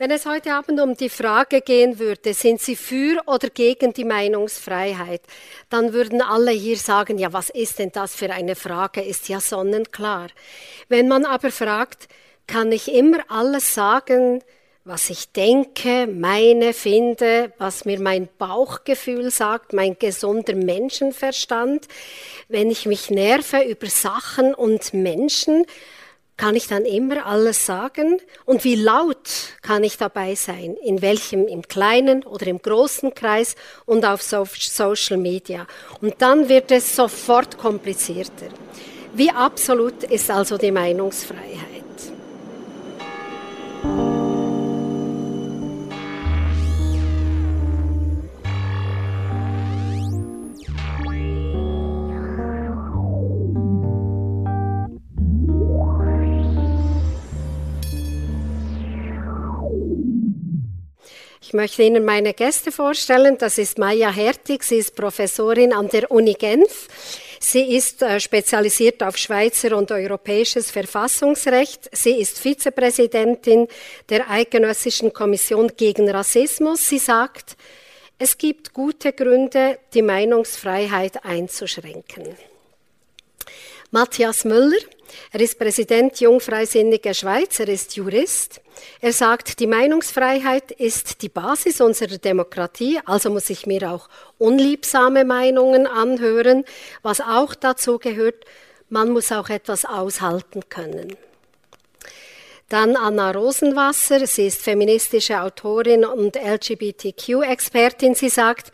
[0.00, 4.04] Wenn es heute Abend um die Frage gehen würde, sind Sie für oder gegen die
[4.04, 5.22] Meinungsfreiheit,
[5.70, 9.02] dann würden alle hier sagen, ja, was ist denn das für eine Frage?
[9.02, 10.28] Ist ja sonnenklar.
[10.88, 12.06] Wenn man aber fragt,
[12.46, 14.44] kann ich immer alles sagen,
[14.84, 21.88] was ich denke, meine, finde, was mir mein Bauchgefühl sagt, mein gesunder Menschenverstand,
[22.46, 25.66] wenn ich mich nerve über Sachen und Menschen,
[26.38, 28.22] kann ich dann immer alles sagen?
[28.46, 29.28] Und wie laut
[29.60, 30.76] kann ich dabei sein?
[30.82, 35.66] In welchem, im kleinen oder im großen Kreis und auf Social Media?
[36.00, 38.46] Und dann wird es sofort komplizierter.
[39.12, 41.87] Wie absolut ist also die Meinungsfreiheit?
[61.40, 63.38] Ich möchte Ihnen meine Gäste vorstellen.
[63.38, 64.64] Das ist Maya Hertig.
[64.64, 66.88] Sie ist Professorin an der Uni Genf.
[67.40, 71.88] Sie ist äh, spezialisiert auf Schweizer und europäisches Verfassungsrecht.
[71.92, 73.68] Sie ist Vizepräsidentin
[74.08, 76.88] der Eidgenössischen Kommission gegen Rassismus.
[76.88, 77.56] Sie sagt,
[78.18, 82.34] es gibt gute Gründe, die Meinungsfreiheit einzuschränken.
[83.92, 84.76] Matthias Müller,
[85.32, 88.60] er ist Präsident Jungfreisinniger Schweiz, er ist Jurist.
[89.00, 95.24] Er sagt, die Meinungsfreiheit ist die Basis unserer Demokratie, also muss ich mir auch unliebsame
[95.24, 96.64] Meinungen anhören.
[97.02, 98.44] Was auch dazu gehört,
[98.88, 101.16] man muss auch etwas aushalten können.
[102.68, 108.14] Dann Anna Rosenwasser, sie ist feministische Autorin und LGBTQ-Expertin.
[108.14, 108.72] Sie sagt,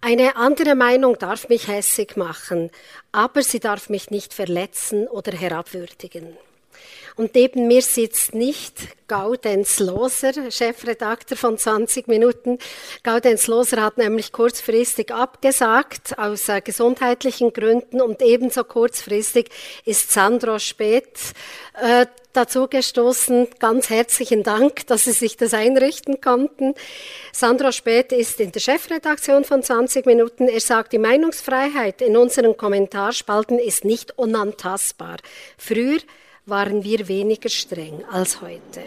[0.00, 2.70] eine andere Meinung darf mich hässig machen,
[3.12, 6.36] aber sie darf mich nicht verletzen oder herabwürdigen.
[7.16, 8.74] Und neben mir sitzt nicht
[9.06, 12.58] Gaudenz Loser, Chefredakteur von 20 Minuten.
[13.04, 19.50] Gaudenz Loser hat nämlich kurzfristig abgesagt aus äh, gesundheitlichen Gründen und ebenso kurzfristig
[19.84, 21.34] ist Sandro Speth
[21.80, 23.46] äh, dazu gestoßen.
[23.60, 26.74] Ganz herzlichen Dank, dass Sie sich das einrichten konnten.
[27.32, 30.48] Sandro Speth ist in der Chefredaktion von 20 Minuten.
[30.48, 35.18] Er sagt, die Meinungsfreiheit in unseren Kommentarspalten ist nicht unantastbar.
[35.56, 36.00] Früher
[36.46, 38.82] waren wir weniger streng als heute.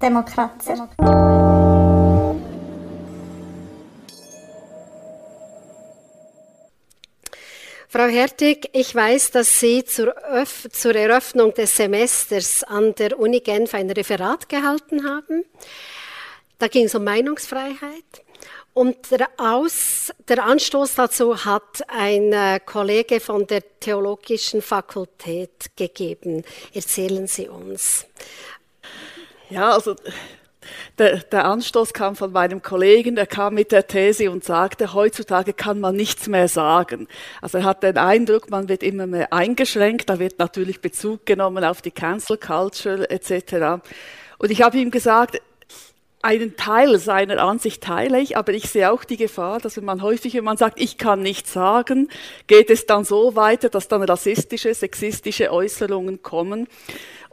[0.00, 0.72] Demokratie.
[7.88, 13.40] Frau Hertig, ich weiß, dass Sie zur, Öff zur Eröffnung des Semesters an der Uni
[13.40, 15.44] Genf ein Referat gehalten haben.
[16.58, 18.22] Da ging es um Meinungsfreiheit.
[18.74, 26.42] Und der, Aus, der Anstoß dazu hat ein äh, Kollege von der Theologischen Fakultät gegeben.
[26.72, 28.06] Erzählen Sie uns.
[29.50, 29.94] Ja, also
[30.98, 35.52] der, der, Anstoß kam von meinem Kollegen, der kam mit der These und sagte, heutzutage
[35.52, 37.08] kann man nichts mehr sagen.
[37.42, 41.64] Also er hat den Eindruck, man wird immer mehr eingeschränkt, da wird natürlich Bezug genommen
[41.64, 43.82] auf die Cancel Culture etc.
[44.38, 45.42] Und ich habe ihm gesagt,
[46.22, 50.02] einen Teil seiner Ansicht teile ich, aber ich sehe auch die Gefahr, dass wenn man
[50.02, 52.08] häufig, wenn man sagt, ich kann nichts sagen,
[52.46, 56.68] geht es dann so weiter, dass dann rassistische, sexistische Äußerungen kommen.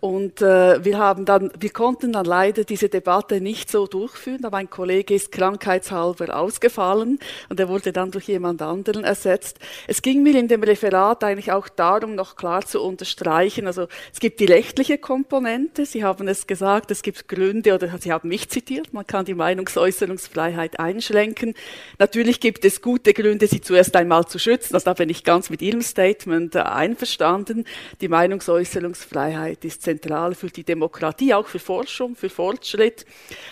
[0.02, 4.56] Und äh, wir haben dann, wir konnten dann leider diese Debatte nicht so durchführen, aber
[4.56, 9.60] ein Kollege ist krankheitshalber ausgefallen und er wurde dann durch jemand anderen ersetzt.
[9.88, 14.22] Es ging mir in dem Referat eigentlich auch darum, noch klar zu unterstreichen, also es
[14.22, 18.48] gibt die rechtliche Komponente, Sie haben es gesagt, es gibt Gründe, oder Sie haben mich
[18.48, 21.56] zitiert, man kann die Meinungsäußerungsfreiheit einschränken.
[21.98, 25.50] Natürlich gibt es gute Gründe, sie zuerst einmal zu schützen, also da bin ich ganz
[25.50, 27.66] mit Ihrem Statement äh, einverstanden.
[28.00, 33.06] Die Meinungsäußerungsfreiheit ist zentral für die Demokratie, auch für Forschung, für Fortschritt.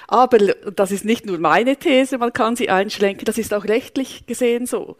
[0.07, 4.25] Aber das ist nicht nur meine These, man kann sie einschränken, das ist auch rechtlich
[4.25, 4.97] gesehen so.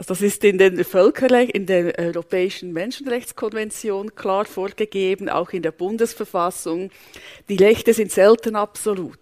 [0.00, 5.72] Also das ist in den Völkerrecht, in der Europäischen Menschenrechtskonvention klar vorgegeben, auch in der
[5.72, 6.90] Bundesverfassung.
[7.50, 9.18] Die Rechte sind selten absolut.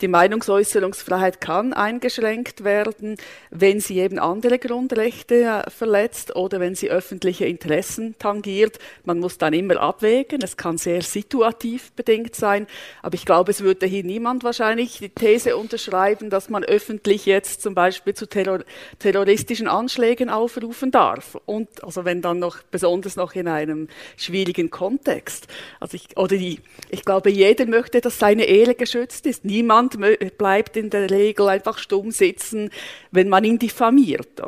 [0.00, 3.18] Die Meinungsäußerungsfreiheit kann eingeschränkt werden,
[3.50, 8.78] wenn sie eben andere Grundrechte äh, verletzt oder wenn sie öffentliche Interessen tangiert.
[9.04, 10.40] Man muss dann immer abwägen.
[10.42, 12.66] Es kann sehr situativ bedingt sein.
[13.02, 17.60] Aber ich glaube, es würde hier niemand wahrscheinlich die These unterschreiben, dass man öffentlich jetzt
[17.60, 18.60] zum Beispiel zu Terror
[18.98, 21.36] terroristischen Anschlägen Anschlägen aufrufen darf.
[21.46, 25.48] Und also wenn dann noch, besonders noch in einem schwierigen Kontext.
[25.80, 26.60] Also ich, oder die,
[26.90, 29.44] ich glaube, jeder möchte, dass seine Ehre geschützt ist.
[29.44, 29.98] Niemand
[30.38, 32.70] bleibt in der Regel einfach stumm sitzen,
[33.10, 34.40] wenn man ihn diffamiert.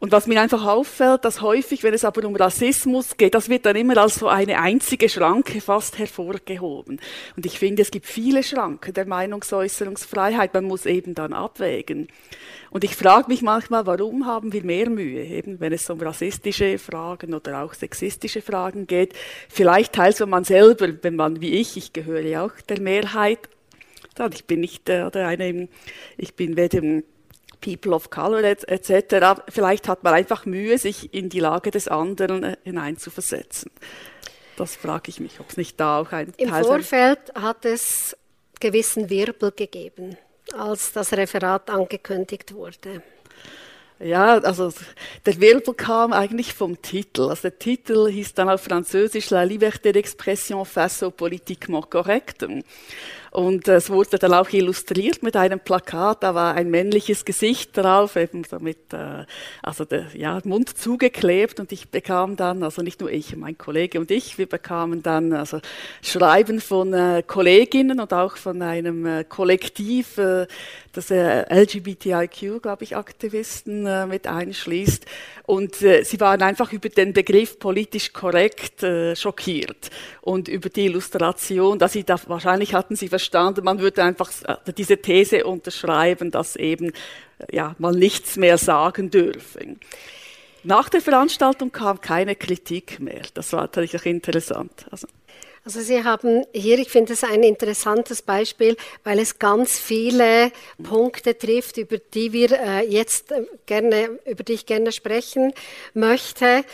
[0.00, 3.66] Und was mir einfach auffällt, dass häufig, wenn es aber um Rassismus geht, das wird
[3.66, 6.98] dann immer als so eine einzige Schranke fast hervorgehoben.
[7.36, 10.54] Und ich finde, es gibt viele Schranken der Meinungsäußerungsfreiheit.
[10.54, 12.08] Man muss eben dann abwägen.
[12.70, 16.78] Und ich frage mich manchmal, warum haben wir mehr Mühe, eben wenn es um rassistische
[16.78, 19.12] Fragen oder auch sexistische Fragen geht.
[19.50, 23.40] Vielleicht teils, wenn man selber, wenn man wie ich, ich gehöre ja auch der Mehrheit,
[24.32, 25.68] ich bin nicht der eine,
[26.16, 27.02] ich bin weder
[27.60, 29.42] People of Color etc.
[29.48, 33.70] Vielleicht hat man einfach Mühe, sich in die Lage des anderen äh, hineinzuversetzen.
[34.56, 38.16] Das frage ich mich, ob es nicht da auch ein Im Teil Vorfeld hat es
[38.60, 40.16] gewissen Wirbel gegeben,
[40.52, 43.02] als das Referat angekündigt wurde.
[44.00, 44.72] Ja, also
[45.26, 47.28] der Wirbel kam eigentlich vom Titel.
[47.28, 52.46] Also der Titel hieß dann auf Französisch La liberté d'expression face au politiquement correct.
[53.30, 58.16] Und es wurde dann auch illustriert mit einem Plakat, da war ein männliches Gesicht drauf,
[58.16, 59.24] eben so mit, äh,
[59.62, 64.00] also der ja, Mund zugeklebt und ich bekam dann, also nicht nur ich, mein Kollege
[64.00, 65.60] und ich, wir bekamen dann also
[66.02, 70.18] Schreiben von äh, Kolleginnen und auch von einem äh, Kollektiv,
[70.92, 75.06] das LGBTIQ, glaube ich, Aktivisten mit einschließt.
[75.46, 78.84] Und sie waren einfach über den Begriff politisch korrekt
[79.14, 79.90] schockiert
[80.20, 84.72] und über die Illustration, dass sie da wahrscheinlich hatten sie verstanden, man würde einfach äh,
[84.72, 86.92] diese These unterschreiben, dass eben äh,
[87.52, 89.76] ja, man nichts mehr sagen dürfe.
[90.62, 93.22] Nach der Veranstaltung kam keine Kritik mehr.
[93.34, 94.86] Das war natürlich auch interessant.
[94.90, 95.06] Also.
[95.62, 100.52] Also Sie haben hier, ich finde es ein interessantes Beispiel, weil es ganz viele
[100.82, 105.52] Punkte trifft, über die wir äh, jetzt äh, gerne, über die ich gerne sprechen
[105.92, 106.64] möchte.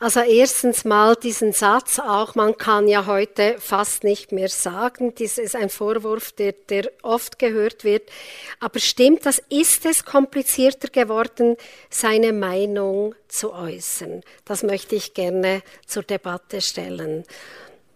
[0.00, 5.14] Also erstens mal diesen Satz auch, man kann ja heute fast nicht mehr sagen.
[5.14, 8.10] Dies ist ein Vorwurf, der, der oft gehört wird.
[8.58, 9.40] Aber stimmt das?
[9.50, 11.56] Ist es komplizierter geworden,
[11.90, 14.22] seine Meinung zu äußern?
[14.44, 17.24] Das möchte ich gerne zur Debatte stellen.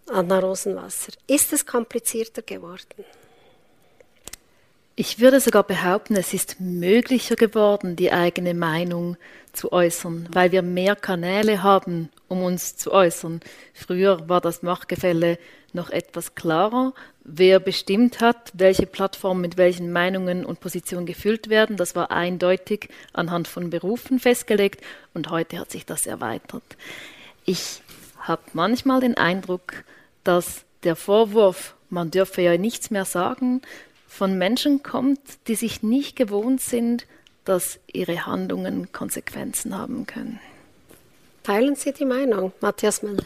[0.09, 1.11] Anna Rosenwasser.
[1.27, 3.05] Ist es komplizierter geworden?
[4.95, 9.15] Ich würde sogar behaupten, es ist möglicher geworden, die eigene Meinung
[9.53, 13.41] zu äußern, weil wir mehr Kanäle haben, um uns zu äußern.
[13.75, 15.37] Früher war das Machtgefälle
[15.71, 16.93] noch etwas klarer.
[17.23, 22.89] Wer bestimmt hat, welche Plattformen mit welchen Meinungen und Positionen gefüllt werden, das war eindeutig
[23.13, 24.81] anhand von Berufen festgelegt
[25.13, 26.63] und heute hat sich das erweitert.
[27.45, 27.81] Ich
[28.19, 29.83] habe manchmal den Eindruck,
[30.27, 33.61] dass der Vorwurf, man dürfe ja nichts mehr sagen,
[34.07, 37.05] von Menschen kommt, die sich nicht gewohnt sind,
[37.45, 40.39] dass ihre Handlungen Konsequenzen haben können.
[41.43, 43.23] Teilen Sie die Meinung, Matthias Müller?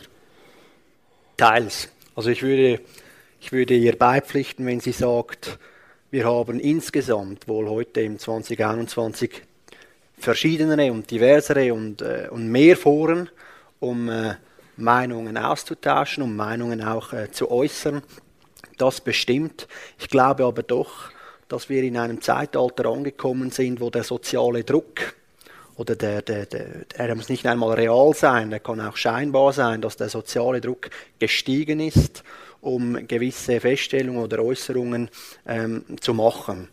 [1.37, 1.89] Teils.
[2.13, 2.81] Also ich würde,
[3.39, 5.57] ich würde ihr beipflichten, wenn sie sagt,
[6.11, 9.41] wir haben insgesamt wohl heute im 2021
[10.19, 13.29] verschiedene und diversere und, äh, und mehr Foren,
[13.79, 14.35] um äh,
[14.81, 18.01] Meinungen auszutauschen, um Meinungen auch äh, zu äußern.
[18.77, 19.67] Das bestimmt.
[19.99, 21.11] Ich glaube aber doch,
[21.47, 25.15] dass wir in einem Zeitalter angekommen sind, wo der soziale Druck
[25.75, 29.81] oder der, der, der, der muss nicht einmal real sein, der kann auch scheinbar sein,
[29.81, 30.89] dass der soziale Druck
[31.19, 32.23] gestiegen ist,
[32.61, 35.09] um gewisse Feststellungen oder Äußerungen
[35.47, 36.69] ähm, zu machen.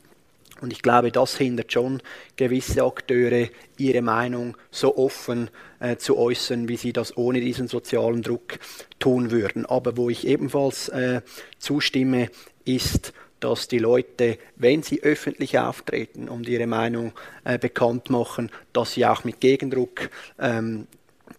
[0.60, 2.02] Und ich glaube, das hindert schon
[2.36, 5.50] gewisse Akteure, ihre Meinung so offen
[5.80, 8.58] äh, zu äußern, wie sie das ohne diesen sozialen Druck
[8.98, 9.66] tun würden.
[9.66, 11.22] Aber wo ich ebenfalls äh,
[11.58, 12.30] zustimme,
[12.64, 17.12] ist, dass die Leute, wenn sie öffentlich auftreten und ihre Meinung
[17.44, 20.86] äh, bekannt machen, dass sie auch mit Gegendruck, ähm,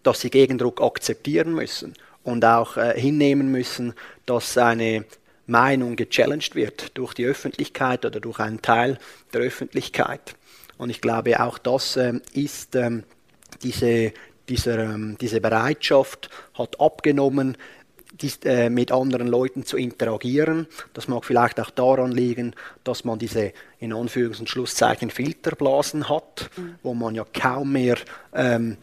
[0.02, 3.94] dass sie Gegendruck akzeptieren müssen und auch äh, hinnehmen müssen,
[4.26, 5.04] dass eine
[5.46, 8.98] Meinung gechallenged wird durch die Öffentlichkeit oder durch einen Teil
[9.32, 10.36] der Öffentlichkeit.
[10.78, 13.04] Und ich glaube, auch das ähm, ist ähm,
[13.62, 14.12] diese,
[14.48, 17.56] dieser, ähm, diese Bereitschaft hat abgenommen,
[18.44, 20.66] äh, mit anderen Leuten zu interagieren.
[20.92, 22.54] Das mag vielleicht auch daran liegen,
[22.84, 26.74] dass man diese in Anführungs- und Schlusszeichen Filterblasen hat, mhm.
[26.82, 27.96] wo man ja kaum mehr
[28.34, 28.76] ähm,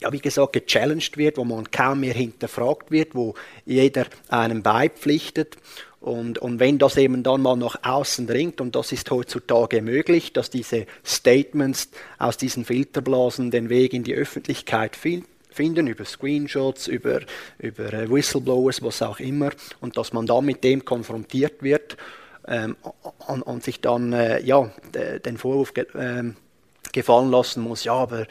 [0.00, 3.34] ja, wie gesagt, gechallenged wird, wo man kaum mehr hinterfragt wird, wo
[3.66, 5.56] jeder einem beipflichtet.
[6.00, 10.32] Und, und wenn das eben dann mal nach außen dringt, und das ist heutzutage möglich,
[10.32, 16.86] dass diese Statements aus diesen Filterblasen den Weg in die Öffentlichkeit finden, finden, über Screenshots,
[16.86, 17.20] über,
[17.58, 21.96] über äh, Whistleblowers, was auch immer, und dass man dann mit dem konfrontiert wird
[22.46, 22.76] ähm,
[23.26, 24.70] und, und, sich dann äh, ja,
[25.24, 26.32] den Vorwurf ge, äh,
[26.92, 28.26] gefallen lassen muss, ja, aber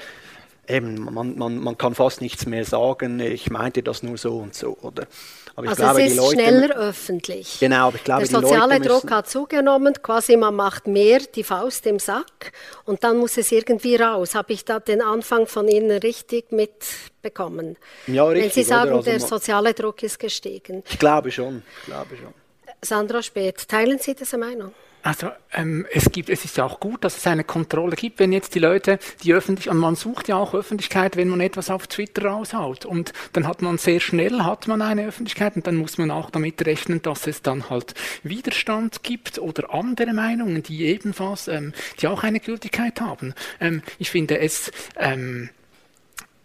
[0.69, 4.55] eben, man, man, man kann fast nichts mehr sagen, ich meinte das nur so und
[4.55, 5.07] so, oder?
[5.55, 7.57] Aber ich also glaube, es ist Leute, schneller öffentlich.
[7.59, 11.85] Genau, aber ich glaube, Der soziale Druck hat zugenommen, quasi man macht mehr die Faust
[11.85, 12.53] im Sack
[12.85, 14.35] und dann muss es irgendwie raus.
[14.35, 17.75] Habe ich da den Anfang von Ihnen richtig mitbekommen?
[18.07, 18.43] Ja, richtig.
[18.43, 20.83] Wenn Sie sagen, also der soziale Druck ist gestiegen.
[20.89, 22.33] Ich glaube schon, ich glaube schon.
[22.81, 24.73] Sandra Speth, teilen Sie diese Meinung?
[25.01, 28.33] Also ähm, es gibt, es ist ja auch gut, dass es eine Kontrolle gibt, wenn
[28.33, 31.87] jetzt die Leute, die öffentlich, und man sucht ja auch Öffentlichkeit, wenn man etwas auf
[31.87, 32.85] Twitter raushaut.
[32.85, 36.29] Und dann hat man sehr schnell hat man eine Öffentlichkeit und dann muss man auch
[36.29, 42.07] damit rechnen, dass es dann halt Widerstand gibt oder andere Meinungen, die ebenfalls, ähm, die
[42.07, 43.33] auch eine Gültigkeit haben.
[43.59, 45.49] Ähm, ich finde es ähm,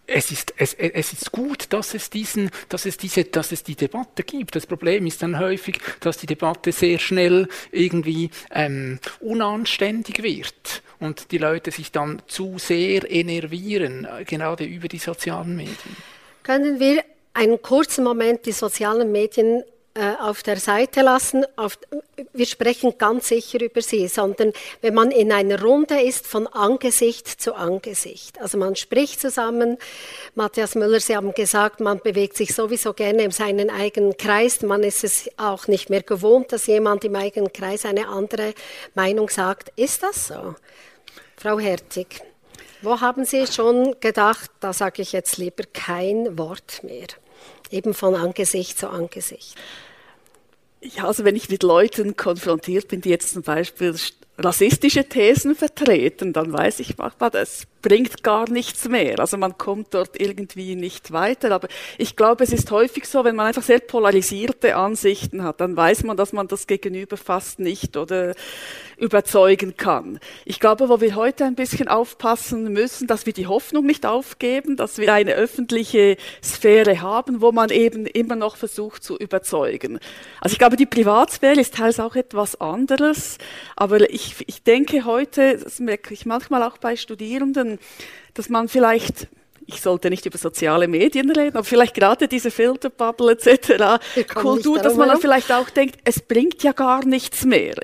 [0.07, 3.75] es ist, es, es ist gut, dass es, diesen, dass, es diese, dass es die
[3.75, 4.55] Debatte gibt.
[4.55, 11.31] Das Problem ist dann häufig, dass die Debatte sehr schnell irgendwie ähm, unanständig wird und
[11.31, 15.97] die Leute sich dann zu sehr enervieren, äh, gerade über die sozialen Medien.
[16.43, 19.65] Können wir einen kurzen Moment die sozialen Medien
[20.21, 21.45] auf der Seite lassen.
[21.57, 21.79] Auf,
[22.33, 27.29] wir sprechen ganz sicher über sie, sondern wenn man in einer Runde ist von Angesicht
[27.29, 28.41] zu Angesicht.
[28.41, 29.79] Also man spricht zusammen.
[30.35, 34.63] Matthias Müller, Sie haben gesagt, man bewegt sich sowieso gerne in seinen eigenen Kreis.
[34.63, 38.55] Man ist es auch nicht mehr gewohnt, dass jemand im eigenen Kreis eine andere
[38.95, 39.71] Meinung sagt.
[39.77, 40.57] Ist das so?
[41.37, 42.21] Frau Hertig,
[42.83, 47.07] wo haben Sie schon gedacht, da sage ich jetzt lieber kein Wort mehr?
[47.75, 49.57] Eben von Angesicht zu Angesicht.
[50.81, 53.97] Ja, also wenn ich mit Leuten konfrontiert bin, die jetzt zum Beispiel
[54.39, 56.95] rassistische Thesen vertreten, dann weiß ich,
[57.31, 59.21] das bringt gar nichts mehr.
[59.21, 61.53] Also man kommt dort irgendwie nicht weiter.
[61.53, 65.77] Aber ich glaube, es ist häufig so, wenn man einfach sehr polarisierte Ansichten hat, dann
[65.77, 68.35] weiß man, dass man das Gegenüber fast nicht oder
[68.97, 70.19] überzeugen kann.
[70.47, 74.77] Ich glaube, wo wir heute ein bisschen aufpassen müssen, dass wir die Hoffnung nicht aufgeben,
[74.77, 79.99] dass wir eine öffentliche Sphäre haben, wo man eben immer noch versucht zu überzeugen.
[80.41, 83.39] Also ich glaube, die Privatsphäre ist teils auch etwas anderes,
[83.77, 87.74] aber ich, ich denke heute, das merke ich manchmal auch bei Studierenden,
[88.35, 89.29] dass man vielleicht
[89.67, 94.05] ich sollte nicht über soziale Medien reden, aber vielleicht gerade diese Filterbubble etc.
[94.35, 97.75] Kultur, dass man dann vielleicht auch denkt, es bringt ja gar nichts mehr.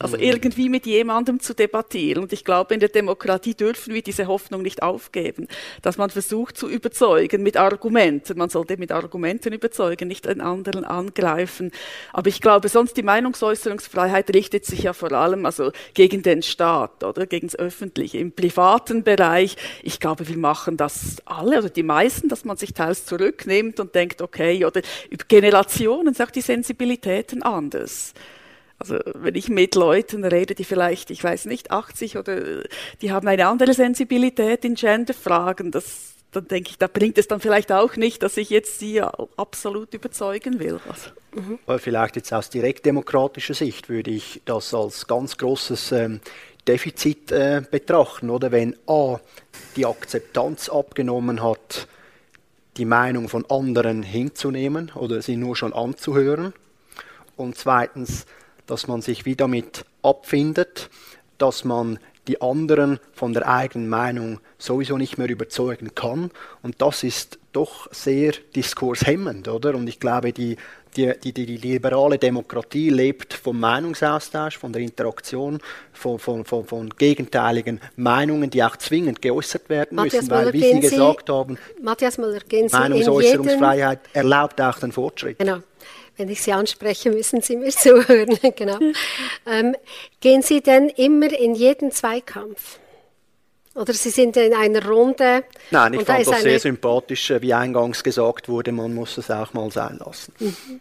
[0.00, 0.22] Also mhm.
[0.22, 2.22] irgendwie mit jemandem zu debattieren.
[2.22, 5.48] Und ich glaube, in der Demokratie dürfen wir diese Hoffnung nicht aufgeben,
[5.82, 8.38] dass man versucht zu überzeugen mit Argumenten.
[8.38, 11.72] Man sollte mit Argumenten überzeugen, nicht den anderen angreifen.
[12.12, 17.02] Aber ich glaube, sonst die Meinungsäußerungsfreiheit richtet sich ja vor allem also gegen den Staat
[17.02, 18.18] oder gegen das Öffentliche.
[18.18, 22.72] Im privaten Bereich, ich glaube, wir machen das alle oder die meisten, dass man sich
[22.72, 28.14] teils zurücknimmt und denkt, okay, oder über Generationen sind auch die Sensibilitäten anders.
[28.78, 32.62] Also wenn ich mit Leuten rede, die vielleicht, ich weiß nicht, 80 oder
[33.02, 37.40] die haben eine andere Sensibilität in Genderfragen, das, dann denke ich, da bringt es dann
[37.40, 39.02] vielleicht auch nicht, dass ich jetzt sie
[39.36, 40.80] absolut überzeugen will.
[40.88, 41.10] Also.
[41.34, 41.58] Mhm.
[41.66, 46.20] Aber vielleicht jetzt aus direktdemokratischer Sicht würde ich das als ganz großes ähm,
[46.68, 49.18] Defizit äh, betrachten, oder wenn A
[49.74, 51.88] die Akzeptanz abgenommen hat,
[52.76, 56.52] die Meinung von anderen hinzunehmen oder sie nur schon anzuhören
[57.36, 58.26] und zweitens
[58.68, 60.88] dass man sich wie damit abfindet,
[61.38, 61.98] dass man
[62.28, 66.30] die anderen von der eigenen Meinung sowieso nicht mehr überzeugen kann.
[66.62, 69.74] Und das ist doch sehr diskurshemmend, oder?
[69.74, 70.56] Und ich glaube, die,
[70.96, 75.58] die, die, die liberale Demokratie lebt vom Meinungsaustausch, von der Interaktion,
[75.92, 80.60] von, von, von, von gegenteiligen Meinungen, die auch zwingend geäußert werden Matthias müssen, weil, wie
[80.60, 85.38] Sie, Sie gesagt haben, Matthias Müller, Sie Meinungsäußerungsfreiheit erlaubt auch den Fortschritt.
[85.38, 85.58] Genau.
[86.18, 88.38] Wenn ich Sie anspreche, müssen Sie mir zuhören.
[88.56, 88.78] genau.
[89.46, 89.76] Ähm,
[90.20, 92.78] gehen Sie denn immer in jeden Zweikampf?
[93.76, 95.44] Oder Sie sind in einer Runde?
[95.70, 99.52] Nein, ich fand da das sehr sympathisch, wie eingangs gesagt wurde, man muss es auch
[99.52, 100.32] mal sein lassen.
[100.40, 100.80] Mhm.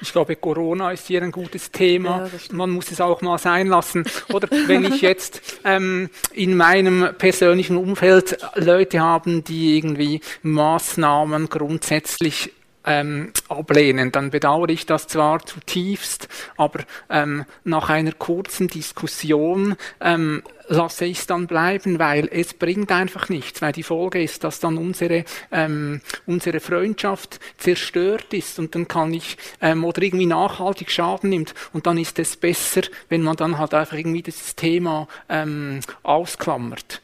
[0.00, 2.26] Ich glaube, Corona ist hier ein gutes Thema.
[2.26, 4.04] Ja, man muss es auch mal sein lassen.
[4.32, 12.50] Oder wenn ich jetzt ähm, in meinem persönlichen Umfeld Leute haben, die irgendwie Maßnahmen grundsätzlich
[12.84, 20.42] ähm, ablehnen, dann bedauere ich das zwar zutiefst, aber ähm, nach einer kurzen Diskussion ähm,
[20.68, 24.60] lasse ich es dann bleiben, weil es bringt einfach nichts, weil die Folge ist, dass
[24.60, 30.90] dann unsere, ähm, unsere Freundschaft zerstört ist und dann kann ich, ähm, oder irgendwie nachhaltig
[30.90, 35.08] Schaden nimmt und dann ist es besser, wenn man dann halt einfach irgendwie das Thema
[35.28, 37.00] ähm, ausklammert.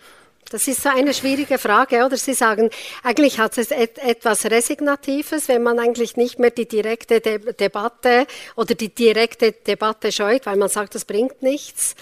[0.51, 2.17] Das ist so eine schwierige Frage, oder?
[2.17, 2.71] Sie sagen,
[3.03, 8.27] eigentlich hat es et etwas Resignatives, wenn man eigentlich nicht mehr die direkte De Debatte
[8.57, 11.95] oder die direkte Debatte scheut, weil man sagt, das bringt nichts.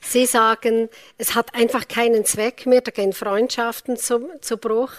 [0.00, 4.92] Sie sagen, es hat einfach keinen Zweck mehr, da gehen Freundschaften zu, zu Bruch.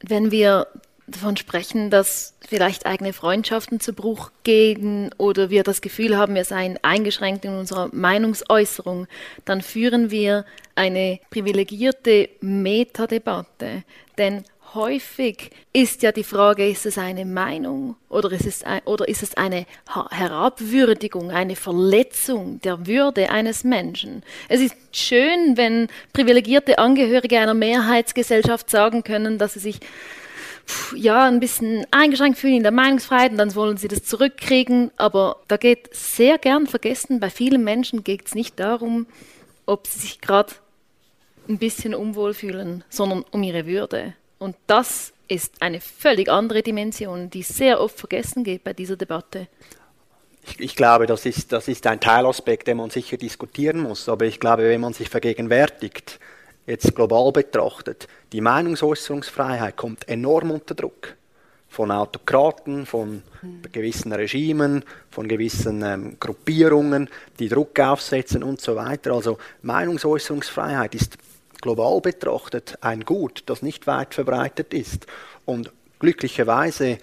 [0.00, 0.66] Wenn wir
[1.08, 6.44] davon sprechen, dass vielleicht eigene Freundschaften zu Bruch gehen oder wir das Gefühl haben, wir
[6.44, 9.06] seien eingeschränkt in unserer Meinungsäußerung,
[9.44, 13.82] dann führen wir eine privilegierte Metadebatte.
[14.16, 19.08] Denn häufig ist ja die Frage, ist es eine Meinung oder ist es, ein, oder
[19.08, 19.66] ist es eine
[20.10, 24.22] Herabwürdigung, eine Verletzung der Würde eines Menschen?
[24.48, 29.80] Es ist schön, wenn privilegierte Angehörige einer Mehrheitsgesellschaft sagen können, dass sie sich
[30.94, 34.90] ja, ein bisschen eingeschränkt fühlen in der Meinungsfreiheit und dann wollen sie das zurückkriegen.
[34.96, 39.06] Aber da geht sehr gern vergessen, bei vielen Menschen geht es nicht darum,
[39.66, 40.54] ob sie sich gerade
[41.48, 44.14] ein bisschen unwohl fühlen, sondern um ihre Würde.
[44.38, 49.48] Und das ist eine völlig andere Dimension, die sehr oft vergessen geht bei dieser Debatte.
[50.46, 54.08] Ich, ich, glaube, das ist, das ist ein Teilaspekt, den man sicher diskutieren muss.
[54.08, 56.18] Aber ich glaube, wenn man sich vergegenwärtigt,
[56.68, 61.14] jetzt global betrachtet, die Meinungsäußerungsfreiheit kommt enorm unter Druck.
[61.70, 63.22] Von Autokraten, von
[63.72, 69.12] gewissen Regimen, von gewissen ähm, Gruppierungen, die Druck aufsetzen und so weiter.
[69.12, 71.18] Also Meinungsäußerungsfreiheit ist
[71.60, 75.06] global betrachtet ein Gut, das nicht weit verbreitet ist.
[75.44, 76.98] Und glücklicherweise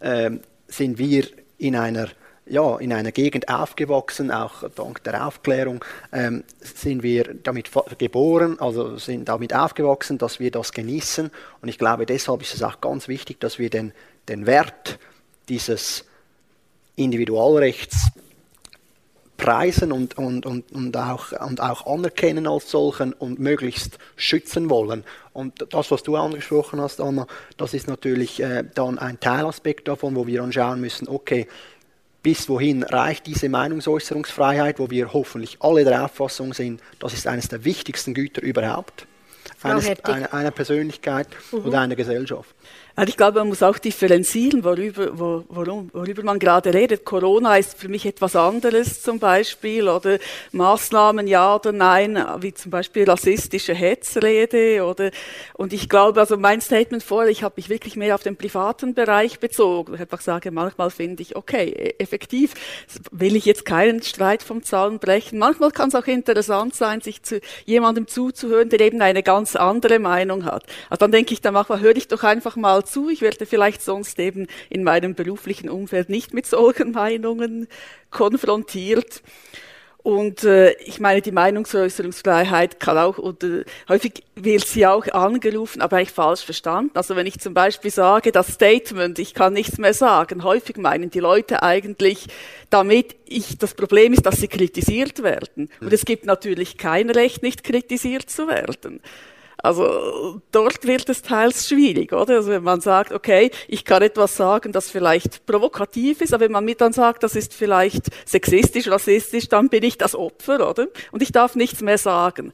[0.00, 0.30] äh,
[0.68, 1.26] sind wir
[1.56, 2.08] in einer
[2.46, 8.96] ja, in einer Gegend aufgewachsen, auch dank der Aufklärung ähm, sind wir damit geboren, also
[8.96, 11.30] sind damit aufgewachsen, dass wir das genießen.
[11.60, 13.92] Und ich glaube, deshalb ist es auch ganz wichtig, dass wir den,
[14.28, 14.98] den Wert
[15.48, 16.04] dieses
[16.96, 18.10] Individualrechts
[19.42, 25.02] preisen und, und, und, und, auch, und auch anerkennen als solchen und möglichst schützen wollen.
[25.32, 30.14] Und das, was du angesprochen hast, Anna, das ist natürlich äh, dann ein Teilaspekt davon,
[30.14, 31.48] wo wir anschauen müssen, okay,
[32.22, 37.48] bis wohin reicht diese Meinungsäußerungsfreiheit, wo wir hoffentlich alle der Auffassung sind, das ist eines
[37.48, 39.06] der wichtigsten Güter überhaupt,
[39.62, 41.66] eines, einer, einer Persönlichkeit mhm.
[41.66, 42.54] oder einer Gesellschaft.
[42.94, 47.06] Also ich glaube, man muss auch differenzieren, worüber, wo, worum, worüber man gerade redet.
[47.06, 50.18] Corona ist für mich etwas anderes zum Beispiel oder
[50.52, 55.10] Maßnahmen ja oder nein, wie zum Beispiel rassistische Hetzrede oder
[55.54, 58.92] und ich glaube, also mein Statement vorher, ich habe mich wirklich mehr auf den privaten
[58.92, 59.94] Bereich bezogen.
[59.94, 62.52] Ich einfach sage, manchmal finde ich, okay, e, effektiv
[63.10, 65.38] will ich jetzt keinen Streit vom Zaun brechen.
[65.38, 69.98] Manchmal kann es auch interessant sein, sich zu jemandem zuzuhören, der eben eine ganz andere
[69.98, 70.64] Meinung hat.
[70.90, 73.08] Also dann denke ich, dann manchmal höre ich doch einfach mal mal zu.
[73.08, 77.68] Ich werde vielleicht sonst eben in meinem beruflichen Umfeld nicht mit solchen Meinungen
[78.10, 79.22] konfrontiert.
[80.02, 85.98] Und äh, ich meine, die Meinungsäußerungsfreiheit kann auch, oder häufig wird sie auch angerufen, aber
[85.98, 86.90] eigentlich falsch verstanden.
[86.94, 91.10] Also wenn ich zum Beispiel sage, das Statement, ich kann nichts mehr sagen, häufig meinen
[91.10, 92.26] die Leute eigentlich
[92.68, 95.70] damit, ich, das Problem ist, dass sie kritisiert werden.
[95.80, 99.00] Und es gibt natürlich kein Recht, nicht kritisiert zu werden.
[99.62, 102.36] Also dort wird es teils schwierig, oder?
[102.36, 106.52] Also wenn man sagt, okay, ich kann etwas sagen, das vielleicht provokativ ist, aber wenn
[106.52, 110.88] man mir dann sagt, das ist vielleicht sexistisch, rassistisch, dann bin ich das Opfer, oder?
[111.12, 112.52] Und ich darf nichts mehr sagen.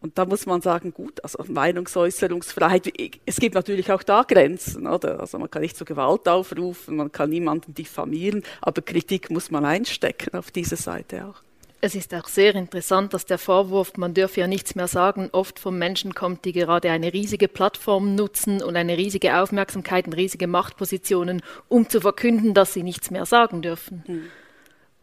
[0.00, 2.92] Und da muss man sagen, gut, also Meinungsäußerungsfreiheit,
[3.24, 5.18] es gibt natürlich auch da Grenzen, oder?
[5.18, 9.64] Also man kann nicht zur Gewalt aufrufen, man kann niemanden diffamieren, aber Kritik muss man
[9.64, 11.43] einstecken auf diese Seite auch.
[11.84, 15.58] Es ist auch sehr interessant, dass der Vorwurf, man dürfe ja nichts mehr sagen, oft
[15.58, 20.46] von Menschen kommt, die gerade eine riesige Plattform nutzen und eine riesige Aufmerksamkeit und riesige
[20.46, 24.02] Machtpositionen, um zu verkünden, dass sie nichts mehr sagen dürfen.
[24.06, 24.30] Mhm.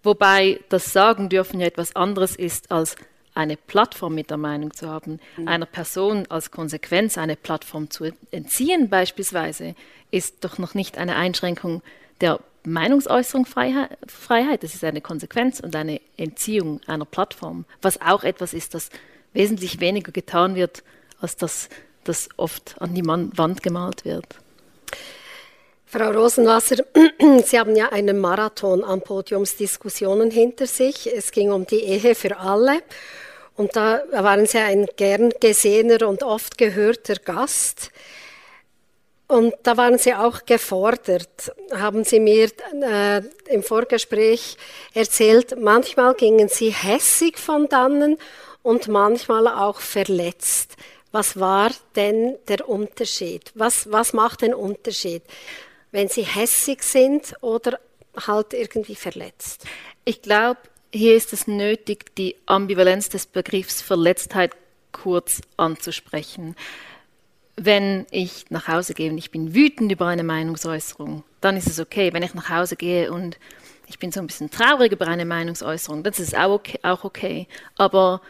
[0.02, 2.96] Wobei das Sagen dürfen ja etwas anderes ist, als
[3.36, 5.20] eine Plattform mit der Meinung zu haben.
[5.38, 5.48] Mhm.
[5.48, 9.76] Einer Person als Konsequenz eine Plattform zu entziehen beispielsweise,
[10.10, 11.84] ist doch noch nicht eine Einschränkung
[12.22, 18.74] der Meinungsäußerungsfreiheit, das ist eine Konsequenz und eine Entziehung einer Plattform, was auch etwas ist,
[18.74, 18.90] das
[19.34, 20.84] wesentlich weniger getan wird,
[21.20, 21.70] als das,
[22.04, 24.26] das oft an die Wand gemalt wird.
[25.86, 26.86] Frau Rosenwasser,
[27.46, 31.14] Sie haben ja einen Marathon an Podiumsdiskussionen hinter sich.
[31.14, 32.82] Es ging um die Ehe für alle.
[33.58, 37.92] Und da waren Sie ein gern gesehener und oft gehörter Gast.
[39.32, 42.50] Und da waren Sie auch gefordert, haben Sie mir
[42.82, 44.58] äh, im Vorgespräch
[44.94, 45.58] erzählt.
[45.58, 48.18] Manchmal gingen Sie hässig von dannen
[48.62, 50.76] und manchmal auch verletzt.
[51.14, 53.54] Was war denn der Unterschied?
[53.56, 55.24] Was, was macht den Unterschied,
[55.92, 57.80] wenn Sie hässig sind oder
[58.28, 59.64] halt irgendwie verletzt?
[60.04, 60.60] Ich glaube,
[60.94, 64.52] hier ist es nötig, die Ambivalenz des Begriffs Verletztheit
[64.92, 66.58] kurz anzusprechen
[67.56, 71.80] wenn ich nach Hause gehe und ich bin wütend über eine Meinungsäußerung, dann ist es
[71.80, 72.14] okay.
[72.14, 73.38] Wenn ich nach Hause gehe und
[73.88, 77.48] ich bin so ein bisschen traurig über eine Meinungsäußerung, das ist auch okay, auch okay.
[77.78, 78.22] Aber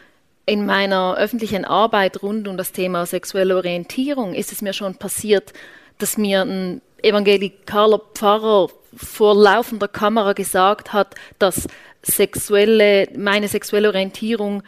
[0.44, 5.52] in meiner öffentlichen Arbeit rund um das Thema sexuelle Orientierung ist es mir schon passiert,
[5.98, 11.68] dass mir ein evangelikaler Pfarrer vor laufender Kamera gesagt hat, dass
[12.02, 14.62] sexuelle, meine sexuelle Orientierung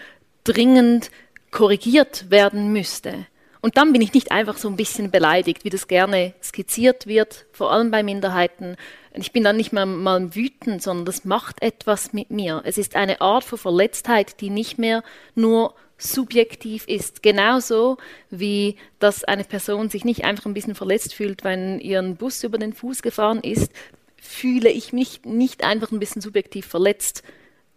[0.45, 1.11] dringend
[1.51, 3.27] korrigiert werden müsste.
[3.65, 7.47] Und dann bin ich nicht einfach so ein bisschen beleidigt, wie das gerne skizziert wird,
[7.51, 8.77] vor allem bei Minderheiten.
[9.15, 12.61] Ich bin dann nicht mehr mal wütend, sondern das macht etwas mit mir.
[12.67, 15.03] Es ist eine Art von Verletztheit, die nicht mehr
[15.35, 17.23] nur subjektiv ist.
[17.23, 17.97] Genauso
[18.29, 22.45] wie dass eine Person sich nicht einfach ein bisschen verletzt fühlt, wenn ihr ein Bus
[22.45, 23.73] über den Fuß gefahren ist,
[24.21, 27.23] fühle ich mich nicht einfach ein bisschen subjektiv verletzt,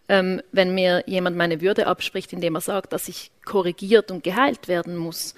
[0.09, 4.67] ähm, wenn mir jemand meine Würde abspricht, indem er sagt, dass ich korrigiert und geheilt
[4.67, 5.33] werden muss.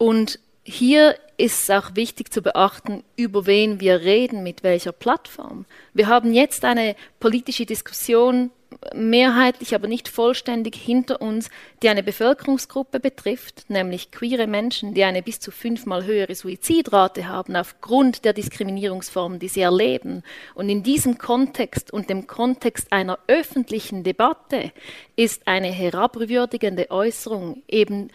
[0.00, 5.66] Und hier ist es auch wichtig zu beachten, über wen wir reden, mit welcher Plattform.
[5.92, 8.50] Wir haben jetzt eine politische Diskussion,
[8.94, 11.50] mehrheitlich, aber nicht vollständig hinter uns,
[11.82, 17.56] die eine Bevölkerungsgruppe betrifft, nämlich queere Menschen, die eine bis zu fünfmal höhere Suizidrate haben
[17.56, 20.22] aufgrund der Diskriminierungsformen, die sie erleben.
[20.54, 24.72] Und in diesem Kontext und dem Kontext einer öffentlichen Debatte
[25.14, 28.10] ist eine herabrührdigende Äußerung eben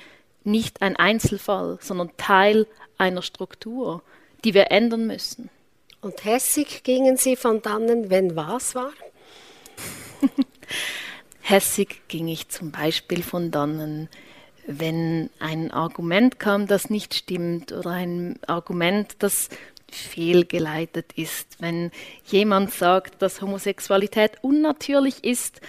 [0.46, 4.02] nicht ein Einzelfall, sondern Teil einer Struktur,
[4.44, 5.50] die wir ändern müssen.
[6.02, 8.92] Und hässig gingen Sie von dannen, wenn was war?
[11.42, 14.10] hässig ging ich zum Beispiel von dannen,
[14.68, 19.50] wenn ein Argument kam, das nicht stimmt oder ein Argument, das
[19.92, 21.58] fehlgeleitet ist.
[21.60, 21.92] Wenn
[22.26, 25.62] jemand sagt, dass Homosexualität unnatürlich ist,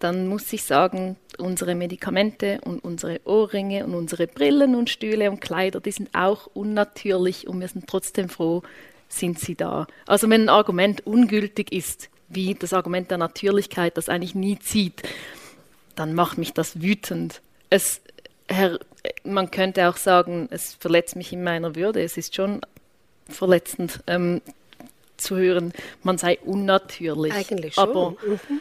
[0.00, 5.40] dann muss ich sagen, unsere Medikamente und unsere Ohrringe und unsere Brillen und Stühle und
[5.40, 8.62] Kleider, die sind auch unnatürlich und wir sind trotzdem froh,
[9.08, 9.86] sind sie da.
[10.06, 15.02] Also wenn ein Argument ungültig ist, wie das Argument der Natürlichkeit, das eigentlich nie zieht,
[15.96, 17.42] dann macht mich das wütend.
[17.68, 18.00] Es,
[18.48, 18.78] Herr,
[19.22, 22.02] man könnte auch sagen, es verletzt mich in meiner Würde.
[22.02, 22.62] Es ist schon
[23.28, 24.40] verletzend ähm,
[25.18, 27.34] zu hören, man sei unnatürlich.
[27.34, 27.88] Eigentlich schon.
[27.88, 28.60] Aber mhm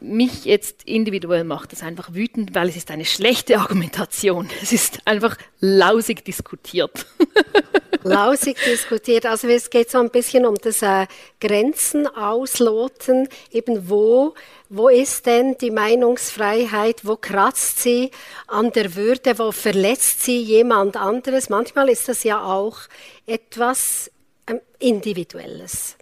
[0.00, 4.48] mich jetzt individuell macht das einfach wütend, weil es ist eine schlechte Argumentation.
[4.62, 7.06] Es ist einfach lausig diskutiert.
[8.04, 9.26] lausig diskutiert.
[9.26, 11.06] Also es geht so ein bisschen um das äh,
[11.40, 14.34] Grenzen ausloten, eben wo,
[14.68, 18.10] wo ist denn die Meinungsfreiheit, wo kratzt sie
[18.46, 21.48] an der Würde, wo verletzt sie jemand anderes.
[21.48, 22.78] Manchmal ist das ja auch
[23.26, 24.10] etwas
[24.46, 25.96] ähm, Individuelles.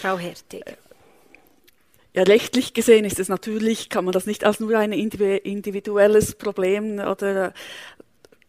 [0.00, 0.64] Frau Hertig.
[2.14, 7.00] Ja, rechtlich gesehen ist es natürlich, kann man das nicht als nur ein individuelles Problem
[7.00, 7.52] oder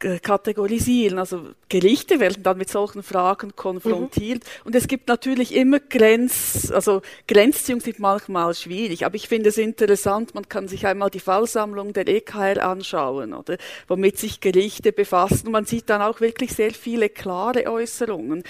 [0.06, 1.18] äh, kategorisieren.
[1.18, 4.44] Also Gerichte werden dann mit solchen Fragen konfrontiert.
[4.44, 4.66] Mhm.
[4.66, 9.06] Und es gibt natürlich immer Grenz, also Grenzziehungen sind manchmal schwierig.
[9.06, 13.58] Aber ich finde es interessant, man kann sich einmal die Fallsammlung der EKR anschauen, oder?
[13.88, 15.48] Womit sich Gerichte befassen.
[15.48, 18.44] Und man sieht dann auch wirklich sehr viele klare Äußerungen.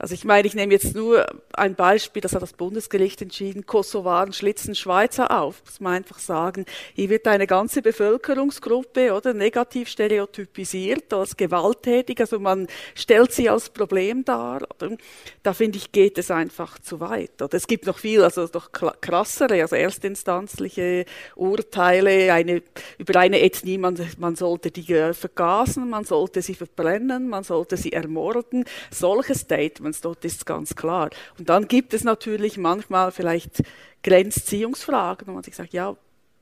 [0.00, 4.32] Also ich meine, ich nehme jetzt nur ein Beispiel, das hat das Bundesgericht entschieden, Kosovaren
[4.32, 5.62] schlitzen Schweizer auf.
[5.66, 12.40] Muss man einfach sagen, hier wird eine ganze Bevölkerungsgruppe oder negativ stereotypisiert als gewalttätig, also
[12.40, 14.62] man stellt sie als Problem dar.
[14.74, 14.96] Oder?
[15.42, 17.42] Da finde ich, geht es einfach zu weit.
[17.42, 17.52] Oder?
[17.52, 21.04] Es gibt noch viel, also noch krassere, also erstinstanzliche
[21.36, 22.62] Urteile eine,
[22.96, 27.92] über eine Ethnie, man, man sollte die vergasen, man sollte sie verbrennen, man sollte sie
[27.92, 28.64] ermorden.
[28.90, 31.10] Solche Statements Performance, dort ist es ganz klar.
[31.38, 33.62] Und dann gibt es natürlich manchmal vielleicht
[34.02, 35.96] Grenzziehungsfragen, wo man sich sagt, ja,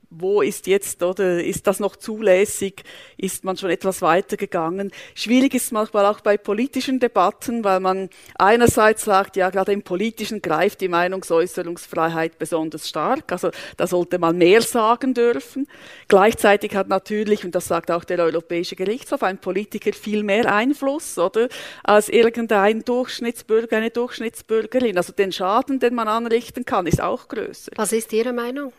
[0.09, 2.83] wo ist jetzt oder ist das noch zulässig?
[3.17, 4.91] Ist man schon etwas weiter gegangen?
[5.13, 10.41] Schwierig ist manchmal auch bei politischen Debatten, weil man einerseits sagt, ja, gerade im Politischen
[10.41, 13.31] greift die Meinungsäußerungsfreiheit besonders stark.
[13.31, 15.67] Also da sollte man mehr sagen dürfen.
[16.07, 21.19] Gleichzeitig hat natürlich, und das sagt auch der Europäische Gerichtshof, ein Politiker viel mehr Einfluss,
[21.19, 21.49] oder?
[21.83, 24.97] Als irgendein Durchschnittsbürger, eine Durchschnittsbürgerin.
[24.97, 27.71] Also den Schaden, den man anrichten kann, ist auch größer.
[27.75, 28.73] Was ist Ihre Meinung?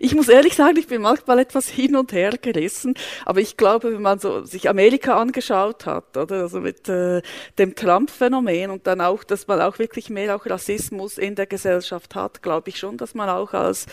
[0.00, 3.92] Ich muss ehrlich sagen, ich bin manchmal etwas hin und her gerissen, aber ich glaube,
[3.92, 7.22] wenn man so sich Amerika angeschaut hat, oder also mit äh,
[7.58, 12.14] dem Trump-Phänomen und dann auch, dass man auch wirklich mehr auch Rassismus in der Gesellschaft
[12.14, 13.86] hat, glaube ich schon, dass man auch als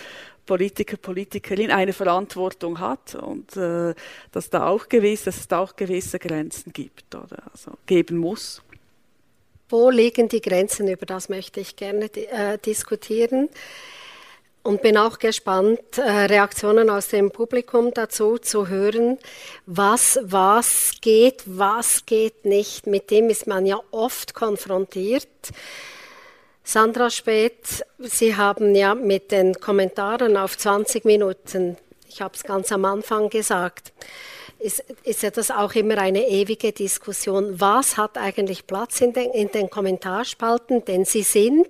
[0.45, 3.93] Politiker, Politikerin eine Verantwortung hat und äh,
[4.31, 8.61] dass da auch gewiss, dass es da auch gewisse Grenzen gibt oder also geben muss.
[9.69, 10.87] Wo liegen die Grenzen?
[10.87, 13.49] Über das möchte ich gerne äh, diskutieren
[14.63, 19.19] und bin auch gespannt, äh, Reaktionen aus dem Publikum dazu zu hören.
[19.65, 22.88] Was, was geht, was geht nicht.
[22.88, 25.28] Mit dem ist man ja oft konfrontiert.
[26.63, 32.71] Sandra Speth, Sie haben ja mit den Kommentaren auf 20 Minuten, ich habe es ganz
[32.71, 33.91] am Anfang gesagt,
[34.60, 37.60] ist, ist ja das auch immer eine ewige Diskussion.
[37.60, 40.86] Was hat eigentlich Platz in den, in den Kommentarspalten?
[40.86, 41.67] Denn sie sind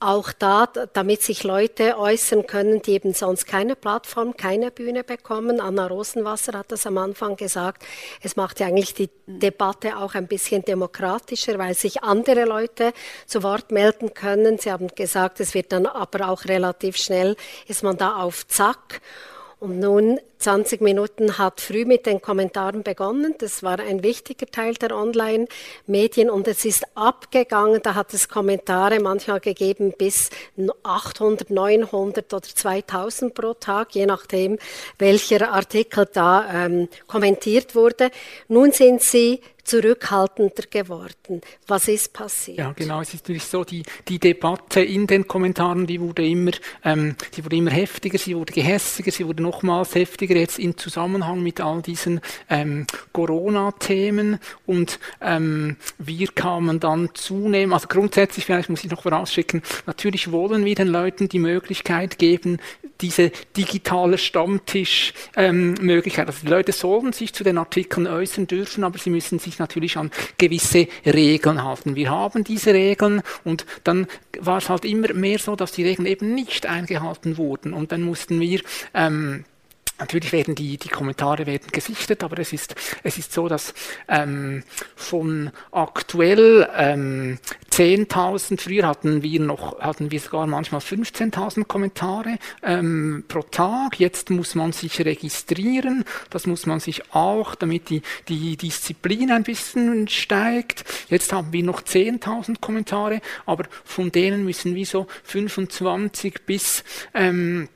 [0.00, 5.60] auch da, damit sich Leute äußern können, die eben sonst keine Plattform, keine Bühne bekommen.
[5.60, 7.84] Anna Rosenwasser hat das am Anfang gesagt.
[8.22, 12.94] Es macht ja eigentlich die Debatte auch ein bisschen demokratischer, weil sich andere Leute
[13.26, 14.58] zu Wort melden können.
[14.58, 17.36] Sie haben gesagt, es wird dann aber auch relativ schnell,
[17.68, 19.02] ist man da auf Zack.
[19.60, 23.34] Und nun 20 Minuten hat früh mit den Kommentaren begonnen.
[23.36, 27.82] Das war ein wichtiger Teil der Online-Medien und es ist abgegangen.
[27.82, 30.30] Da hat es Kommentare manchmal gegeben bis
[30.82, 34.58] 800, 900 oder 2000 pro Tag, je nachdem,
[34.98, 38.10] welcher Artikel da ähm, kommentiert wurde.
[38.48, 41.40] Nun sind sie zurückhaltender geworden.
[41.68, 42.58] Was ist passiert?
[42.58, 43.00] Ja, genau.
[43.00, 46.50] Es ist natürlich so, die, die Debatte in den Kommentaren, die wurde immer,
[46.84, 51.40] ähm, die wurde immer heftiger, sie wurde gehässiger, sie wurde nochmals heftiger jetzt in Zusammenhang
[51.42, 58.82] mit all diesen ähm, Corona-Themen und ähm, wir kamen dann zunehmend, also grundsätzlich vielleicht muss
[58.82, 62.58] ich noch vorausschicken, natürlich wollen wir den Leuten die Möglichkeit geben,
[63.00, 66.24] diese digitale Stammtisch-Möglichkeit.
[66.24, 69.58] Ähm, also die Leute sollen sich zu den Artikeln äußern dürfen, aber sie müssen sich
[69.60, 71.94] natürlich an gewisse Regeln halten.
[71.94, 74.08] Wir haben diese Regeln und dann
[74.40, 78.02] war es halt immer mehr so, dass die Regeln eben nicht eingehalten wurden und dann
[78.02, 78.60] mussten wir
[78.94, 79.44] ähm,
[80.00, 83.74] Natürlich werden die, die Kommentare werden gesichtet, aber es ist, es ist so, dass
[84.08, 84.64] ähm,
[84.96, 87.38] von aktuell ähm,
[87.70, 94.00] 10.000, früher hatten wir noch, hatten wir sogar manchmal 15.000 Kommentare ähm, pro Tag.
[94.00, 99.44] Jetzt muss man sich registrieren, das muss man sich auch, damit die, die Disziplin ein
[99.44, 100.84] bisschen steigt.
[101.08, 106.84] Jetzt haben wir noch 10.000 Kommentare, aber von denen müssen wir so 25 bis
[107.14, 107.68] ähm,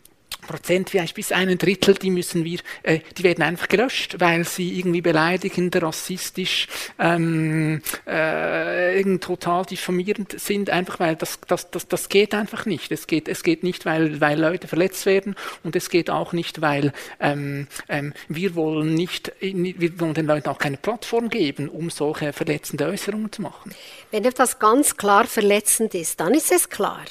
[0.45, 4.79] Prozent, vielleicht bis ein Drittel, die müssen wir, äh, die werden einfach gelöscht, weil sie
[4.79, 12.35] irgendwie beleidigend, rassistisch, ähm, äh, total diffamierend sind, einfach weil das, das, das, das geht
[12.35, 12.93] einfach nicht.
[12.93, 16.61] Es geht, es geht nicht, weil, weil Leute verletzt werden und es geht auch nicht,
[16.61, 21.91] weil ähm, ähm, wir wollen nicht, wir wollen den Leuten auch keine Plattform geben, um
[21.91, 23.75] solche verletzende Äußerungen zu machen.
[24.11, 27.05] Wenn etwas ganz klar verletzend ist, dann ist es klar.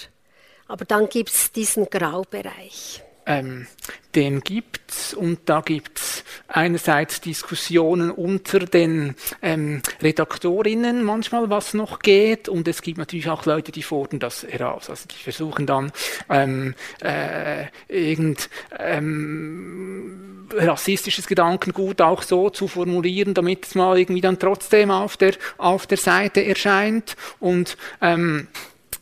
[0.67, 3.03] Aber dann gibt es diesen Graubereich.
[3.25, 3.67] Ähm,
[4.15, 12.47] den gibt's und da gibt's einerseits Diskussionen unter den ähm, Redaktorinnen manchmal, was noch geht
[12.47, 14.89] und es gibt natürlich auch Leute, die fordern das heraus.
[14.89, 15.91] Also die versuchen dann
[16.29, 24.37] ähm, äh, irgend ähm, rassistisches Gedankengut auch so zu formulieren, damit es mal irgendwie dann
[24.37, 28.47] trotzdem auf der auf der Seite erscheint und ähm,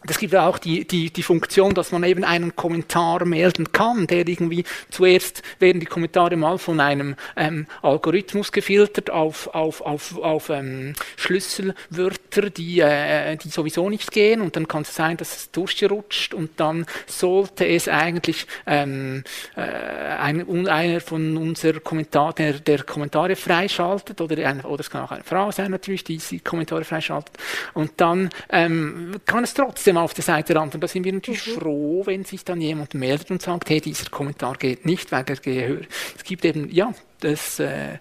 [0.07, 4.07] es gibt ja auch die, die, die Funktion, dass man eben einen Kommentar melden kann,
[4.07, 10.17] der irgendwie zuerst werden die Kommentare mal von einem ähm, Algorithmus gefiltert auf, auf, auf,
[10.17, 14.41] auf ähm, Schlüsselwörter, die, äh, die sowieso nicht gehen.
[14.41, 16.33] Und dann kann es sein, dass es durchrutscht.
[16.33, 19.23] Und dann sollte es eigentlich ähm,
[19.55, 25.03] äh, ein, einer von unseren Kommentaren, der, der Kommentare freischaltet oder, ein, oder es kann
[25.03, 27.37] auch eine Frau sein natürlich, die die Kommentare freischaltet.
[27.73, 30.75] Und dann ähm, kann es trotzdem trotzdem auf der Seite landen.
[30.75, 31.59] Und da sind wir natürlich mhm.
[31.59, 35.35] froh, wenn sich dann jemand meldet und sagt, hey, dieser Kommentar geht nicht, weil der
[35.37, 35.87] gehört.
[36.15, 37.97] Es gibt eben, ja, das äh,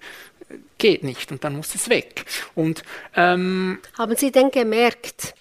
[0.79, 2.25] geht nicht und dann muss es weg.
[2.55, 2.83] Und,
[3.17, 5.35] ähm, Haben Sie denn gemerkt,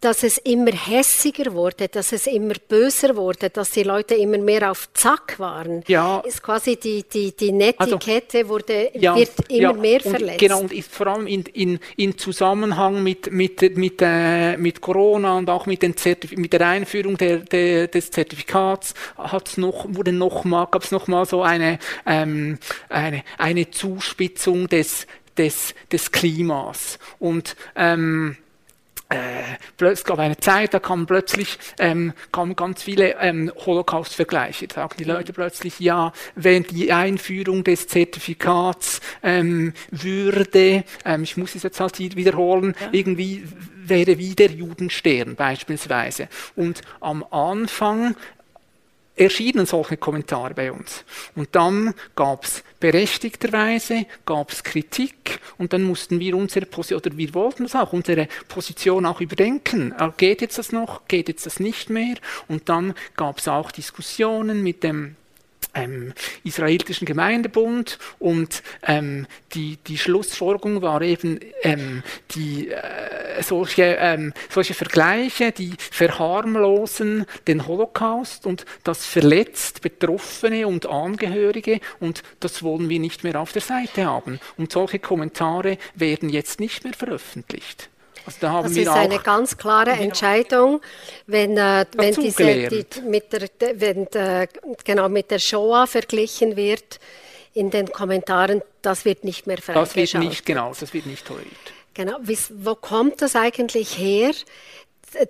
[0.00, 4.70] dass es immer hässiger wurde, dass es immer böser wurde, dass die Leute immer mehr
[4.70, 5.82] auf Zack waren.
[5.88, 6.20] Ja.
[6.20, 10.38] Ist quasi die, die, die Netiquette also, wurde, ja, wird immer ja, mehr verletzt.
[10.38, 15.36] genau, und ist vor allem in, in, in Zusammenhang mit, mit, mit, äh, mit Corona
[15.36, 15.94] und auch mit, den
[16.36, 21.26] mit der Einführung der, der, des Zertifikats hat's noch, wurde noch mal, gab es nochmal
[21.26, 22.58] so eine, ähm,
[22.88, 26.98] eine, eine Zuspitzung des, des, des Klimas.
[27.18, 28.38] Und ähm,
[29.10, 34.68] äh, es gab eine Zeit, da kamen plötzlich ähm, kamen ganz viele ähm, Holocaust-Vergleiche.
[34.68, 41.36] Da sagen die Leute plötzlich, ja, wenn die Einführung des Zertifikats ähm, würde, ähm, ich
[41.36, 42.88] muss es jetzt halt wiederholen, ja.
[42.92, 43.44] irgendwie
[43.74, 46.28] wäre wieder Judenstern beispielsweise.
[46.54, 48.14] Und am Anfang
[49.16, 51.04] erschienen solche Kommentare bei uns.
[51.34, 57.34] Und dann gab es berechtigterweise gab's Kritik und dann mussten wir unsere Position, oder wir
[57.34, 59.92] wollten das auch, unsere Position auch überdenken.
[59.98, 61.06] Äh, geht jetzt das noch?
[61.06, 62.16] Geht jetzt das nicht mehr?
[62.48, 65.16] Und dann gab es auch Diskussionen mit dem
[65.74, 66.12] ähm,
[66.44, 72.02] israelitischen Gemeindebund und ähm, die, die Schlussfolgerung war eben ähm,
[72.32, 80.86] die, äh, solche, ähm, solche Vergleiche, die verharmlosen den Holocaust und das verletzt Betroffene und
[80.86, 84.40] Angehörige und das wollen wir nicht mehr auf der Seite haben.
[84.56, 87.90] Und solche Kommentare werden jetzt nicht mehr veröffentlicht.
[88.42, 90.80] Also da das ist eine ganz klare Entscheidung,
[91.26, 94.46] wenn, äh, wenn, diese, die, mit der, wenn äh,
[94.84, 97.00] genau mit der Shoah verglichen wird
[97.54, 99.96] in den Kommentaren, das wird nicht mehr freigeschaltet.
[99.96, 101.50] Das wird nicht, genau, das wird nicht toleriert.
[101.94, 102.18] Genau,
[102.58, 104.32] wo kommt das eigentlich her?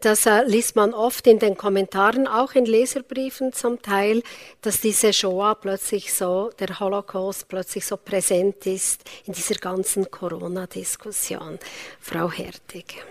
[0.00, 4.22] Das äh, liest man oft in den Kommentaren, auch in Leserbriefen zum Teil,
[4.62, 11.58] dass diese Shoah plötzlich so, der Holocaust plötzlich so präsent ist in dieser ganzen Corona-Diskussion.
[12.00, 13.04] Frau Hertig.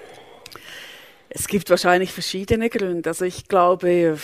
[1.32, 3.08] Es gibt wahrscheinlich verschiedene Gründe.
[3.08, 4.18] Also ich glaube,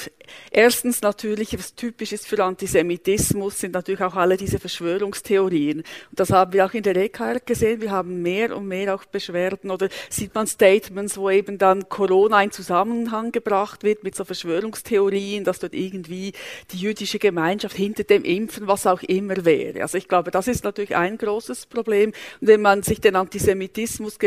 [0.50, 5.80] erstens natürlich, was typisch ist für Antisemitismus, sind natürlich auch alle diese Verschwörungstheorien.
[5.80, 5.86] Und
[6.20, 7.82] das haben wir auch in der EKR gesehen.
[7.82, 12.42] Wir haben mehr und mehr auch Beschwerden oder sieht man Statements, wo eben dann Corona
[12.42, 16.34] in Zusammenhang gebracht wird mit so Verschwörungstheorien, dass dort irgendwie
[16.72, 19.84] die jüdische Gemeinschaft hinter dem Impfen, was auch immer wäre.
[19.84, 22.14] Also ich glaube, das ist natürlich ein großes Problem.
[22.42, 24.18] Und wenn man sich den Antisemitismus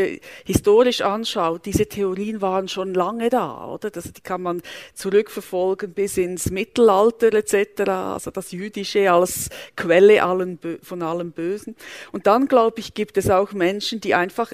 [0.44, 3.90] historisch anschaut, diese Theorien waren schon lange da, oder?
[3.90, 4.62] Das, die kann man
[4.94, 11.76] zurückverfolgen bis ins Mittelalter etc., also das Jüdische als Quelle allen, von allem Bösen.
[12.12, 14.52] Und dann, glaube ich, gibt es auch Menschen, die einfach,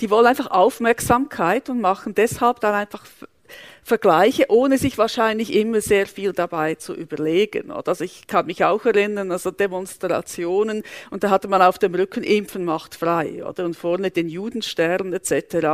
[0.00, 3.06] die wollen einfach Aufmerksamkeit und machen deshalb dann einfach
[3.82, 7.70] Vergleiche, ohne sich wahrscheinlich immer sehr viel dabei zu überlegen.
[7.70, 12.22] Also ich kann mich auch erinnern, also Demonstrationen, und da hatte man auf dem Rücken
[12.22, 13.64] Impfen macht frei, oder?
[13.64, 15.66] Und vorne den Judenstern etc.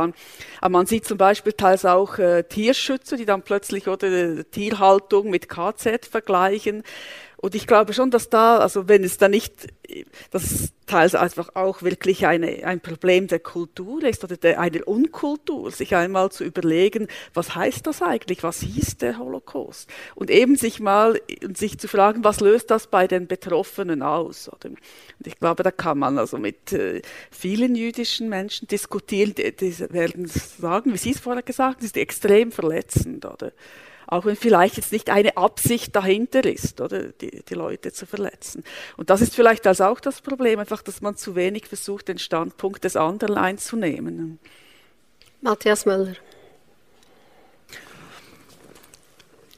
[0.61, 5.49] Aber man sieht zum Beispiel teils auch äh, Tierschützer, die dann plötzlich oder Tierhaltung mit
[5.49, 6.83] KZ vergleichen.
[7.39, 9.67] Und ich glaube schon, dass da, also wenn es da nicht,
[10.31, 15.69] das teils einfach auch wirklich eine, ein Problem der Kultur ist oder der, einer Unkultur,
[15.69, 19.87] sich einmal zu überlegen, was heißt das eigentlich, was hieß der Holocaust?
[20.15, 21.21] Und eben sich mal,
[21.53, 24.49] sich zu fragen, was löst das bei den Betroffenen aus?
[24.49, 24.69] Oder?
[24.69, 29.77] Und ich glaube, da kann man also mit äh, vielen jüdischen Menschen diskutieren, die, die
[29.91, 33.51] werden sagen, wie Sie es vorher gesagt haben, ist extrem verletzend, oder?
[34.07, 38.63] Auch wenn vielleicht jetzt nicht eine Absicht dahinter ist, oder die, die Leute zu verletzen.
[38.95, 42.17] Und das ist vielleicht also auch das Problem, einfach, dass man zu wenig versucht, den
[42.17, 44.39] Standpunkt des anderen einzunehmen.
[45.41, 46.15] Matthias Möller.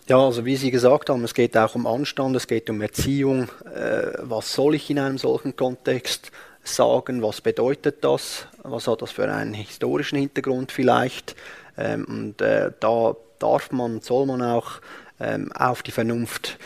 [0.07, 3.47] Ja, also wie Sie gesagt haben, es geht auch um Anstand, es geht um Erziehung.
[3.65, 6.31] Äh, was soll ich in einem solchen Kontext
[6.63, 7.21] sagen?
[7.21, 8.47] Was bedeutet das?
[8.63, 11.35] Was hat das für einen historischen Hintergrund vielleicht?
[11.77, 14.81] Ähm, und äh, da darf man, soll man auch
[15.19, 16.57] ähm, auf die Vernunft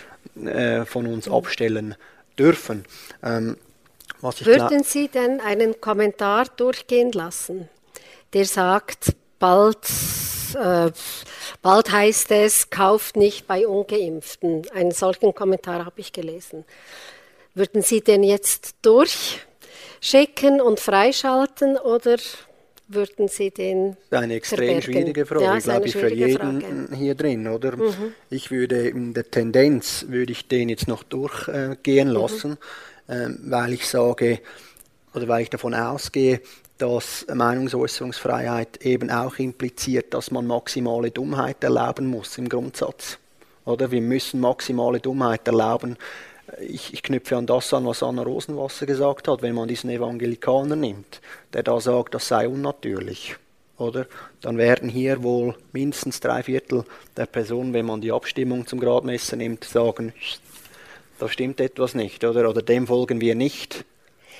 [0.44, 1.96] äh, von uns abstellen
[2.38, 2.86] dürfen.
[3.24, 3.58] Ähm,
[4.22, 7.68] Würden Sie denn einen Kommentar durchgehen lassen,
[8.32, 9.86] der sagt, bald,
[10.56, 10.92] äh,
[11.62, 14.66] bald heißt es, kauft nicht bei ungeimpften.
[14.74, 16.64] Einen solchen Kommentar habe ich gelesen.
[17.54, 22.16] Würden Sie den jetzt durchschicken und freischalten oder
[22.94, 24.82] würden Sie den Eine extrem verbergen?
[24.82, 26.96] schwierige Frage, ja, glaube ich, für jeden Frage.
[26.96, 27.76] hier drin, oder?
[27.76, 28.14] Mhm.
[28.30, 32.14] Ich würde in der Tendenz, würde ich den jetzt noch durchgehen mhm.
[32.14, 32.58] lassen,
[33.08, 33.40] mhm.
[33.46, 34.40] weil ich sage,
[35.14, 36.42] oder weil ich davon ausgehe,
[36.78, 43.20] dass Meinungsäußerungsfreiheit eben auch impliziert, dass man maximale Dummheit erlauben muss im Grundsatz.
[43.66, 45.98] Oder wir müssen maximale Dummheit erlauben,
[46.60, 50.76] ich, ich, knüpfe an das an, was Anna Rosenwasser gesagt hat, wenn man diesen Evangelikaner
[50.76, 51.22] nimmt,
[51.54, 53.36] der da sagt, das sei unnatürlich,
[53.78, 54.06] oder?
[54.42, 56.86] Dann werden hier wohl mindestens drei Viertel
[57.18, 60.14] der Personen, wenn man die Abstimmung zum Gradmesser nimmt, sagen,
[61.20, 62.50] da stimmt etwas nicht, oder?
[62.50, 63.86] Oder dem folgen wir nicht.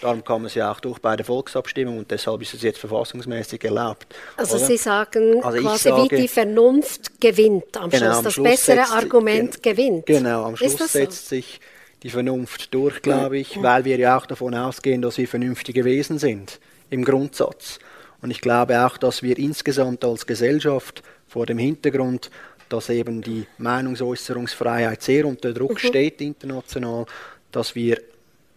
[0.02, 3.64] Darum kam es ja auch durch bei der Volksabstimmung und deshalb ist es jetzt verfassungsmäßig
[3.64, 4.14] erlaubt.
[4.36, 4.66] Also oder?
[4.66, 8.50] Sie sagen also quasi, sage, wie die Vernunft gewinnt am genau, Schluss, am das Schluss
[8.50, 10.06] bessere Argument gewinnt.
[10.06, 11.36] Genau, am Schluss setzt so?
[11.36, 11.62] sich
[12.04, 16.20] die Vernunft durch, glaube ich, weil wir ja auch davon ausgehen, dass wir vernünftige Wesen
[16.20, 17.80] sind, im Grundsatz.
[18.22, 22.30] Und ich glaube auch, dass wir insgesamt als Gesellschaft vor dem Hintergrund,
[22.70, 25.88] dass eben die Meinungsäußerungsfreiheit sehr unter Druck mhm.
[25.88, 27.06] steht international,
[27.52, 28.02] dass wir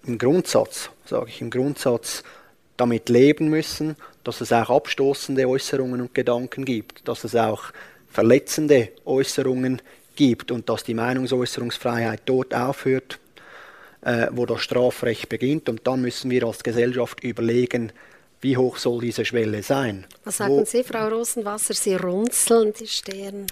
[0.06, 2.22] im Grundsatz, sage ich im Grundsatz,
[2.76, 7.64] damit leben müssen, dass es auch abstoßende Äußerungen und Gedanken gibt, dass es auch
[8.11, 9.80] verletzende Äußerungen
[10.14, 13.18] gibt und dass die Meinungsäußerungsfreiheit dort aufhört,
[14.07, 15.68] äh, wo das Strafrecht beginnt.
[15.68, 17.93] Und dann müssen wir als Gesellschaft überlegen,
[18.41, 20.07] wie hoch soll diese Schwelle sein.
[20.24, 21.74] Was sagen wo, Sie, Frau Rosenwasser?
[21.74, 23.47] Sie runzeln die Stirn.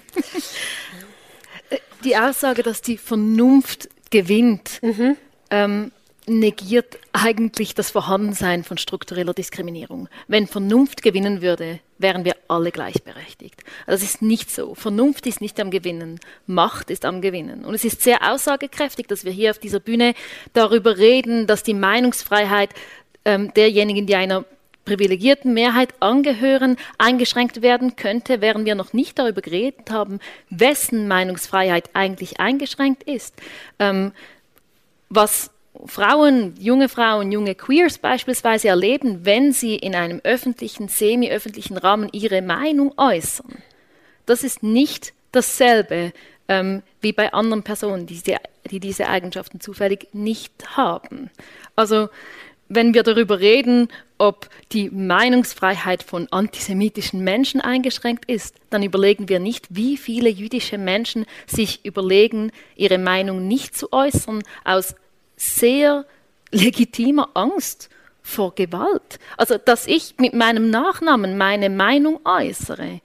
[2.04, 5.16] die Aussage, dass die Vernunft gewinnt, mhm.
[5.50, 5.90] ähm,
[6.26, 10.08] negiert eigentlich das Vorhandensein von struktureller Diskriminierung.
[10.26, 13.62] Wenn Vernunft gewinnen würde, wären wir alle gleichberechtigt.
[13.86, 14.74] Das ist nicht so.
[14.74, 17.64] Vernunft ist nicht am Gewinnen, Macht ist am Gewinnen.
[17.64, 20.14] Und es ist sehr aussagekräftig, dass wir hier auf dieser Bühne
[20.52, 22.70] darüber reden, dass die Meinungsfreiheit
[23.24, 24.44] ähm, derjenigen, die einer
[24.84, 30.20] privilegierten Mehrheit angehören, eingeschränkt werden könnte, während wir noch nicht darüber geredet haben,
[30.50, 33.34] wessen Meinungsfreiheit eigentlich eingeschränkt ist.
[33.78, 34.12] Ähm,
[35.08, 35.50] was
[35.86, 42.42] Frauen, junge Frauen, junge Queers beispielsweise erleben, wenn sie in einem öffentlichen, semi-öffentlichen Rahmen ihre
[42.42, 43.62] Meinung äußern.
[44.26, 46.12] Das ist nicht dasselbe
[46.48, 48.36] ähm, wie bei anderen Personen, die, die,
[48.70, 51.30] die diese Eigenschaften zufällig nicht haben.
[51.76, 52.08] Also
[52.68, 59.38] wenn wir darüber reden, ob die Meinungsfreiheit von antisemitischen Menschen eingeschränkt ist, dann überlegen wir
[59.38, 64.94] nicht, wie viele jüdische Menschen sich überlegen, ihre Meinung nicht zu äußern aus
[65.36, 66.04] sehr
[66.50, 67.90] legitimer Angst
[68.22, 69.18] vor Gewalt.
[69.36, 73.00] Also, dass ich mit meinem Nachnamen meine Meinung äußere,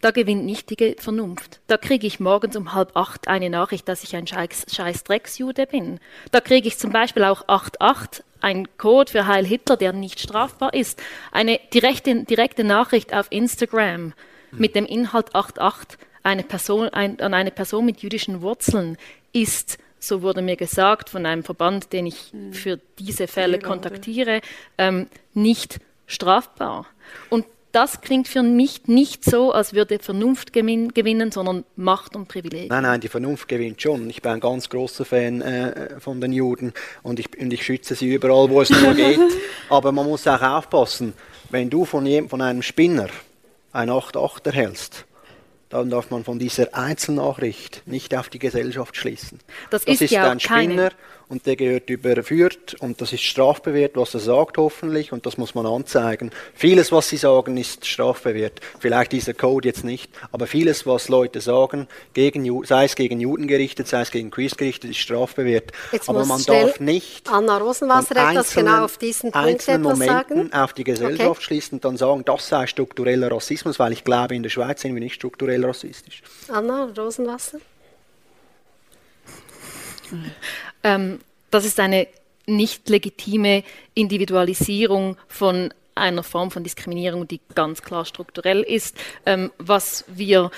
[0.00, 1.60] da gewinnt nicht die Vernunft.
[1.66, 5.66] Da kriege ich morgens um halb acht eine Nachricht, dass ich ein scheiß, scheiß Drecksjude
[5.66, 6.00] bin.
[6.30, 10.74] Da kriege ich zum Beispiel auch 8.8, ein Code für Heil Hitler, der nicht strafbar
[10.74, 11.02] ist.
[11.32, 14.12] Eine direkte, direkte Nachricht auf Instagram
[14.52, 18.96] mit dem Inhalt 8.8 eine Person, ein, an eine Person mit jüdischen Wurzeln
[19.32, 22.52] ist so wurde mir gesagt von einem Verband, den ich hm.
[22.52, 24.40] für diese Fälle kontaktiere,
[24.78, 26.86] ähm, nicht strafbar.
[27.30, 27.44] Und
[27.76, 32.70] das klingt für mich nicht so, als würde Vernunft gewinnen, sondern Macht und Privileg.
[32.70, 34.08] Nein, nein, die Vernunft gewinnt schon.
[34.08, 37.94] Ich bin ein ganz großer Fan äh, von den Juden und ich, und ich schütze
[37.94, 39.20] sie überall, wo es nur geht.
[39.68, 41.12] Aber man muss auch aufpassen,
[41.50, 43.08] wenn du von, jedem, von einem Spinner
[43.72, 45.04] ein 8-8 erhältst,
[45.76, 49.40] dann darf man von dieser Einzelnachricht nicht auf die Gesellschaft schließen.
[49.70, 50.90] Das, das ist, ja ein Spinner, keine
[51.28, 55.54] und der gehört überführt und das ist strafbewehrt, was er sagt hoffentlich und das muss
[55.54, 56.30] man anzeigen.
[56.54, 58.60] Vieles, was sie sagen, ist strafbewehrt.
[58.78, 63.48] Vielleicht dieser Code jetzt nicht, aber vieles, was Leute sagen, gegen, sei es gegen Juden
[63.48, 65.72] gerichtet, sei es gegen Quiz gerichtet, ist strafbewehrt.
[65.92, 70.52] Jetzt aber man darf nicht Anna Rosenwasser etwas genau auf diesen Punkt einzelnen Momenten sagen.
[70.52, 71.42] auf die Gesellschaft okay.
[71.42, 74.94] schließen und dann sagen, das sei struktureller Rassismus, weil ich glaube, in der Schweiz sind
[74.94, 76.22] wir nicht strukturell rassistisch.
[76.48, 77.58] Anna Rosenwasser?
[80.86, 81.18] Ähm,
[81.50, 82.06] das ist eine
[82.46, 83.64] nicht legitime
[83.94, 90.50] Individualisierung von einer Form von Diskriminierung, die ganz klar strukturell ist, ähm, was wir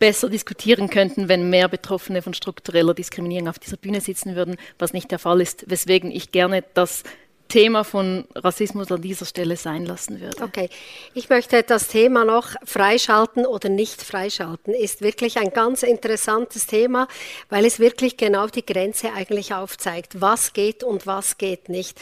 [0.00, 4.94] besser diskutieren könnten, wenn mehr Betroffene von struktureller Diskriminierung auf dieser Bühne sitzen würden, was
[4.94, 7.04] nicht der Fall ist, weswegen ich gerne das
[7.48, 10.42] Thema von Rassismus an dieser Stelle sein lassen würde.
[10.42, 10.68] Okay,
[11.14, 14.74] ich möchte das Thema noch freischalten oder nicht freischalten.
[14.74, 17.08] Ist wirklich ein ganz interessantes Thema,
[17.48, 20.20] weil es wirklich genau die Grenze eigentlich aufzeigt.
[20.20, 21.98] Was geht und was geht nicht.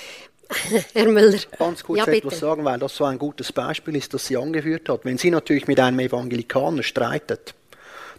[0.94, 1.38] Herr Müller.
[1.58, 4.88] Ganz kurz ja, etwas sagen, weil das so ein gutes Beispiel ist, das sie angeführt
[4.88, 5.04] hat.
[5.04, 7.54] Wenn sie natürlich mit einem Evangelikaner streitet,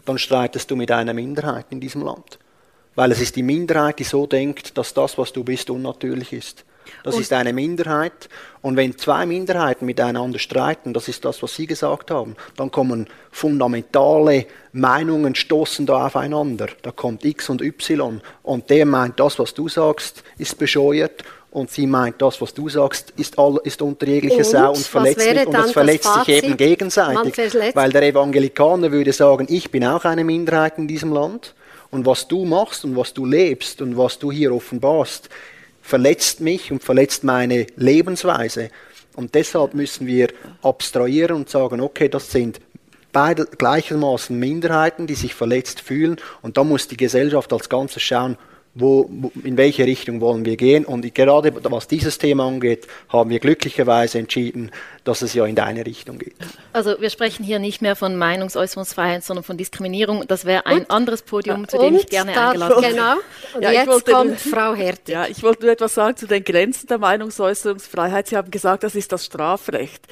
[0.04, 2.38] dann streitest du mit einer Minderheit in diesem Land.
[2.94, 6.64] Weil es ist die Minderheit, die so denkt, dass das, was du bist, unnatürlich ist.
[7.04, 8.28] Das und ist eine Minderheit.
[8.60, 13.06] Und wenn zwei Minderheiten miteinander streiten, das ist das, was Sie gesagt haben, dann kommen
[13.30, 16.68] fundamentale Meinungen, stoßen da aufeinander.
[16.82, 18.20] Da kommt X und Y.
[18.42, 21.22] Und der meint, das, was du sagst, ist bescheuert.
[21.50, 25.18] Und sie meint, das, was du sagst, ist, all, ist unter jeglicher Sau und verletzt
[25.18, 25.46] mich.
[25.46, 27.54] Und das verletzt das sich eben gegenseitig.
[27.74, 31.54] Weil der Evangelikaner würde sagen, ich bin auch eine Minderheit in diesem Land.
[31.90, 35.30] Und was du machst und was du lebst und was du hier offenbarst,
[35.88, 38.68] verletzt mich und verletzt meine Lebensweise.
[39.16, 40.28] Und deshalb müssen wir
[40.62, 42.60] abstrahieren und sagen, okay, das sind
[43.10, 46.16] beide gleichermaßen Minderheiten, die sich verletzt fühlen.
[46.42, 48.36] Und da muss die Gesellschaft als Ganzes schauen,
[48.80, 50.84] wo, in welche Richtung wollen wir gehen.
[50.84, 54.70] Und gerade was dieses Thema angeht, haben wir glücklicherweise entschieden,
[55.04, 56.34] dass es ja in deine Richtung geht.
[56.72, 60.24] Also wir sprechen hier nicht mehr von Meinungsäußerungsfreiheit, sondern von Diskriminierung.
[60.26, 62.92] Das wäre ein und, anderes Podium, zu dem ich gerne eingeladen wäre.
[62.92, 63.14] Genau.
[63.54, 65.08] Und ja, jetzt kommt Frau Hertig.
[65.08, 68.28] Ja, ich wollte nur etwas sagen zu den Grenzen der Meinungsäußerungsfreiheit.
[68.28, 70.06] Sie haben gesagt, das ist das Strafrecht.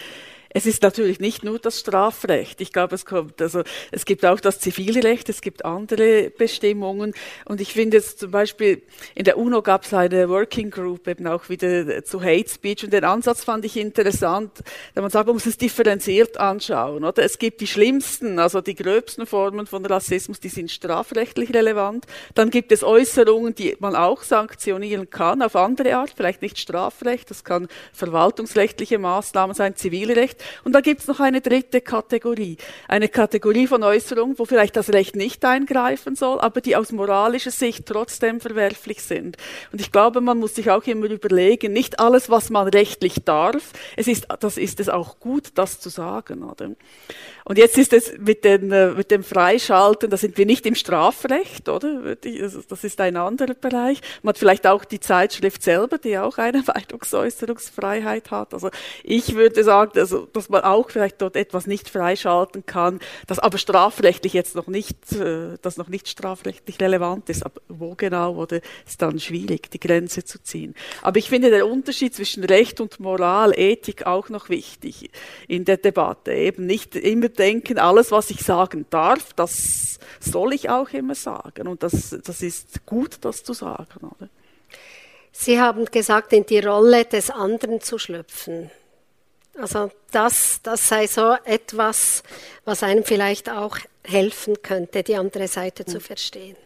[0.57, 2.63] Es ist natürlich nicht nur das Strafrecht.
[2.63, 7.13] Ich glaube, es kommt, also, es gibt auch das Zivilrecht, es gibt andere Bestimmungen.
[7.45, 8.81] Und ich finde jetzt zum Beispiel,
[9.15, 12.85] in der UNO gab es eine Working Group eben auch wieder zu Hate Speech.
[12.85, 14.51] Und den Ansatz fand ich interessant,
[14.95, 17.23] da man sagt, man muss es differenziert anschauen, oder?
[17.23, 22.07] Es gibt die schlimmsten, also die gröbsten Formen von Rassismus, die sind strafrechtlich relevant.
[22.35, 27.29] Dann gibt es Äußerungen, die man auch sanktionieren kann auf andere Art, vielleicht nicht Strafrecht,
[27.29, 30.46] das kann verwaltungsrechtliche Maßnahmen sein, Zivilrecht.
[30.65, 32.57] Und da gibt's noch eine dritte Kategorie.
[32.89, 37.51] Eine Kategorie von Äußerungen, wo vielleicht das Recht nicht eingreifen soll, aber die aus moralischer
[37.51, 39.37] Sicht trotzdem verwerflich sind.
[39.73, 43.73] Und ich glaube, man muss sich auch immer überlegen, nicht alles, was man rechtlich darf,
[43.97, 46.43] es ist, das ist es auch gut, das zu sagen.
[46.43, 46.71] Oder?
[47.49, 50.75] Und jetzt ist es mit, den, äh, mit dem Freischalten, da sind wir nicht im
[50.75, 52.17] Strafrecht, oder?
[52.43, 54.01] Also, das ist ein anderer Bereich.
[54.23, 58.53] Man hat vielleicht auch die Zeitschrift selber, die auch eine Meinungsäußerungsfreiheit hat.
[58.53, 58.71] Also
[59.05, 63.59] ich würde sagen, also, dass man auch vielleicht dort etwas nicht freischalten kann, das aber
[63.59, 67.47] strafrechtlich jetzt noch nicht, äh, das noch nicht strafrechtlich relevant ist.
[67.47, 70.75] Aber wo genau, oder ist dann schwierig, die Grenze zu ziehen.
[71.01, 75.11] Aber ich finde der Unterschied zwischen Recht und Moral, Ethik auch noch wichtig
[75.47, 76.33] in der Debatte.
[76.33, 81.69] Eben nicht immer denken, alles, was ich sagen darf, das soll ich auch immer sagen.
[81.69, 84.11] Und das, das ist gut, das zu sagen.
[84.17, 84.29] Oder?
[85.33, 88.71] Sie haben gesagt, in die Rolle des anderen zu schlüpfen.
[89.59, 92.23] Also das, das sei so etwas,
[92.65, 96.57] was einem vielleicht auch helfen könnte, die andere Seite zu verstehen.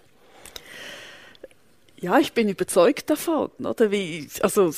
[1.97, 4.73] Ja, ich bin überzeugt davon, oder wie, also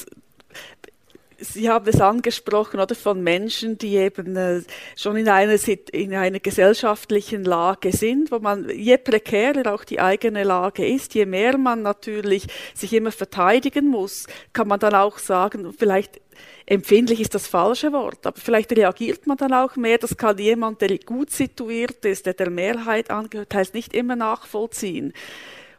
[1.42, 4.62] Sie haben es angesprochen, oder von Menschen, die eben äh,
[4.96, 5.56] schon in einer,
[5.92, 11.26] in einer gesellschaftlichen Lage sind, wo man, je prekärer auch die eigene Lage ist, je
[11.26, 16.20] mehr man natürlich sich immer verteidigen muss, kann man dann auch sagen, vielleicht
[16.66, 19.98] empfindlich ist das falsche Wort, aber vielleicht reagiert man dann auch mehr.
[19.98, 25.12] Das kann jemand, der gut situiert ist, der der Mehrheit angehört, heißt nicht immer nachvollziehen.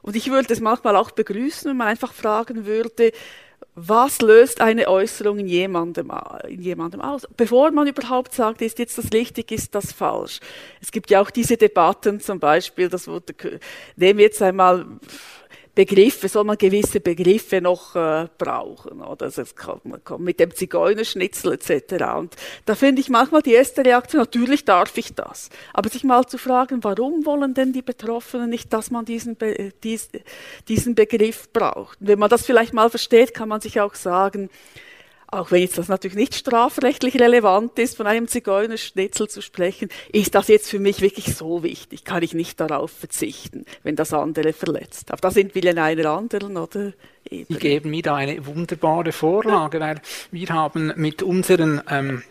[0.02, 3.14] Und ich würde es manchmal auch begrüßen, wenn man einfach fragen würde,
[3.76, 6.12] was löst eine Äußerung in jemandem,
[6.48, 7.28] in jemandem aus?
[7.36, 10.40] Bevor man überhaupt sagt, ist jetzt das richtig, ist das falsch.
[10.82, 13.34] Es gibt ja auch diese Debatten, zum Beispiel, das wurde,
[13.96, 14.86] nehmen wir jetzt einmal,
[15.76, 19.26] Begriffe, soll man gewisse Begriffe noch äh, brauchen, oder?
[19.26, 22.06] Also es kann, man kommt mit dem Zigeunerschnitzel etc.
[22.16, 25.50] Und da finde ich manchmal die erste Reaktion, natürlich darf ich das.
[25.74, 29.74] Aber sich mal zu fragen, warum wollen denn die Betroffenen nicht, dass man diesen, Be
[29.84, 30.10] dies,
[30.68, 31.98] diesen Begriff braucht?
[32.00, 34.50] Wenn man das vielleicht mal versteht, kann man sich auch sagen,
[35.34, 40.36] auch wenn jetzt das natürlich nicht strafrechtlich relevant ist, von einem Zigeunerschnitzel zu sprechen, ist
[40.36, 42.04] das jetzt für mich wirklich so wichtig?
[42.04, 45.12] Kann ich nicht darauf verzichten, wenn das andere verletzt?
[45.12, 46.94] Aber da sind wir in einer anderen, oder?
[47.30, 47.46] Ebene.
[47.50, 52.22] Sie geben mir da eine wunderbare Vorlage, weil wir haben mit unseren ähm,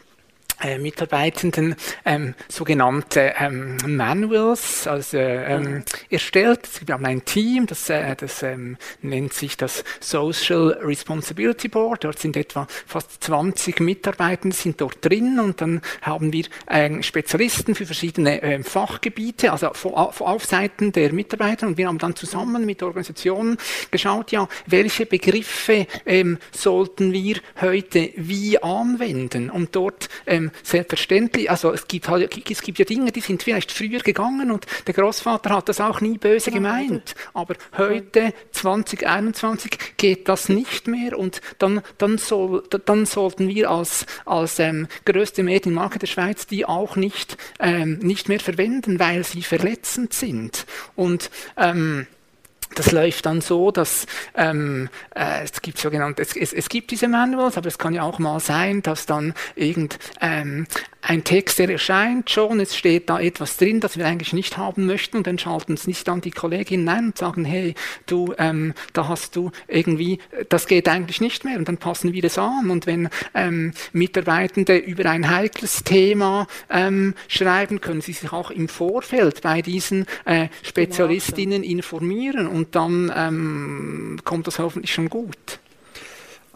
[0.60, 6.68] äh, Mitarbeitenden ähm, sogenannte ähm, Manuals also, ähm, erstellt.
[6.86, 12.04] Wir haben ein Team, das, äh, das ähm, nennt sich das Social Responsibility Board.
[12.04, 17.74] Dort sind etwa fast 20 Mitarbeitende sind dort drin und dann haben wir äh, Spezialisten
[17.74, 22.82] für verschiedene äh, Fachgebiete, also auf Seiten der Mitarbeiter und wir haben dann zusammen mit
[22.82, 23.56] Organisationen
[23.90, 31.72] geschaut, ja, welche Begriffe ähm, sollten wir heute wie anwenden und dort ähm, selbstverständlich, also
[31.72, 35.50] es gibt, halt, es gibt ja Dinge, die sind vielleicht früher gegangen und der Großvater
[35.50, 37.14] hat das auch nie böse gemeint.
[37.34, 44.06] Aber heute, 2021, geht das nicht mehr und dann, dann, soll, dann sollten wir als,
[44.24, 49.42] als ähm, größte Medienmarke der Schweiz die auch nicht, ähm, nicht mehr verwenden, weil sie
[49.42, 50.66] verletzend sind.
[50.96, 52.06] Und ähm,
[52.74, 54.06] das läuft dann so, dass
[54.36, 58.02] ähm, äh, es gibt sogenannte, es, es, es, gibt diese Manuals, aber es kann ja
[58.02, 60.66] auch mal sein, dass dann irgend ähm,
[61.02, 64.86] ein Text, der erscheint schon, es steht da etwas drin, das wir eigentlich nicht haben
[64.86, 65.16] möchten.
[65.16, 67.74] Und dann schalten es nicht dann die Kolleginnen ein und sagen, hey,
[68.06, 71.58] du, ähm, da hast du irgendwie, das geht eigentlich nicht mehr.
[71.58, 72.70] Und dann passen wir das an.
[72.70, 78.68] Und wenn ähm, Mitarbeitende über ein heikles Thema ähm, schreiben, können sie sich auch im
[78.68, 82.46] Vorfeld bei diesen äh, Spezialistinnen informieren.
[82.46, 85.61] Und dann ähm, kommt das hoffentlich schon gut.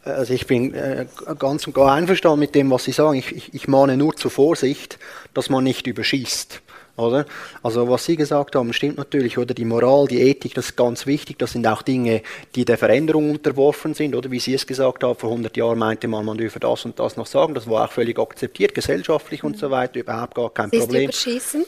[0.06, 1.06] Also ich bin äh,
[1.38, 3.18] ganz und gar einverstanden mit dem, was Sie sagen.
[3.18, 4.98] Ich, ich, ich mahne nur zur Vorsicht,
[5.34, 6.62] dass man nicht überschießt.
[6.96, 7.26] Oder?
[7.62, 9.52] Also was Sie gesagt haben, stimmt natürlich, oder?
[9.52, 11.38] Die Moral, die Ethik, das ist ganz wichtig.
[11.38, 12.22] Das sind auch Dinge,
[12.54, 14.30] die der Veränderung unterworfen sind, oder?
[14.30, 17.16] Wie Sie es gesagt haben, vor 100 Jahren meinte man, man dürfe das und das
[17.16, 17.54] noch sagen.
[17.54, 21.04] Das war auch völlig akzeptiert, gesellschaftlich und so weiter, überhaupt gar kein Sie Problem.
[21.04, 21.66] Überschießen?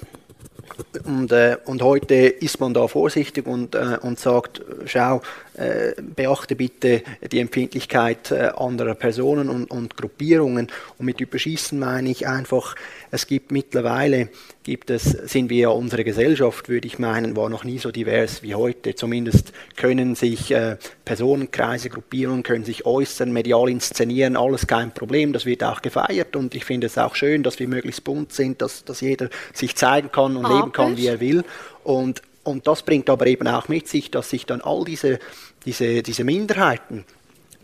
[1.05, 5.22] Und, äh, und heute ist man da vorsichtig und, äh, und sagt, schau,
[5.59, 7.02] äh, beachte bitte
[7.32, 10.68] die Empfindlichkeit äh, anderer Personen und, und Gruppierungen.
[10.98, 12.74] Und mit Überschießen meine ich einfach,
[13.11, 14.28] es gibt mittlerweile,
[14.62, 18.42] gibt es, sind wir ja unsere Gesellschaft, würde ich meinen, war noch nie so divers
[18.42, 18.94] wie heute.
[18.94, 25.32] Zumindest können sich äh, Personenkreise, Gruppierungen, können sich äußern, medial inszenieren, alles kein Problem.
[25.32, 28.62] Das wird auch gefeiert und ich finde es auch schön, dass wir möglichst bunt sind,
[28.62, 31.44] dass, dass jeder sich zeigen kann und leben kann, wie er will.
[31.82, 35.18] Und, und das bringt aber eben auch mit sich, dass sich dann all diese,
[35.64, 37.04] diese, diese Minderheiten,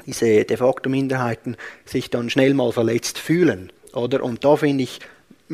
[0.07, 3.73] diese de facto Minderheiten sich dann schnell mal verletzt fühlen.
[3.93, 4.23] Oder?
[4.23, 5.01] Und da finde ich,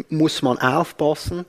[0.09, 1.45] muss man aufpassen,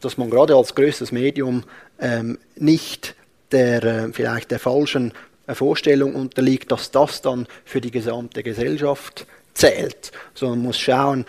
[0.00, 1.64] dass man gerade als größtes Medium
[2.00, 3.14] ähm, nicht
[3.52, 5.12] der, äh, vielleicht der falschen
[5.46, 11.26] äh, Vorstellung unterliegt, dass das dann für die gesamte Gesellschaft zählt, sondern muss schauen,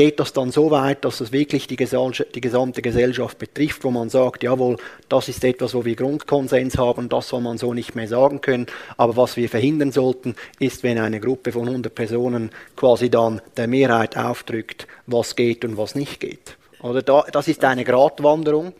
[0.00, 4.08] geht das dann so weit, dass es wirklich die, die, gesamte Gesellschaft betrifft, wo man
[4.08, 4.78] sagt, jawohl,
[5.10, 8.64] das ist etwas, wo wir Grundkonsens haben, das soll man so nicht mehr sagen können.
[8.96, 13.66] Aber was wir verhindern sollten, ist, wenn eine Gruppe von 100 Personen quasi dann der
[13.66, 16.56] Mehrheit aufdrückt, was geht und was nicht geht.
[16.80, 18.72] Oder da, das ist eine Gratwanderung.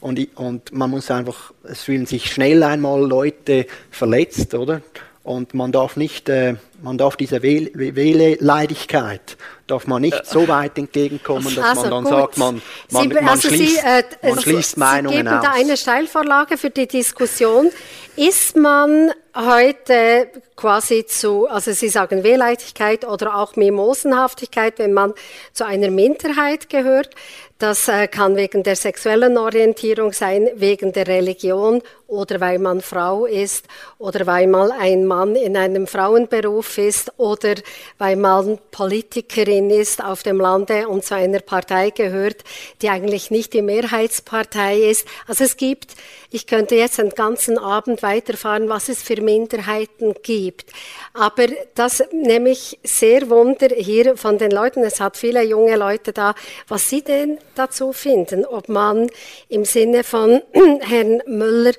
[0.00, 4.80] Und, und man muss einfach, es fühlen sich schnell einmal Leute verletzt, oder?
[5.22, 9.36] Und man darf nicht, äh, man darf dieser Wähleleidigkeit
[9.72, 12.12] darf man nicht so weit entgegenkommen, dass also man dann gut.
[12.12, 15.44] sagt, man, man, Sie, man also schließt, Sie, äh, man schließt Meinungen Sie geben aus.
[15.44, 17.70] da eine Steilvorlage für die Diskussion.
[18.14, 25.14] Ist man heute quasi zu, also Sie sagen Wehleidigkeit oder auch Mimosenhaftigkeit, wenn man
[25.54, 27.10] zu einer Minderheit gehört,
[27.58, 33.24] das äh, kann wegen der sexuellen Orientierung sein, wegen der Religion oder weil man Frau
[33.24, 33.66] ist
[33.98, 37.54] oder weil man ein Mann in einem Frauenberuf ist oder
[37.98, 42.44] weil man Politikerin ist auf dem Lande und zu einer Partei gehört,
[42.80, 45.06] die eigentlich nicht die Mehrheitspartei ist.
[45.26, 45.94] Also es gibt,
[46.30, 50.70] ich könnte jetzt einen ganzen Abend weiterfahren, was es für Minderheiten gibt.
[51.14, 54.82] Aber das nehme ich sehr wunder hier von den Leuten.
[54.84, 56.34] Es hat viele junge Leute da,
[56.68, 59.10] was sie denn dazu finden, ob man
[59.48, 60.42] im Sinne von
[60.80, 61.72] Herrn Müller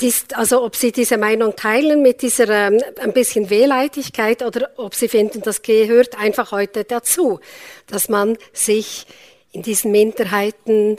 [0.00, 4.94] dies, also ob Sie diese Meinung teilen mit dieser ähm, ein bisschen Wehleidigkeit oder ob
[4.94, 7.40] Sie finden, das gehört einfach heute dazu,
[7.86, 9.06] dass man sich
[9.52, 10.98] in diesen Minderheiten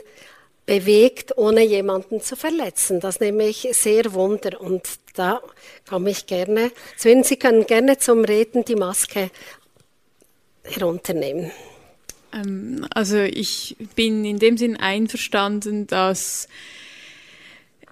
[0.66, 3.00] bewegt, ohne jemanden zu verletzen.
[3.00, 4.82] Das nehme ich sehr wunder und
[5.14, 5.40] da
[5.88, 6.72] komme ich gerne.
[6.96, 9.30] Sven, Sie können gerne zum Reden die Maske
[10.64, 11.50] herunternehmen.
[12.34, 16.48] Ähm, also ich bin in dem Sinn einverstanden, dass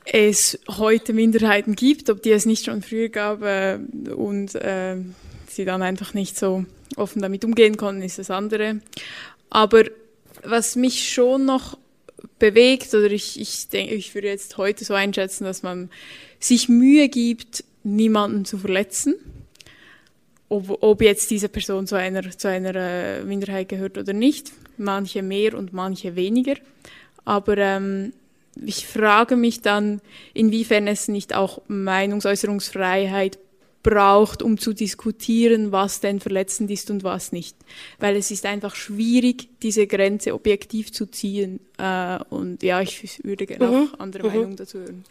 [0.07, 3.79] es heute Minderheiten gibt, ob die es nicht schon früher gab äh,
[4.15, 4.97] und äh,
[5.49, 6.65] sie dann einfach nicht so
[6.97, 8.81] offen damit umgehen konnten, ist das andere.
[9.51, 9.85] Aber
[10.43, 11.77] was mich schon noch
[12.39, 15.91] bewegt, oder ich, ich denke, ich würde jetzt heute so einschätzen, dass man
[16.39, 19.15] sich Mühe gibt, niemanden zu verletzen,
[20.49, 24.53] ob, ob jetzt diese Person zu einer, zu einer äh, Minderheit gehört oder nicht.
[24.77, 26.55] Manche mehr und manche weniger.
[27.25, 28.13] Aber ähm,
[28.65, 30.01] ich frage mich dann,
[30.35, 33.39] inwiefern es nicht auch Meinungsäußerungsfreiheit
[33.83, 37.57] braucht, um zu diskutieren, was denn verletzend ist und was nicht.
[38.01, 41.61] Weil es ist einfach schwierig, diese Grenze objektiv zu ziehen.
[41.79, 43.75] Äh, und ja, ich würde gerne mhm.
[43.95, 44.29] auch andere mhm.
[44.35, 45.05] Meinungen dazu hören.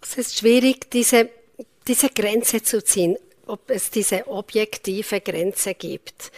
[0.00, 1.28] Es ist schwierig, diese,
[1.86, 3.16] diese Grenze zu ziehen,
[3.46, 6.32] ob es diese objektive Grenze gibt.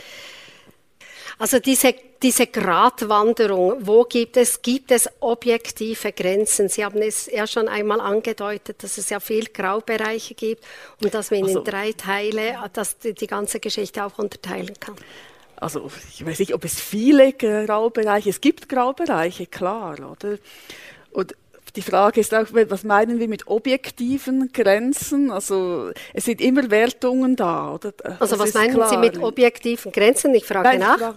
[1.39, 6.69] Also diese, diese Gratwanderung, wo gibt es, gibt es objektive Grenzen?
[6.69, 10.65] Sie haben es ja schon einmal angedeutet, dass es ja viel Graubereiche gibt
[11.03, 14.95] und dass man also, in drei Teile dass die, die ganze Geschichte auch unterteilen kann.
[15.57, 20.39] Also ich weiß nicht, ob es viele Graubereiche, es gibt Graubereiche, klar, oder?
[21.13, 21.35] Und
[21.77, 25.31] die Frage ist auch, was meinen wir mit objektiven Grenzen?
[25.31, 27.93] Also es sind immer Wertungen da, oder?
[28.21, 28.89] Also das was meinen klar.
[28.89, 30.35] Sie mit objektiven Grenzen?
[30.35, 31.15] Ich frage Nein, nach.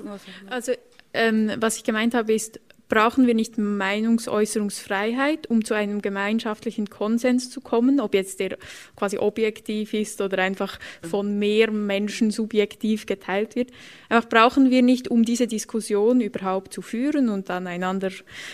[0.49, 0.73] Also
[1.13, 7.49] ähm, was ich gemeint habe ist, brauchen wir nicht Meinungsäußerungsfreiheit, um zu einem gemeinschaftlichen Konsens
[7.49, 8.57] zu kommen, ob jetzt der
[8.95, 13.71] quasi objektiv ist oder einfach von mehr Menschen subjektiv geteilt wird.
[14.09, 18.11] Einfach brauchen wir nicht, um diese Diskussion überhaupt zu führen und dann einander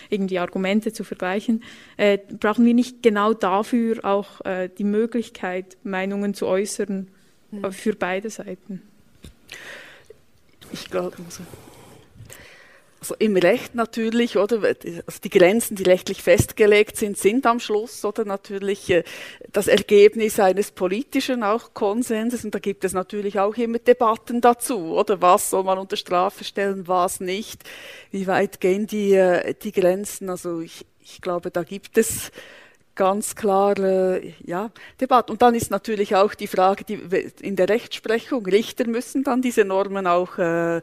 [0.09, 1.63] irgendwie Argumente zu vergleichen,
[1.97, 7.07] äh, brauchen wir nicht genau dafür auch äh, die Möglichkeit, Meinungen zu äußern
[7.61, 8.81] äh, für beide Seiten.
[10.71, 11.43] Ich glaube, also
[13.04, 14.62] also im Recht natürlich, oder?
[14.64, 18.24] Also die Grenzen, die rechtlich festgelegt sind, sind am Schluss, oder?
[18.24, 19.04] Natürlich äh,
[19.51, 22.45] das Ergebnis eines politischen auch Konsenses.
[22.45, 25.22] Und da gibt es natürlich auch immer Debatten dazu, oder?
[25.22, 27.64] Was soll man unter Strafe stellen, was nicht?
[28.12, 30.30] Wie weit gehen die, äh, die Grenzen?
[30.30, 32.32] Also ich, ich glaube, da gibt es
[32.95, 34.70] ganz klare ja,
[35.01, 35.32] Debatte.
[35.32, 36.99] Und dann ist natürlich auch die Frage, die
[37.41, 40.82] in der Rechtsprechung, Richter müssen dann diese Normen auch äh,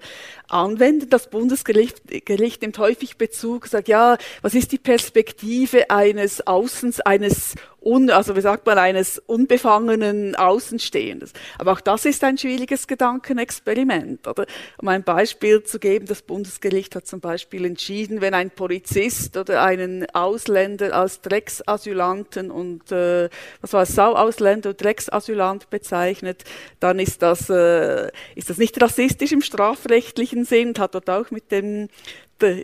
[0.52, 1.08] anwenden.
[1.10, 7.54] Das Bundesgericht Gericht nimmt häufig Bezug, sagt, ja, was ist die Perspektive eines Außens, eines
[7.82, 11.32] un, also wie sagt man, eines unbefangenen Außenstehendes.
[11.58, 14.26] Aber auch das ist ein schwieriges Gedankenexperiment.
[14.26, 14.46] Oder?
[14.78, 19.62] Um ein Beispiel zu geben, das Bundesgericht hat zum Beispiel entschieden, wenn ein Polizist oder
[19.62, 23.28] einen Ausländer als Drecksasylanten und äh,
[23.60, 26.44] was war es, Sauausländer und Drecksasylant bezeichnet,
[26.80, 31.50] dann ist das, äh, ist das nicht rassistisch im strafrechtlichen Sinn, hat dort auch mit
[31.52, 31.88] dem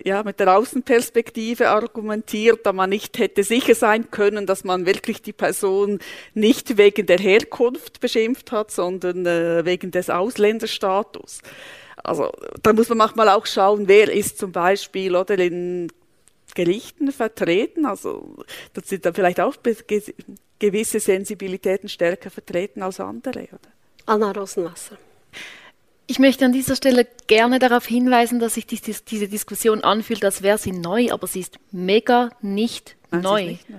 [0.04, 5.22] ja, mit der Außenperspektive argumentiert, da man nicht hätte sicher sein können, dass man wirklich
[5.22, 5.98] die Person
[6.34, 11.40] nicht wegen der Herkunft beschimpft hat, sondern äh, wegen des Ausländerstatus.
[11.96, 12.30] Also
[12.62, 15.88] da muss man manchmal auch schauen, wer ist zum Beispiel oder in
[16.54, 17.86] Gerichten vertreten.
[17.86, 18.36] Also
[18.74, 19.56] da sind dann vielleicht auch
[20.58, 23.40] gewisse Sensibilitäten stärker vertreten als andere.
[23.40, 23.70] Oder?
[24.06, 24.96] Anna Rosenwasser.
[26.06, 30.58] Ich möchte an dieser Stelle gerne darauf hinweisen, dass sich diese Diskussion anfühlt, als wäre
[30.58, 33.46] sie neu, aber sie ist mega nicht, neu.
[33.46, 33.76] Nicht neu.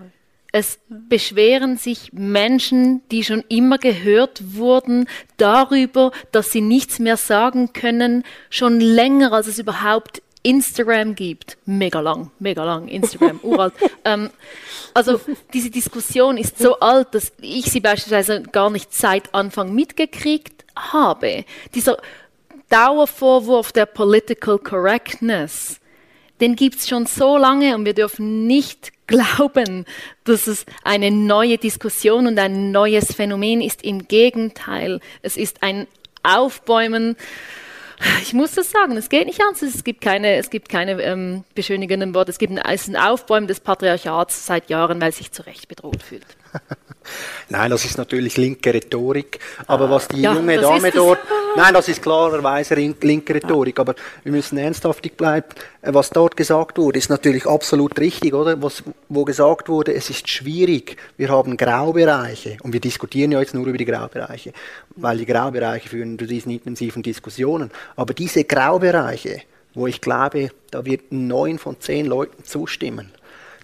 [0.51, 5.07] Es beschweren sich Menschen, die schon immer gehört wurden,
[5.37, 11.57] darüber, dass sie nichts mehr sagen können, schon länger, als es überhaupt Instagram gibt.
[11.65, 13.73] Mega lang, mega lang, Instagram, uralt.
[14.05, 14.29] ähm,
[14.93, 15.19] also
[15.53, 21.45] diese Diskussion ist so alt, dass ich sie beispielsweise gar nicht seit Anfang mitgekriegt habe,
[21.73, 21.97] dieser
[22.69, 25.79] Dauervorwurf der Political Correctness,
[26.39, 29.85] den gibt's schon so lange und wir dürfen nicht glauben,
[30.25, 33.83] dass es eine neue Diskussion und ein neues Phänomen ist.
[33.83, 35.87] Im Gegenteil, es ist ein
[36.23, 37.15] Aufbäumen.
[38.21, 39.61] Ich muss das sagen, es geht nicht anders.
[39.61, 42.31] Es gibt keine, es gibt keine ähm, beschönigenden Worte.
[42.31, 45.45] Es gibt ein, es ist ein Aufbäumen des Patriarchats seit Jahren, weil es sich zu
[45.45, 46.25] Recht bedroht fühlt.
[47.49, 49.39] Nein, das ist natürlich linke Rhetorik.
[49.65, 51.19] Aber was die ja, junge Dame dort,
[51.57, 53.79] nein, das ist klarerweise linke Rhetorik.
[53.79, 55.47] Aber wir müssen ernsthaftig bleiben.
[55.81, 58.61] Äh, was dort gesagt wurde, ist natürlich absolut richtig, oder?
[58.61, 60.97] Was, wo gesagt wurde, es ist schwierig.
[61.17, 62.57] Wir haben Graubereiche.
[62.63, 64.53] Und wir diskutieren ja jetzt nur über die Graubereiche.
[64.95, 67.71] Weil die Graubereiche führen zu diesen intensiven Diskussionen.
[67.95, 69.41] Aber diese Graubereiche,
[69.73, 73.11] wo ich glaube, da wird neun von zehn Leuten zustimmen,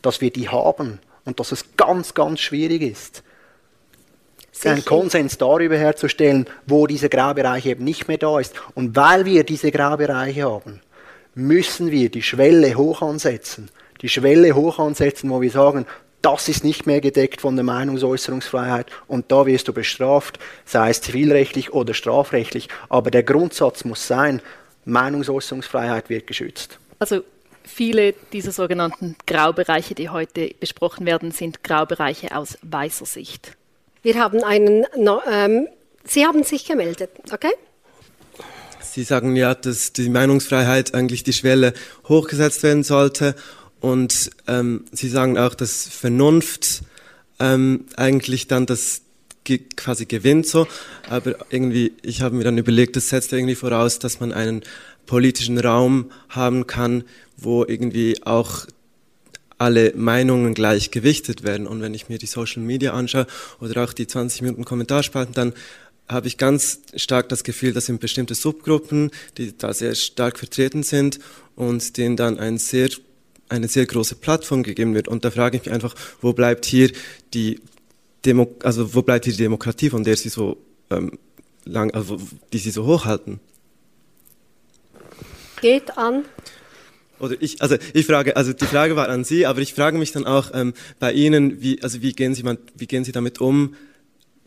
[0.01, 3.23] dass wir die haben und dass es ganz, ganz schwierig ist,
[4.53, 4.71] Sicher.
[4.71, 8.53] einen Konsens darüber herzustellen, wo dieser Graubereich eben nicht mehr da ist.
[8.75, 10.79] Und weil wir diese Graubereiche haben,
[11.35, 13.69] müssen wir die Schwelle hoch ansetzen.
[14.01, 15.85] Die Schwelle hoch ansetzen, wo wir sagen,
[16.21, 21.01] das ist nicht mehr gedeckt von der Meinungsäußerungsfreiheit und da wirst du bestraft, sei es
[21.01, 22.69] zivilrechtlich oder strafrechtlich.
[22.87, 24.41] Aber der Grundsatz muss sein,
[24.85, 26.79] Meinungsäußerungsfreiheit wird geschützt.
[26.99, 27.23] Also
[27.65, 33.55] Viele dieser sogenannten Graubereiche, die heute besprochen werden, sind Graubereiche aus weißer Sicht.
[34.03, 34.85] Wir haben einen,
[35.31, 35.67] ähm,
[36.03, 37.53] Sie haben sich gemeldet, okay?
[38.81, 41.73] Sie sagen ja, dass die Meinungsfreiheit eigentlich die Schwelle
[42.09, 43.33] hochgesetzt werden sollte.
[43.79, 46.81] Und ähm, Sie sagen auch, dass Vernunft
[47.39, 49.03] ähm, eigentlich dann das
[49.77, 50.67] quasi gewinnt so.
[51.09, 54.63] Aber irgendwie, ich habe mir dann überlegt, das setzt irgendwie voraus, dass man einen
[55.05, 57.05] politischen Raum haben kann,
[57.37, 58.67] wo irgendwie auch
[59.63, 61.67] alle Meinungen gleich gewichtet werden.
[61.67, 63.27] Und wenn ich mir die Social Media anschaue
[63.61, 65.53] oder auch die 20 Minuten Kommentarspalten, dann
[66.09, 70.83] habe ich ganz stark das Gefühl, dass sind bestimmte Subgruppen, die da sehr stark vertreten
[70.83, 71.19] sind
[71.55, 72.89] und denen dann ein sehr,
[73.47, 75.07] eine sehr große Plattform gegeben wird.
[75.07, 76.91] Und da frage ich mich einfach, wo bleibt hier
[77.33, 77.61] die
[78.25, 80.57] Demo also wo bleibt hier die Demokratie, von der sie so
[80.89, 81.17] ähm,
[81.63, 82.19] lang, also
[82.51, 83.39] die sie so hochhalten?
[85.61, 86.25] Geht an
[87.23, 90.11] oder ich, also ich frage, also die Frage war an Sie, aber ich frage mich
[90.11, 92.43] dann auch ähm, bei Ihnen, wie, also wie gehen Sie,
[92.75, 93.75] wie gehen Sie damit um?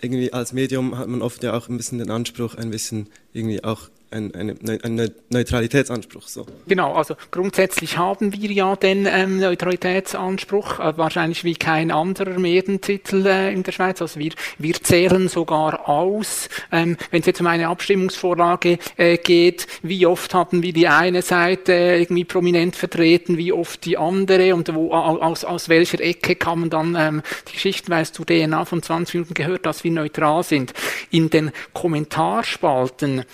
[0.01, 3.64] Irgendwie als Medium hat man oft ja auch ein bisschen den Anspruch, ein bisschen irgendwie
[3.64, 6.29] auch ein, eine, ein Neutralitätsanspruch.
[6.29, 6.47] So.
[6.69, 13.27] Genau, also grundsätzlich haben wir ja den ähm, Neutralitätsanspruch, äh, wahrscheinlich wie kein anderer Medientitel
[13.27, 14.01] äh, in der Schweiz.
[14.01, 19.67] Also wir, wir zählen sogar aus, ähm, wenn es jetzt um eine Abstimmungsvorlage äh, geht,
[19.83, 24.73] wie oft haben wir die eine Seite irgendwie prominent vertreten, wie oft die andere und
[24.75, 28.65] wo, aus, aus welcher Ecke kann man dann ähm, die Geschichten, weil es zu DNA
[28.65, 30.73] von 20 Minuten gehört, dass wir neutral sind.
[31.11, 33.25] In den Kommentarspalten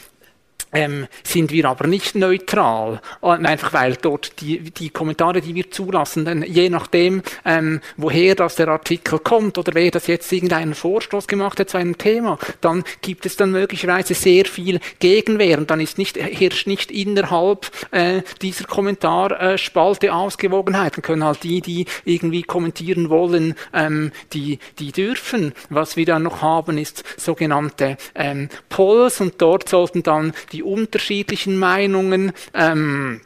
[0.73, 5.71] ähm, sind wir aber nicht neutral, äh, einfach weil dort die, die Kommentare, die wir
[5.71, 10.75] zulassen, denn je nachdem, ähm, woher das der Artikel kommt oder wer das jetzt irgendeinen
[10.75, 15.71] Vorstoß gemacht hat zu einem Thema, dann gibt es dann möglicherweise sehr viel Gegenwehr und
[15.71, 20.97] dann ist nicht, herrscht nicht innerhalb äh, dieser Kommentarspalte Ausgewogenheit.
[20.97, 25.53] Dann können halt die, die irgendwie kommentieren wollen, ähm, die, die dürfen.
[25.69, 30.69] Was wir dann noch haben, ist sogenannte ähm, Polls und dort sollten dann die die
[30.69, 32.33] unterschiedlichen Meinungen.
[32.55, 33.21] Ähm,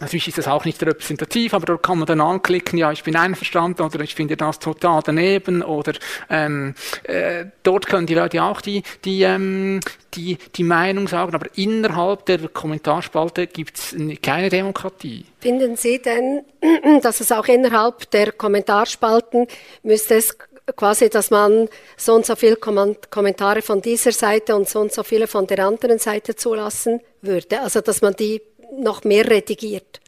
[0.00, 3.14] Natürlich ist das auch nicht repräsentativ, aber dort kann man dann anklicken, ja, ich bin
[3.14, 5.92] einverstanden oder ich finde das total daneben oder
[6.28, 6.74] ähm,
[7.04, 9.78] äh, dort können die Leute auch die, die, ähm,
[10.14, 15.24] die, die Meinung sagen, aber innerhalb der Kommentarspalte gibt es keine Demokratie.
[15.38, 16.42] Finden Sie denn,
[17.02, 19.46] dass es auch innerhalb der Kommentarspalten
[19.84, 20.36] müsste es
[20.76, 25.02] quasi, dass man so und so viele Kommentare von dieser Seite und so und so
[25.02, 27.60] viele von der anderen Seite zulassen würde?
[27.60, 28.42] Also, dass man die
[28.78, 30.00] noch mehr redigiert?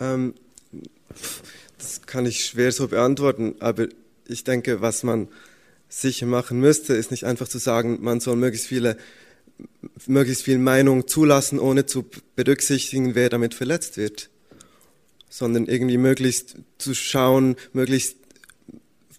[0.00, 0.34] Ähm,
[1.78, 3.88] das kann ich schwer so beantworten, aber
[4.26, 5.28] ich denke, was man
[5.88, 8.96] sicher machen müsste, ist nicht einfach zu sagen, man soll möglichst viele
[10.06, 12.04] möglichst viel Meinung zulassen, ohne zu
[12.36, 14.30] berücksichtigen, wer damit verletzt wird,
[15.28, 18.16] sondern irgendwie möglichst zu schauen, möglichst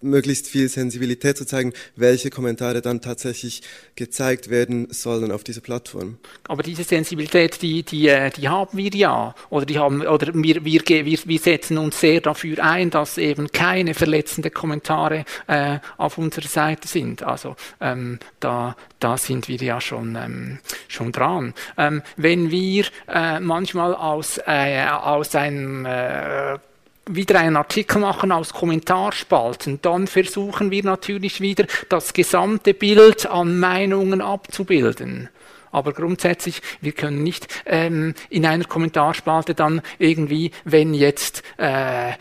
[0.04, 3.62] möglichst viel Sensibilität zu zeigen, welche Kommentare dann tatsächlich
[3.96, 6.18] gezeigt werden sollen auf dieser Plattform.
[6.46, 9.34] Aber diese Sensibilität, die, die, äh, die haben wir ja.
[9.50, 13.94] Oder, die haben, oder wir, wir, wir, setzen uns sehr dafür ein, dass eben keine
[13.94, 17.22] verletzenden Kommentare äh, auf unserer Seite sind.
[17.22, 21.54] Also ähm, da, da sind wir ja schon, ähm, schon dran.
[21.76, 26.58] Ähm, wenn wir äh, manchmal aus, äh, aus einem äh,
[27.06, 33.58] wieder einen Artikel machen aus Kommentarspalten, dann versuchen wir natürlich wieder das gesamte Bild an
[33.58, 35.28] Meinungen abzubilden.
[35.70, 42.12] Aber grundsätzlich, wir können nicht ähm, in einer Kommentarspalte dann irgendwie, wenn jetzt äh,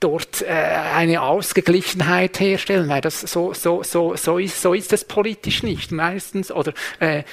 [0.00, 5.04] dort äh, eine Ausgeglichenheit herstellen, weil das so, so, so, so, ist, so ist es
[5.04, 7.24] politisch nicht meistens oder äh, äh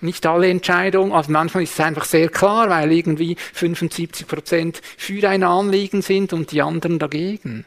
[0.00, 5.28] nicht alle Entscheidungen, also manchmal ist es einfach sehr klar, weil irgendwie 75 Prozent für
[5.28, 7.64] ein Anliegen sind und die anderen dagegen.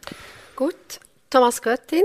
[0.56, 0.76] Gut,
[1.30, 2.04] Thomas Göttin.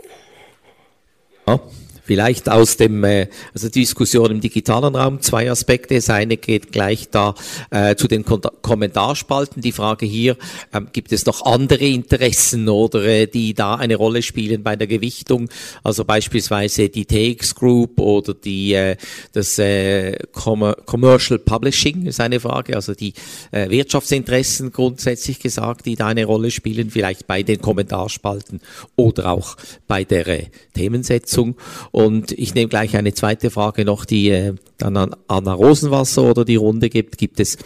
[1.47, 1.61] Ja.
[2.09, 5.97] Vielleicht aus dem, äh, also Diskussion im digitalen Raum zwei Aspekte.
[5.97, 7.35] Das eine geht gleich da
[7.71, 9.61] äh, zu den Kom Kommentarspalten.
[9.61, 10.39] Die Frage hier,
[10.73, 14.87] ähm, gibt es noch andere Interessen oder äh, die da eine Rolle spielen bei der
[14.87, 15.51] Gewichtung?
[15.83, 18.97] Also beispielsweise die TX Group oder die äh,
[19.35, 22.75] das äh, Com Commercial Publishing ist eine Frage.
[22.75, 23.13] Also die
[23.51, 28.63] äh, Wirtschaftsinteressen grundsätzlich gesagt, die da eine Rolle spielen, vielleicht bei den Kommentarspalten
[28.97, 31.57] oder auch bei der äh, Themensetzung.
[31.99, 36.57] Ich nehme gleich eine zweite Frage noch, die äh, dann an Anna Rosenwasser oder die
[36.57, 37.19] Runde gibt.
[37.19, 37.59] Gibt es,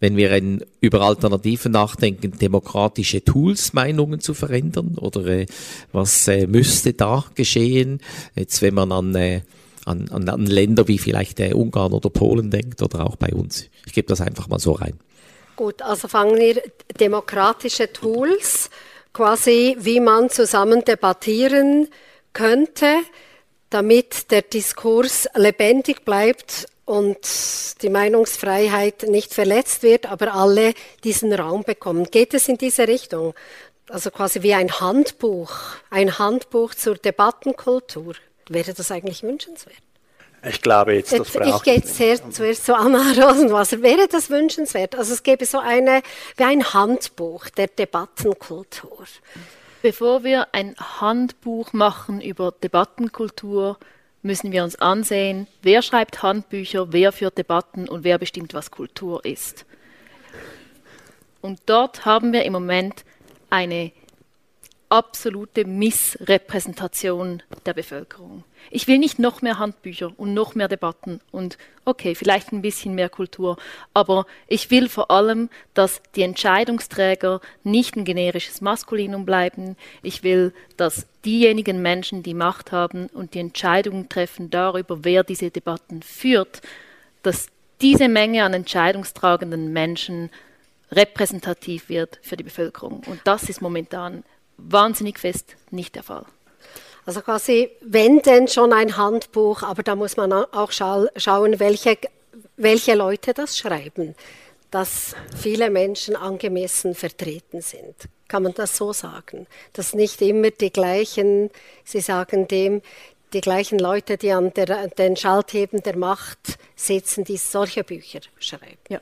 [0.00, 4.96] wenn wir in, über Alternativen nachdenken, demokratische Tools, Meinungen zu verändern?
[4.98, 5.46] Oder äh,
[5.92, 8.00] was äh, müsste da geschehen?
[8.34, 9.42] Jetzt, wenn man an, äh,
[9.84, 13.66] an, an, an Länder wie vielleicht äh, Ungarn oder Polen denkt oder auch bei uns.
[13.86, 14.98] Ich gebe das einfach mal so rein.
[15.54, 16.60] Gut, also fangen wir
[16.98, 18.70] demokratische Tools,
[19.12, 21.88] quasi wie man zusammen debattieren
[22.32, 22.86] könnte
[23.72, 27.18] damit der Diskurs lebendig bleibt und
[27.82, 32.10] die Meinungsfreiheit nicht verletzt wird, aber alle diesen Raum bekommen.
[32.10, 33.34] Geht es in diese Richtung?
[33.88, 35.52] Also quasi wie ein Handbuch,
[35.90, 38.14] ein Handbuch zur Debattenkultur.
[38.48, 39.76] Wäre das eigentlich wünschenswert?
[40.44, 41.58] Ich glaube jetzt, das braucht...
[41.58, 43.80] Ich gehe jetzt sehr, zuerst zu Anna Rosenwasser.
[43.80, 44.96] Wäre das wünschenswert?
[44.96, 46.02] Also es gäbe so eine,
[46.36, 49.06] wie ein Handbuch der Debattenkultur.
[49.82, 53.78] Bevor wir ein Handbuch machen über Debattenkultur,
[54.22, 59.24] müssen wir uns ansehen, wer schreibt Handbücher, wer führt Debatten und wer bestimmt, was Kultur
[59.24, 59.66] ist.
[61.40, 63.04] Und dort haben wir im Moment
[63.50, 63.90] eine
[64.92, 68.44] absolute Missrepräsentation der Bevölkerung.
[68.70, 72.94] Ich will nicht noch mehr Handbücher und noch mehr Debatten und okay, vielleicht ein bisschen
[72.94, 73.56] mehr Kultur,
[73.94, 79.76] aber ich will vor allem, dass die Entscheidungsträger nicht ein generisches Maskulinum bleiben.
[80.02, 85.50] Ich will, dass diejenigen Menschen, die Macht haben und die Entscheidungen treffen darüber, wer diese
[85.50, 86.60] Debatten führt,
[87.22, 87.46] dass
[87.80, 90.28] diese Menge an entscheidungstragenden Menschen
[90.90, 93.02] repräsentativ wird für die Bevölkerung.
[93.06, 94.22] Und das ist momentan
[94.68, 96.24] wahnsinnig fest nicht der Fall.
[97.04, 101.98] Also quasi, wenn denn schon ein Handbuch, aber da muss man auch schau schauen, welche,
[102.56, 104.14] welche Leute das schreiben,
[104.70, 107.94] dass viele Menschen angemessen vertreten sind.
[108.28, 109.46] Kann man das so sagen?
[109.72, 111.50] Dass nicht immer die gleichen,
[111.84, 112.80] Sie sagen dem,
[113.32, 118.78] die gleichen Leute, die an der, den Schaltheben der Macht sitzen, die solche Bücher schreiben.
[118.88, 119.00] Ja.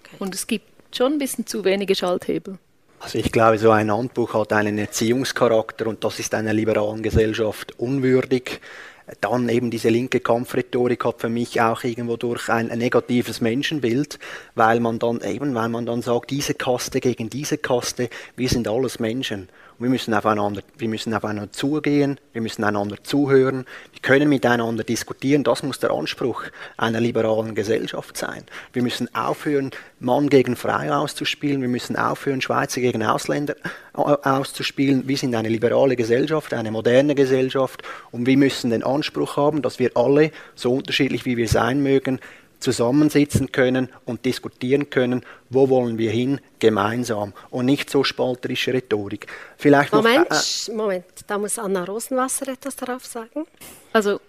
[0.00, 0.16] Okay.
[0.18, 2.58] Und es gibt schon ein bisschen zu wenige Schalthebel.
[3.00, 7.78] Also ich glaube, so ein Handbuch hat einen Erziehungscharakter und das ist einer liberalen Gesellschaft
[7.78, 8.60] unwürdig.
[9.20, 14.18] Dann eben diese linke Kampfrhetorik hat für mich auch irgendwo durch ein, negatives Menschenbild,
[14.56, 18.66] weil man dann eben, weil man dann sagt, diese Kaste gegen diese Kaste, wir sind
[18.66, 19.48] alles Menschen.
[19.78, 25.44] Wir müssen aufeinander, wir müssen aufeinander zugehen, wir müssen einander zuhören, wir können miteinander diskutieren.
[25.44, 26.44] Das muss der Anspruch
[26.78, 28.44] einer liberalen Gesellschaft sein.
[28.72, 31.60] Wir müssen aufhören, Mann gegen Frau auszuspielen.
[31.60, 33.54] Wir müssen aufhören, Schweizer gegen Ausländer
[33.92, 35.08] auszuspielen.
[35.08, 39.78] Wir sind eine liberale Gesellschaft, eine moderne Gesellschaft und wir müssen den Anspruch haben, dass
[39.78, 42.18] wir alle, so unterschiedlich wie wir sein mögen,
[42.66, 49.28] zusammensitzen können und diskutieren können, wo wollen wir hin, gemeinsam und nicht so spalterische Rhetorik.
[49.56, 53.46] Vielleicht Moment, noch, äh, Moment, da muss Anna Rosenwasser etwas darauf sagen.
[53.92, 54.20] Also,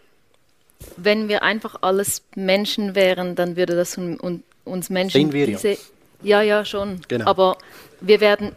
[0.97, 5.77] wenn wir einfach alles Menschen wären, dann würde das uns Menschen Sind wir diese, ja.
[6.21, 7.01] ja, ja, schon.
[7.07, 7.25] Genau.
[7.25, 7.57] Aber
[8.01, 8.51] wir werden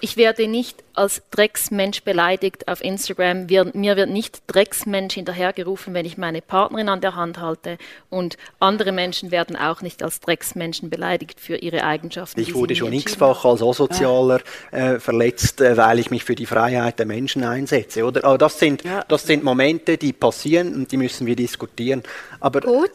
[0.00, 3.48] ich werde nicht als Drecksmensch beleidigt auf Instagram.
[3.48, 7.78] Wir, mir wird nicht Drecksmensch hinterhergerufen, wenn ich meine Partnerin an der Hand halte.
[8.10, 12.40] Und andere Menschen werden auch nicht als Drecksmenschen beleidigt für ihre Eigenschaften.
[12.40, 14.40] Ich wurde schon x-fach als Asozialer
[14.70, 18.04] äh, verletzt, äh, weil ich mich für die Freiheit der Menschen einsetze.
[18.04, 18.24] Oder?
[18.24, 19.04] Aber das sind, ja.
[19.08, 22.02] das sind Momente, die passieren und die müssen wir diskutieren.
[22.40, 22.90] Aber, Gut,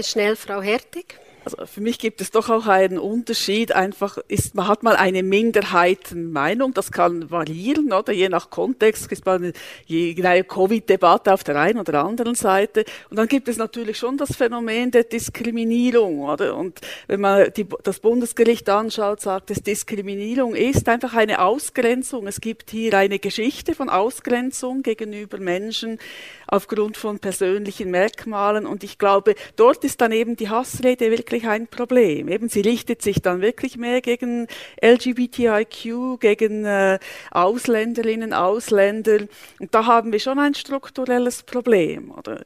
[0.00, 1.18] schnell Frau Hertig.
[1.46, 3.70] Also für mich gibt es doch auch einen Unterschied.
[3.70, 9.24] Einfach ist, man hat mal eine Minderheitenmeinung, das kann variieren, oder je nach Kontext ist
[9.24, 9.52] man
[9.88, 12.84] eine Covid-Debatte auf der einen oder anderen Seite.
[13.10, 16.56] Und dann gibt es natürlich schon das Phänomen der Diskriminierung, oder?
[16.56, 22.26] Und wenn man die, das Bundesgericht anschaut, sagt es, Diskriminierung ist einfach eine Ausgrenzung.
[22.26, 26.00] Es gibt hier eine Geschichte von Ausgrenzung gegenüber Menschen
[26.46, 28.66] aufgrund von persönlichen Merkmalen.
[28.66, 32.28] Und ich glaube, dort ist dann eben die Hassrede wirklich ein Problem.
[32.28, 34.46] Eben, sie richtet sich dann wirklich mehr gegen
[34.82, 36.98] LGBTIQ, gegen äh,
[37.30, 39.20] Ausländerinnen, Ausländer.
[39.58, 42.10] Und da haben wir schon ein strukturelles Problem.
[42.10, 42.44] Oder?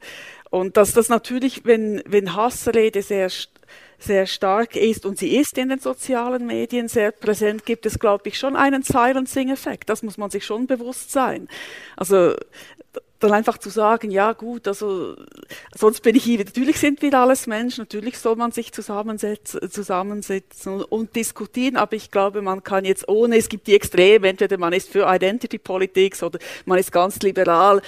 [0.50, 3.30] Und dass das natürlich, wenn, wenn Hassrede sehr
[4.02, 8.28] sehr stark ist und sie ist in den sozialen Medien sehr präsent, gibt es, glaube
[8.28, 9.88] ich, schon einen Silencing-Effekt.
[9.90, 11.48] Das muss man sich schon bewusst sein.
[11.96, 12.34] Also
[13.20, 15.14] dann einfach zu sagen, ja gut, also
[15.76, 20.74] sonst bin ich hier, natürlich sind wir alles Menschen, natürlich soll man sich zusammensetzen, zusammensetzen
[20.74, 24.58] und, und, diskutieren, aber ich glaube, man kann jetzt ohne, es gibt die Extreme, entweder
[24.58, 27.82] man ist für Identity Politics oder man ist ganz liberal.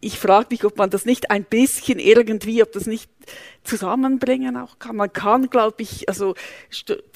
[0.00, 3.10] Ich frage mich, ob man das nicht ein bisschen irgendwie, ob das nicht
[3.64, 4.96] zusammenbringen auch kann.
[4.96, 6.34] Man kann, glaube ich, also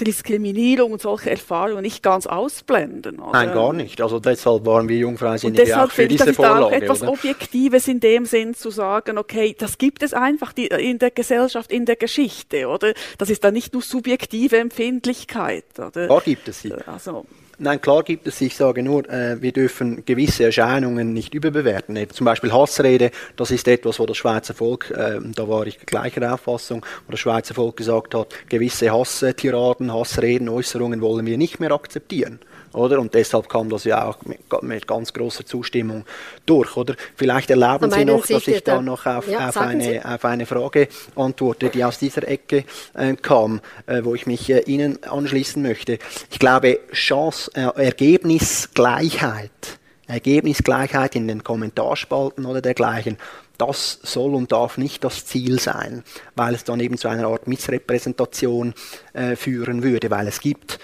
[0.00, 3.18] Diskriminierung und solche Erfahrungen nicht ganz ausblenden.
[3.20, 3.32] Oder?
[3.32, 4.00] Nein, gar nicht.
[4.00, 6.66] Also deshalb waren wir Jungfreisinnig auch für diese das Vorlage.
[6.66, 7.12] Auch etwas oder?
[7.12, 11.84] Objektives in dem Sinn zu sagen, okay, das gibt es einfach in der Gesellschaft, in
[11.84, 12.92] der Geschichte, oder?
[13.18, 16.06] Das ist dann nicht nur subjektive Empfindlichkeit, oder?
[16.06, 16.72] Da gibt es sie.
[16.86, 17.26] Also,
[17.58, 21.98] Nein, klar gibt es, ich sage nur, äh, wir dürfen gewisse Erscheinungen nicht überbewerten.
[22.10, 26.20] Zum Beispiel Hassrede, das ist etwas, wo das Schweizer Volk, äh, da war ich gleicher
[26.36, 31.72] Auffassung, wo das Schweizer Volk gesagt hat, gewisse Hasstiraden, Hassreden, Äußerungen wollen wir nicht mehr
[31.72, 32.38] akzeptieren
[32.76, 33.00] oder?
[33.00, 36.04] Und deshalb kam das ja auch mit, mit ganz großer Zustimmung
[36.44, 36.94] durch, oder?
[37.16, 40.88] Vielleicht erlauben Sie noch, dass ich da noch auf, ja, auf, eine, auf, eine, Frage
[41.16, 42.64] antworte, die aus dieser Ecke
[42.94, 45.98] äh, kam, äh, wo ich mich äh, Ihnen anschließen möchte.
[46.30, 49.50] Ich glaube, Chance, äh, Ergebnisgleichheit,
[50.06, 53.16] Ergebnisgleichheit in den Kommentarspalten oder dergleichen,
[53.58, 56.02] das soll und darf nicht das Ziel sein,
[56.34, 58.74] weil es dann eben zu einer Art Missrepräsentation
[59.12, 60.78] äh, führen würde, weil es gibt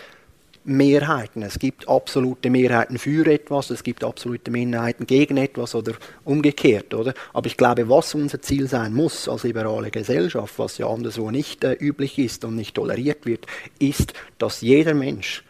[0.64, 1.42] Mehrheiten.
[1.42, 5.94] Es gibt absolute Mehrheiten für etwas, es gibt absolute Mehrheiten gegen etwas oder
[6.24, 7.14] umgekehrt, oder?
[7.32, 11.64] Aber ich glaube, was unser Ziel sein muss als liberale Gesellschaft, was ja anderswo nicht
[11.64, 13.46] äh, üblich ist und nicht toleriert wird,
[13.78, 15.42] ist, dass jeder Mensch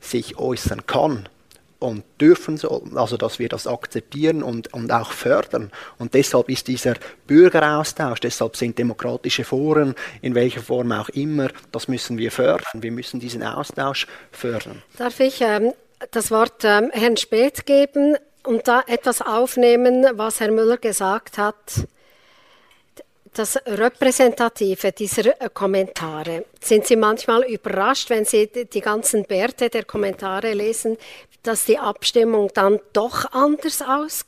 [0.00, 1.28] sich äußern kann
[1.80, 5.72] und dürfen sollen, also dass wir das akzeptieren und, und auch fördern.
[5.98, 6.94] Und deshalb ist dieser
[7.26, 12.82] Bürgeraustausch, deshalb sind demokratische Foren, in welcher Form auch immer, das müssen wir fördern.
[12.82, 14.82] Wir müssen diesen Austausch fördern.
[14.98, 15.72] Darf ich ähm,
[16.10, 21.56] das Wort ähm, Herrn Speth geben und da etwas aufnehmen, was Herr Müller gesagt hat?
[23.34, 26.44] das Repräsentative dieser äh, Kommentare.
[26.60, 30.96] Sind Sie manchmal überrascht, wenn Sie die ganzen Bärte der Kommentare lesen,
[31.42, 34.26] dass die Abstimmung dann doch anders aus,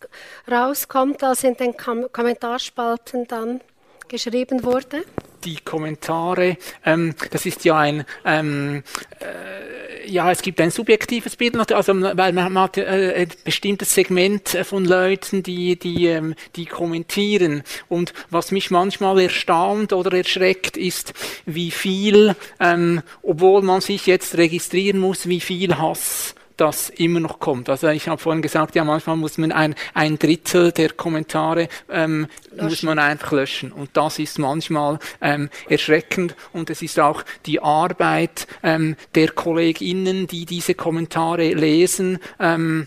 [0.51, 3.61] rauskommt, als in den Kom Kommentarspalten dann
[4.09, 5.05] geschrieben wurde?
[5.45, 8.85] Die Kommentare, ähm, das ist ja ein ähm,
[9.21, 14.49] äh, ja, es gibt ein subjektives Bild, also weil man hat äh, ein bestimmtes Segment
[14.49, 17.63] von Leuten, die, die, ähm, die kommentieren.
[17.89, 21.15] Und was mich manchmal erstaunt oder erschreckt, ist,
[21.47, 27.41] wie viel, ähm, obwohl man sich jetzt registrieren muss, wie viel Hass das immer noch
[27.41, 27.69] kommt.
[27.69, 32.29] Also ich habe vorhin gesagt, ja, manchmal muss man ein, ein Drittel der Kommentare ähm,
[32.57, 33.73] muss man einfach löschen.
[33.73, 40.29] Und das ist manchmal ähm, erschreckend und es ist auch die Arbeit ähm, der KollegInnen,
[40.29, 42.21] die diese Kommentare lesen.
[42.39, 42.87] Ähm,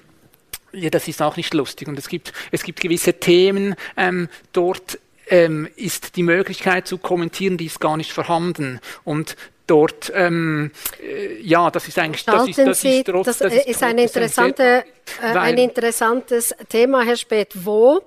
[0.71, 1.89] ja, das ist auch nicht lustig.
[1.89, 7.57] Und es gibt, es gibt gewisse Themen, ähm, dort ähm, ist die Möglichkeit zu kommentieren,
[7.57, 8.80] die ist gar nicht vorhanden.
[9.03, 9.36] Und
[9.68, 13.68] dort, ähm, äh, ja, das ist eigentlich, das ist, das ist, trotz, das, das ist,
[13.68, 14.86] ist ein, interessante,
[15.22, 17.53] äh, ein interessantes Thema, Herr Speth.
[17.66, 18.01] Wo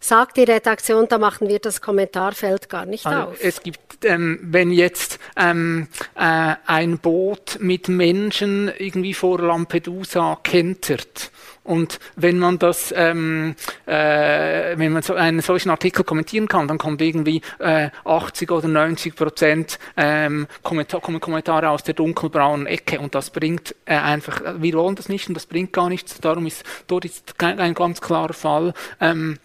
[0.00, 3.38] sagt die Redaktion, da machen wir das Kommentarfeld gar nicht also auf.
[3.42, 11.30] Es gibt, ähm, wenn jetzt ähm, äh, ein Boot mit Menschen irgendwie vor Lampedusa kentert,
[11.68, 13.54] und wenn man das, ähm,
[13.86, 18.68] äh, wenn man so einen solchen Artikel kommentieren kann, dann kommt irgendwie äh, 80 oder
[18.68, 24.72] 90 Prozent ähm, Kommentar Kommentare aus der dunkelbraunen Ecke und das bringt äh, einfach, wir
[24.74, 26.18] wollen das nicht und das bringt gar nichts.
[26.20, 28.72] Darum ist dort ist ein ganz klarer Fall.
[29.00, 29.38] Ähm,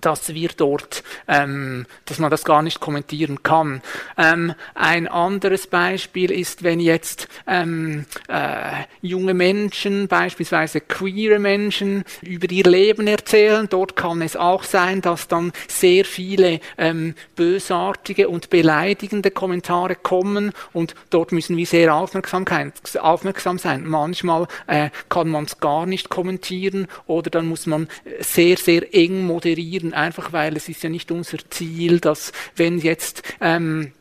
[0.00, 3.82] dass wir dort, ähm, dass man das gar nicht kommentieren kann.
[4.16, 12.50] Ähm, ein anderes Beispiel ist, wenn jetzt ähm, äh, junge Menschen, beispielsweise queere Menschen, über
[12.50, 13.66] ihr Leben erzählen.
[13.68, 20.52] Dort kann es auch sein, dass dann sehr viele ähm, bösartige und beleidigende Kommentare kommen
[20.72, 23.84] und dort müssen wir sehr aufmerksam, sein.
[23.86, 27.88] Manchmal äh, kann man es gar nicht kommentieren oder dann muss man
[28.20, 32.78] sehr, sehr eng moderieren reden, einfach weil es ist ja nicht unser Ziel, dass wenn
[32.78, 33.92] jetzt ähm,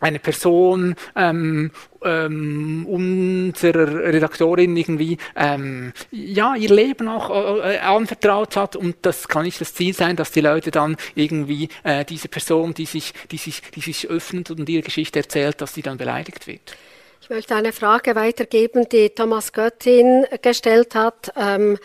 [0.00, 1.70] eine Person ähm,
[2.04, 7.30] ähm, unserer Redaktorin irgendwie ähm, ja ihr Leben auch
[7.62, 11.68] äh, anvertraut hat und das kann nicht das Ziel sein, dass die Leute dann irgendwie
[11.84, 15.74] äh, diese Person, die sich, die sich, die sich öffnet und ihre Geschichte erzählt, dass
[15.74, 16.76] sie dann beleidigt wird.
[17.20, 21.78] Ich möchte eine Frage weitergeben, die Thomas Göttin gestellt hat ähm,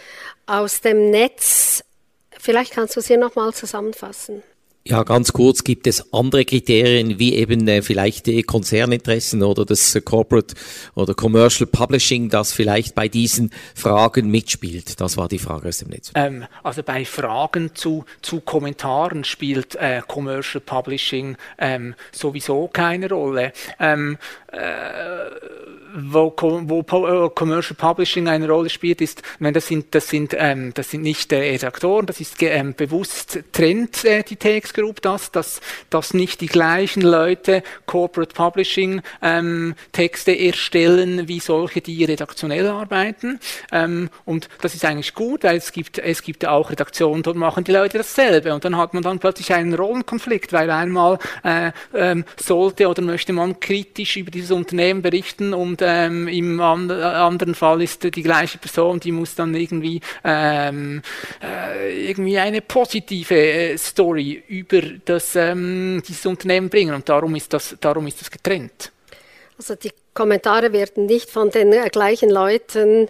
[0.48, 1.84] aus dem Netz.
[2.48, 4.42] Vielleicht kannst du sie nochmal zusammenfassen.
[4.86, 9.94] Ja, ganz kurz gibt es andere Kriterien wie eben äh, vielleicht die Konzerninteressen oder das
[9.96, 10.56] äh, Corporate
[10.96, 15.02] oder Commercial Publishing, das vielleicht bei diesen Fragen mitspielt.
[15.02, 16.14] Das war die Frage aus dem Netz.
[16.16, 23.52] Ähm, also bei Fragen zu, zu Kommentaren spielt äh, Commercial Publishing ähm, sowieso keine Rolle.
[23.78, 24.18] Ähm,
[24.54, 24.58] äh,
[25.96, 30.74] wo, wo äh, Commercial Publishing eine Rolle spielt, ist, wenn das sind, das sind, ähm,
[30.74, 35.32] das sind nicht äh, Redaktoren, das ist ähm, bewusst trennt äh, die Text Group das,
[35.32, 42.68] dass, dass nicht die gleichen Leute Corporate Publishing ähm, Texte erstellen wie solche, die redaktionell
[42.68, 43.40] arbeiten.
[43.72, 47.64] Ähm, und das ist eigentlich gut, weil es gibt, es gibt auch Redaktionen, dort machen
[47.64, 48.54] die Leute dasselbe.
[48.54, 53.34] Und dann hat man dann plötzlich einen Rollenkonflikt, weil einmal äh, ähm, sollte oder möchte
[53.34, 58.58] man kritisch über dieses Unternehmen berichten und ähm, im an anderen Fall ist die gleiche
[58.58, 61.02] Person, die muss dann irgendwie, ähm,
[61.42, 66.96] äh, irgendwie eine positive äh, Story über das, ähm, dieses Unternehmen bringen.
[66.96, 68.92] Und darum ist das, darum ist das getrennt.
[69.58, 73.08] Also die Kommentare werden nicht von den äh, gleichen Leuten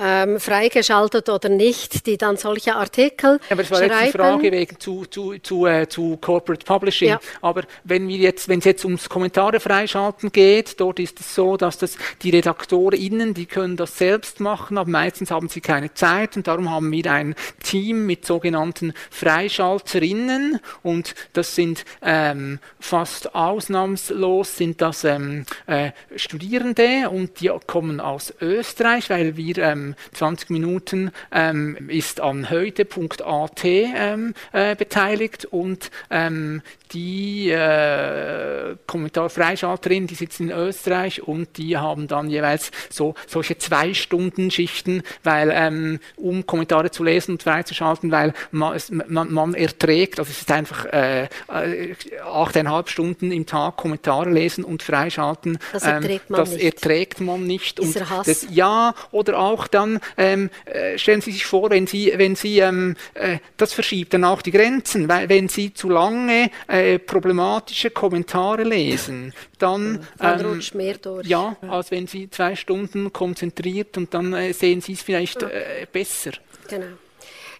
[0.00, 3.92] ähm, freigeschaltet oder nicht, die dann solche Artikel ja, aber es war schreiben.
[3.92, 7.10] jetzt die Frage wegen zu, zu, zu, äh, zu Corporate Publishing.
[7.10, 7.20] Ja.
[7.40, 11.56] Aber wenn wir jetzt, wenn es jetzt ums Kommentare freischalten geht, dort ist es so,
[11.56, 16.36] dass das die RedaktorInnen, die können das selbst machen, aber meistens haben sie keine Zeit
[16.36, 24.56] und darum haben wir ein Team mit sogenannten Freischalterinnen und das sind ähm, fast ausnahmslos
[24.56, 31.10] sind das ähm, äh, Studierende und die kommen aus Österreich, weil wir ähm, 20 Minuten
[31.32, 36.62] ähm, ist an heute.at ähm, äh, beteiligt und ähm,
[36.92, 43.94] die äh, Kommentarfreischalterin, die sitzen in Österreich und die haben dann jeweils so solche zwei
[43.94, 50.18] Stunden Schichten, weil ähm, um Kommentare zu lesen und freizuschalten, weil man, man, man erträgt,
[50.18, 55.58] also es ist einfach äh, äh, achteinhalb Stunden im Tag Kommentare lesen und freischalten.
[55.72, 56.64] Das erträgt ähm, man das nicht.
[56.64, 57.80] Erträgt man nicht.
[57.80, 57.96] Und.
[58.24, 62.58] Das, ja, oder auch dann ähm, äh, stellen Sie sich vor, wenn Sie, wenn Sie
[62.58, 67.90] ähm, äh, das verschiebt dann auch die Grenzen, weil wenn Sie zu lange äh, problematische
[67.90, 71.26] Kommentare lesen, dann, dann ähm, rutscht mehr durch.
[71.26, 75.86] Ja, als wenn Sie zwei Stunden konzentriert und dann äh, sehen Sie es vielleicht äh,
[75.92, 76.32] besser.
[76.68, 76.86] Genau.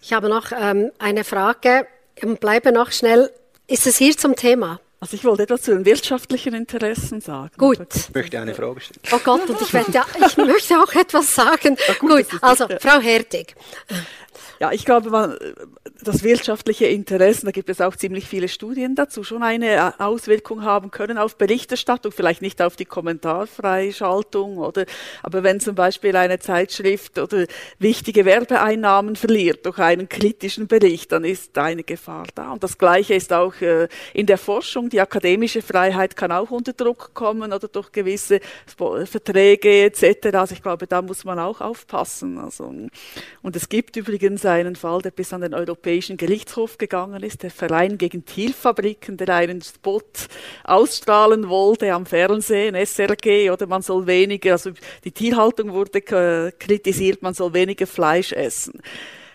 [0.01, 1.87] Ich habe noch ähm, eine Frage
[2.23, 3.31] und bleibe noch schnell.
[3.67, 4.79] Ist es hier zum Thema?
[5.03, 7.49] Also ich wollte etwas zu den wirtschaftlichen Interessen sagen.
[7.57, 7.79] Gut.
[7.95, 9.01] Ich möchte eine Frage stellen.
[9.11, 9.91] Oh Gott, und ich, werde,
[10.27, 11.75] ich möchte auch etwas sagen.
[11.99, 13.55] gut, gut also Frau Hertig.
[14.61, 15.35] Ja, ich glaube, man,
[16.03, 20.63] das wirtschaftliche Interesse, da gibt es auch ziemlich viele Studien dazu, schon eine äh, Auswirkung
[20.63, 24.85] haben können auf Berichterstattung, vielleicht nicht auf die Kommentarfreischaltung oder,
[25.23, 27.47] aber wenn zum Beispiel eine Zeitschrift oder
[27.79, 32.51] wichtige Werbeeinnahmen verliert durch einen kritischen Bericht, dann ist eine Gefahr da.
[32.51, 34.89] Und das Gleiche ist auch äh, in der Forschung.
[34.89, 38.39] Die akademische Freiheit kann auch unter Druck kommen oder durch gewisse
[38.77, 40.35] Verträge etc.
[40.35, 42.37] Also ich glaube, da muss man auch aufpassen.
[42.37, 42.71] Also,
[43.41, 47.51] und es gibt übrigens einen Fall, der bis an den Europäischen Gerichtshof gegangen ist, der
[47.51, 50.01] Verein gegen Tierfabriken, der einen Spot
[50.63, 54.71] ausstrahlen wollte am Fernsehen, SRG, oder man soll weniger, also
[55.03, 58.81] die Tierhaltung wurde kritisiert, man soll weniger Fleisch essen.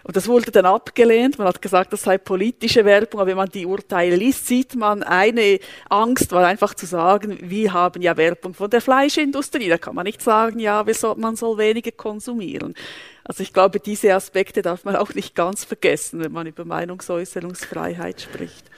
[0.06, 1.36] Und das wurde dann abgelehnt.
[1.36, 3.20] Man hat gesagt, das sei politische Werbung.
[3.20, 7.72] Aber wenn man die Urteile liest, sieht man, eine Angst war einfach zu sagen, wir
[7.72, 9.68] haben ja Werbung von der Fleischindustrie.
[9.68, 10.84] Da kann man nicht sagen, ja,
[11.16, 12.74] man soll weniger konsumieren.
[13.28, 18.20] Also ich glaube, diese Aspekte darf man auch nicht ganz vergessen, wenn man über Meinungsäußerungsfreiheit
[18.20, 18.70] spricht.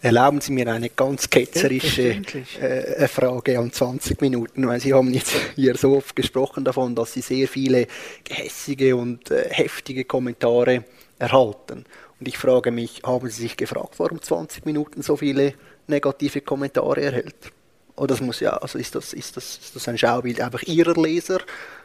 [0.00, 2.22] Erlauben Sie mir eine ganz ketzerische
[2.60, 7.12] äh, Frage an 20 Minuten, weil Sie haben jetzt hier so oft gesprochen davon, dass
[7.12, 7.86] Sie sehr viele
[8.24, 10.84] gehässige und äh, heftige Kommentare
[11.18, 11.84] erhalten.
[12.18, 15.54] Und ich frage mich, haben Sie sich gefragt, warum 20 Minuten so viele
[15.86, 17.52] negative Kommentare erhält?
[17.94, 21.00] Oder das muss ja, also ist das, ist das, ist das ein Schaubild einfach Ihrer
[21.00, 21.38] Leser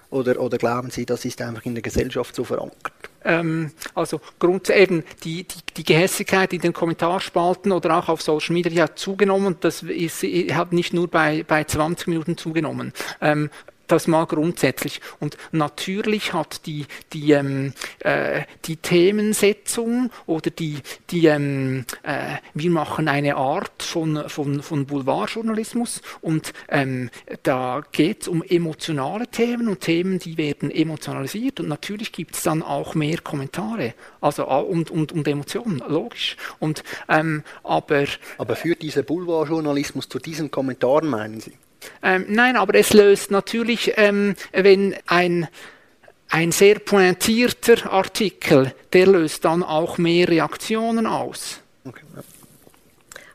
[0.09, 2.93] oder, oder glauben Sie, das ist einfach in der Gesellschaft so verankert?
[3.23, 8.53] Ähm, also Grund, eben die, die, die Gehässigkeit in den Kommentarspalten oder auch auf Social
[8.53, 9.57] Media hat zugenommen.
[9.59, 12.93] Das ist, hat nicht nur bei, bei 20 Minuten zugenommen.
[13.19, 13.49] Ähm,
[13.87, 15.01] das mal grundsätzlich.
[15.19, 22.71] Und natürlich hat die, die, ähm, äh, die Themensetzung oder die, die ähm, äh, wir
[22.71, 27.09] machen eine Art von, von, von Boulevardjournalismus und ähm,
[27.43, 32.43] da geht es um emotionale Themen und Themen, die werden emotionalisiert und natürlich gibt es
[32.43, 36.37] dann auch mehr Kommentare also und, und, und Emotionen, logisch.
[36.59, 38.05] Und, ähm, aber,
[38.37, 41.53] aber führt dieser Boulevardjournalismus zu diesen Kommentaren, meinen Sie?
[42.01, 45.47] Ähm, nein, aber es löst natürlich, ähm, wenn ein,
[46.29, 51.59] ein sehr pointierter Artikel, der löst dann auch mehr Reaktionen aus.
[51.85, 52.01] Okay.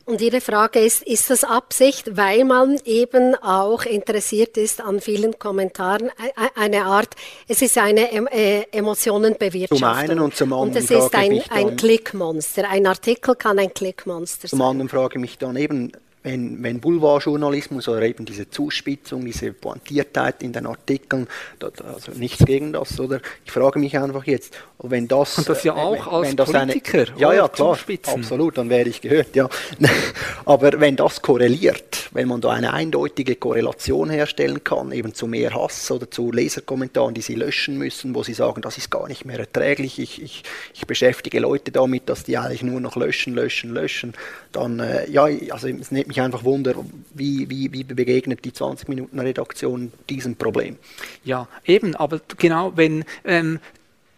[0.04, 5.38] Und Ihre Frage ist, ist das Absicht, weil man eben auch interessiert ist an vielen
[5.38, 6.10] Kommentaren,
[6.56, 7.14] eine Art,
[7.46, 9.78] es ist eine äh, Emotionenbewirtschaftung.
[9.78, 10.70] Zum einen und zum anderen.
[10.70, 12.68] Und es ist ein, ein Klickmonster.
[12.68, 14.58] Ein Artikel kann ein Klickmonster sein.
[14.58, 19.52] Zum anderen frage ich mich dann eben, wenn, wenn Boulevardjournalismus oder eben diese Zuspitzung, diese
[19.52, 21.26] Pointiertheit in den Artikeln,
[21.60, 23.20] also nichts gegen das, oder?
[23.44, 25.38] Ich frage mich einfach jetzt, wenn das...
[25.38, 28.20] Und das ja auch wenn, als wenn Politiker, eine, Ja, ja, klar, zuspitzen.
[28.20, 29.48] absolut, dann wäre ich gehört, ja.
[30.44, 35.52] Aber wenn das korreliert, wenn man da eine eindeutige Korrelation herstellen kann, eben zu mehr
[35.54, 39.24] Hass oder zu Leserkommentaren, die sie löschen müssen, wo sie sagen, das ist gar nicht
[39.24, 40.42] mehr erträglich, ich, ich,
[40.74, 44.12] ich beschäftige Leute damit, dass die eigentlich nur noch löschen, löschen, löschen,
[44.52, 46.74] dann, äh, ja, also es nimmt mich einfach Wunder,
[47.14, 50.76] wie, wie, wie begegnet die 20 Minuten Redaktion diesem Problem?
[51.24, 53.60] Ja, eben, aber genau, wenn ähm,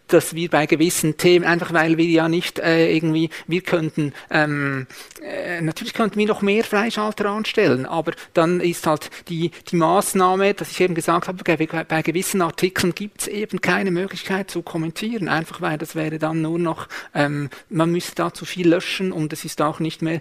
[0.08, 4.86] dass wir bei gewissen Themen, einfach weil wir ja nicht äh, irgendwie, wir könnten, ähm,
[5.22, 10.54] äh, natürlich könnten wir noch mehr Freischalter anstellen, aber dann ist halt die, die Maßnahme,
[10.54, 15.28] dass ich eben gesagt habe, bei, gewissen Artikeln gibt es eben keine Möglichkeit zu kommentieren,
[15.28, 19.32] einfach weil das wäre dann nur noch, ähm, man müsste da zu viel löschen und
[19.32, 20.20] es ist auch nicht mehr,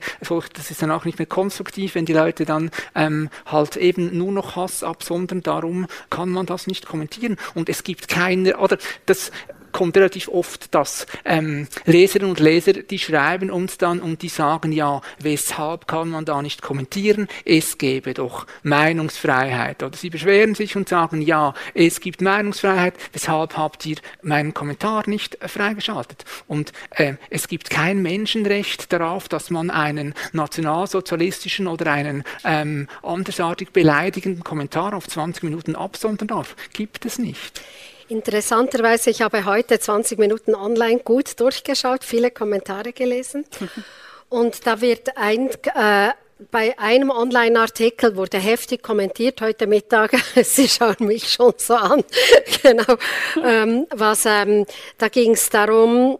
[0.53, 4.31] das ist dann auch nicht mehr konstruktiv, wenn die Leute dann ähm, halt eben nur
[4.31, 9.31] noch Hass absondern, darum kann man das nicht kommentieren und es gibt keine, oder das
[9.73, 14.71] kommt relativ oft, dass ähm, Leserinnen und Leser, die schreiben uns dann und die sagen,
[14.71, 17.27] ja, weshalb kann man da nicht kommentieren?
[17.43, 19.83] Es gäbe doch Meinungsfreiheit.
[19.83, 25.03] Oder sie beschweren sich und sagen, ja, es gibt Meinungsfreiheit, weshalb habt ihr meinen Kommentar
[25.07, 26.23] nicht äh, freigeschaltet?
[26.47, 33.71] Und äh, es gibt kein Menschenrecht darauf, dass man einen nationalsozialistischen oder einen ähm, andersartig
[33.71, 36.55] beleidigenden Kommentar auf 20 Minuten absondern darf.
[36.73, 37.61] Gibt es nicht.
[38.09, 43.45] Interessanterweise, ich habe heute 20 Minuten online gut durchgeschaut, viele Kommentare gelesen.
[44.29, 46.09] Und da wird ein, äh,
[46.51, 50.13] bei einem Online-Artikel wurde heftig kommentiert heute Mittag.
[50.43, 52.03] Sie schauen mich schon so an.
[52.63, 52.97] genau.
[53.43, 54.65] Ähm, was, ähm,
[54.97, 56.17] da ging es darum,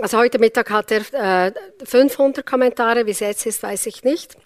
[0.00, 1.52] also heute Mittag hat er äh,
[1.84, 4.36] 500 Kommentare, wie es jetzt ist, weiß ich nicht.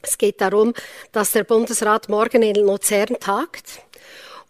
[0.00, 0.74] Es geht darum,
[1.12, 3.82] dass der Bundesrat morgen in Luzern tagt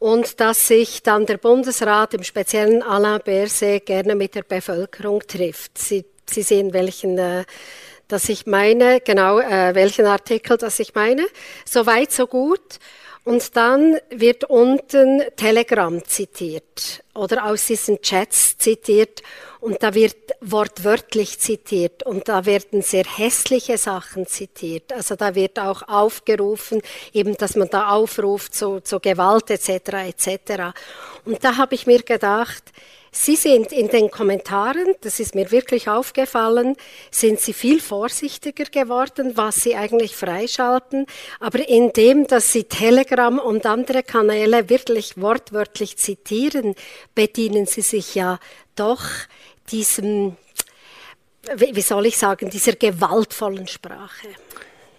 [0.03, 5.79] und dass sich dann der Bundesrat, im speziellen Alain Berset, gerne mit der Bevölkerung trifft.
[5.79, 7.45] Sie, Sie sehen, welchen äh,
[8.09, 11.25] dass ich meine, genau äh, welchen Artikel, das ich meine.
[11.65, 12.81] So weit, so gut.
[13.25, 19.23] Und dann wird unten Telegram zitiert oder aus diesen Chats zitiert
[19.61, 24.93] und da wird wortwörtlich zitiert und da werden sehr hässliche Sachen zitiert.
[24.93, 26.83] Also da wird auch aufgerufen,
[27.13, 29.69] eben, dass man da aufruft zu, zu Gewalt etc.
[30.09, 30.75] etc.
[31.25, 32.73] Und da habe ich mir gedacht,
[33.15, 36.77] Sie sind in den Kommentaren, das ist mir wirklich aufgefallen,
[37.11, 41.05] sind Sie viel vorsichtiger geworden, was Sie eigentlich freischalten.
[41.39, 46.75] Aber indem, dass Sie Telegram und andere Kanäle wirklich wortwörtlich zitieren,
[47.15, 48.39] bedienen Sie sich ja
[48.77, 49.05] doch
[49.71, 50.39] diesem,
[51.55, 54.29] wie soll ich sagen, dieser gewaltvollen Sprache.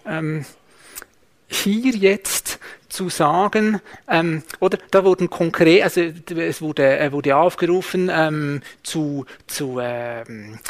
[0.06, 0.45] Ähm,
[1.48, 2.60] hier jetzt
[2.94, 9.26] zu sagen, ähm, oder da wurden konkret, also es wurde, äh, wurde aufgerufen ähm, zu,
[9.48, 10.24] zu äh,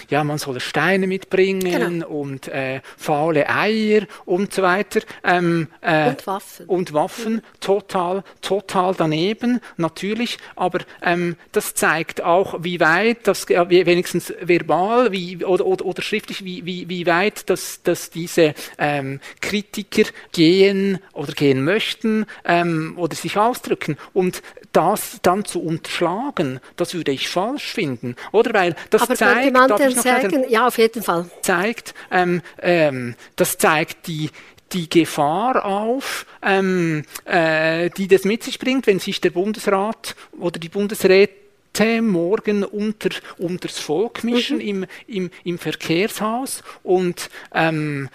[0.10, 2.08] ja, man solle Steine mitbringen genau.
[2.08, 5.02] und äh, faule Eier und so weiter.
[5.26, 6.66] Ähm, äh, und Waffen.
[6.68, 14.34] Und Waffen, total, total daneben, natürlich, aber ähm, das zeigt auch, wie weit, das, wenigstens
[14.40, 20.10] verbal wie, oder, oder, oder schriftlich, wie, wie, wie weit dass, dass diese ähm, Kritiker
[20.32, 22.13] gehen oder gehen möchten
[22.46, 23.98] ähm, oder sich ausdrücken.
[24.14, 24.42] Und
[24.72, 28.54] das dann zu unterschlagen, das würde ich falsch finden, oder?
[28.54, 31.30] Weil das Aber zeigt, man denn sagen, ja, auf jeden Fall.
[31.42, 34.30] Zeigt, ähm, ähm, das zeigt die
[34.74, 40.60] die Gefahr auf, ähm, äh, die das mit sich bringt, wenn sich der Bundesrat oder
[40.60, 44.62] die Bundesräte morgen unter, unters Volk mischen mhm.
[44.62, 48.10] im, im, im Verkehrshaus und ähm,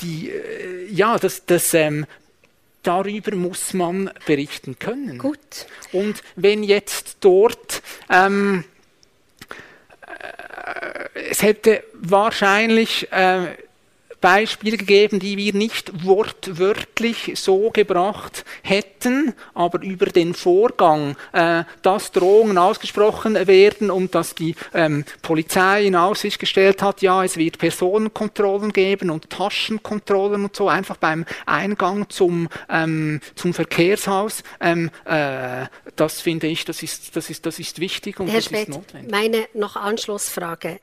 [0.00, 2.06] die, äh, ja, das, das ähm,
[2.86, 5.18] darüber muss man berichten können.
[5.18, 5.66] Gut.
[5.92, 8.64] Und wenn jetzt dort ähm,
[10.06, 13.56] äh, es hätte wahrscheinlich äh,
[14.26, 22.10] Beispiele gegeben, die wir nicht wortwörtlich so gebracht hätten, aber über den Vorgang, äh, dass
[22.10, 27.58] Drohungen ausgesprochen werden und dass die ähm, Polizei in Aussicht gestellt hat, ja, es wird
[27.58, 34.42] Personenkontrollen geben und Taschenkontrollen und so, einfach beim Eingang zum, ähm, zum Verkehrshaus.
[34.58, 38.46] Ähm, äh, das finde ich, das ist, das ist, das ist wichtig und Herr das
[38.46, 39.08] Spät, ist notwendig.
[39.08, 40.80] Meine noch Anschlussfrage.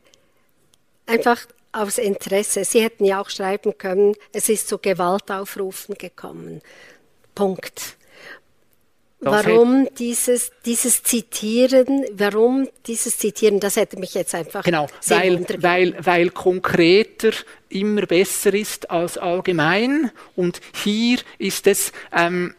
[1.08, 2.64] Einfach aus Interesse.
[2.64, 6.62] Sie hätten ja auch schreiben können, es ist zu Gewaltaufrufen gekommen.
[7.36, 7.98] Punkt.
[9.20, 15.96] warum dieses, dieses Zitieren, warum dieses Zitieren, das hätte mich jetzt einfach genau, weil, weil,
[16.00, 17.32] weil konkreter
[17.70, 22.54] immer besser ist als allgemein und hier ist es ähm,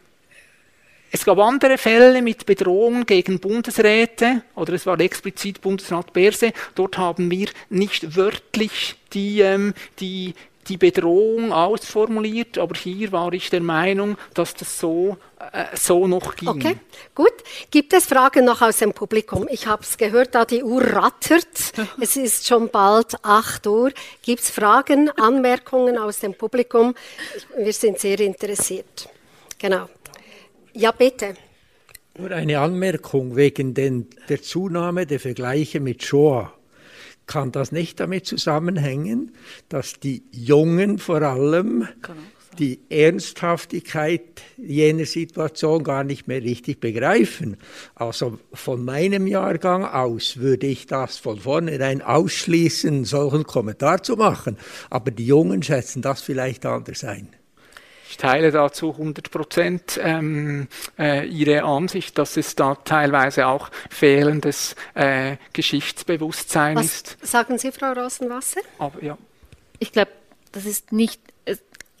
[1.15, 6.51] es gab andere Fälle mit Bedrohungen gegen Bundesräte, oder es war explizit Bundesrat Berse.
[6.75, 10.33] Dort haben wir nicht wörtlich die, ähm, die,
[10.67, 15.15] die Bedrohung ausformuliert, aber hier war ich der Meinung, dass das so,
[15.53, 16.49] äh, so noch ging.
[16.49, 16.75] Okay,
[17.15, 17.31] gut.
[17.71, 19.47] Gibt es Fragen noch aus dem Publikum?
[19.49, 21.47] Ich habe es gehört, da die Uhr rattert.
[22.01, 23.91] es ist schon bald 8 Uhr.
[24.21, 26.93] Gibt es Fragen, Anmerkungen aus dem Publikum?
[27.57, 29.07] Wir sind sehr interessiert.
[29.57, 29.87] Genau.
[30.75, 31.35] Ja, bitte.
[32.17, 36.53] Nur eine Anmerkung wegen den, der Zunahme der Vergleiche mit Shoah.
[37.27, 39.31] Kann das nicht damit zusammenhängen,
[39.69, 41.87] dass die Jungen vor allem
[42.59, 47.57] die Ernsthaftigkeit jener Situation gar nicht mehr richtig begreifen.
[47.95, 54.57] Also von meinem Jahrgang aus würde ich das von vornherein ausschließen, solchen Kommentar zu machen.
[54.89, 57.29] Aber die Jungen schätzen das vielleicht anders ein.
[58.15, 64.77] Ich teile dazu 100 Prozent ähm, äh, Ihre Ansicht, dass es da teilweise auch fehlendes
[64.93, 67.17] äh, Geschichtsbewusstsein Was ist.
[67.21, 68.61] Sagen Sie, Frau Rosenwasser?
[68.79, 69.17] Aber, ja.
[69.79, 70.11] Ich glaube,
[70.53, 71.57] das ist nicht äh,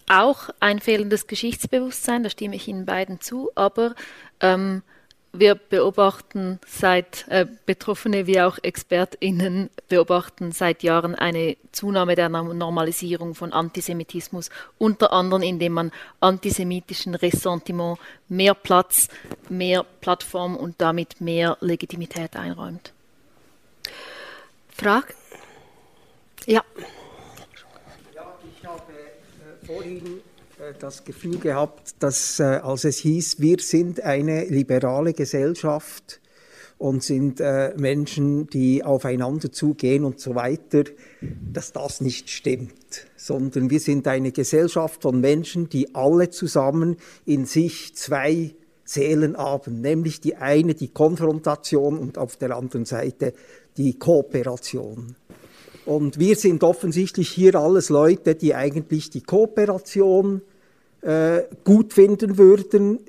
[0.07, 3.93] auch ein fehlendes Geschichtsbewusstsein, da stimme ich Ihnen beiden zu, aber
[4.39, 4.83] ähm,
[5.39, 13.35] wir beobachten seit äh, Betroffene wie auch ExpertInnen beobachten seit Jahren eine Zunahme der Normalisierung
[13.35, 17.99] von Antisemitismus, unter anderem indem man antisemitischen Ressentiment
[18.29, 19.07] mehr Platz,
[19.49, 22.93] mehr Plattform und damit mehr Legitimität einräumt.
[24.69, 25.13] Fragen?
[26.45, 26.63] Ja.
[28.13, 30.21] Ja, ich habe äh, vorhin
[30.79, 36.21] das Gefühl gehabt, dass äh, als es hieß, wir sind eine liberale Gesellschaft
[36.77, 40.83] und sind äh, Menschen, die aufeinander zugehen und so weiter,
[41.21, 47.45] dass das nicht stimmt, sondern wir sind eine Gesellschaft von Menschen, die alle zusammen in
[47.45, 53.33] sich zwei Seelen haben, nämlich die eine die Konfrontation und auf der anderen Seite
[53.77, 55.15] die Kooperation.
[55.85, 60.41] Und wir sind offensichtlich hier alles Leute, die eigentlich die Kooperation
[61.01, 62.99] äh, gut finden würden.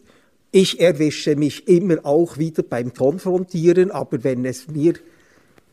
[0.53, 4.95] Ich erwische mich immer auch wieder beim Konfrontieren, aber wenn es mir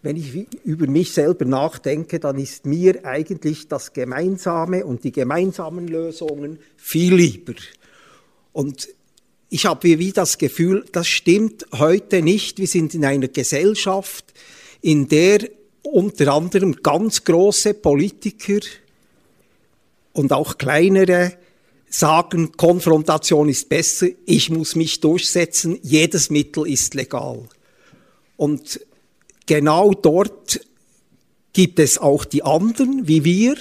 [0.04, 5.88] wenn ich über mich selber nachdenke, dann ist mir eigentlich das Gemeinsame und die gemeinsamen
[5.88, 7.54] Lösungen viel lieber.
[8.52, 8.90] Und
[9.50, 12.60] ich habe wie das Gefühl, das stimmt heute nicht.
[12.60, 14.26] Wir sind in einer Gesellschaft,
[14.82, 15.50] in der
[15.84, 18.60] unter anderem ganz große Politiker
[20.14, 21.34] und auch kleinere
[21.90, 27.48] sagen, Konfrontation ist besser, ich muss mich durchsetzen, jedes Mittel ist legal.
[28.36, 28.80] Und
[29.46, 30.60] genau dort
[31.54, 33.58] gibt es auch die anderen, wie wir,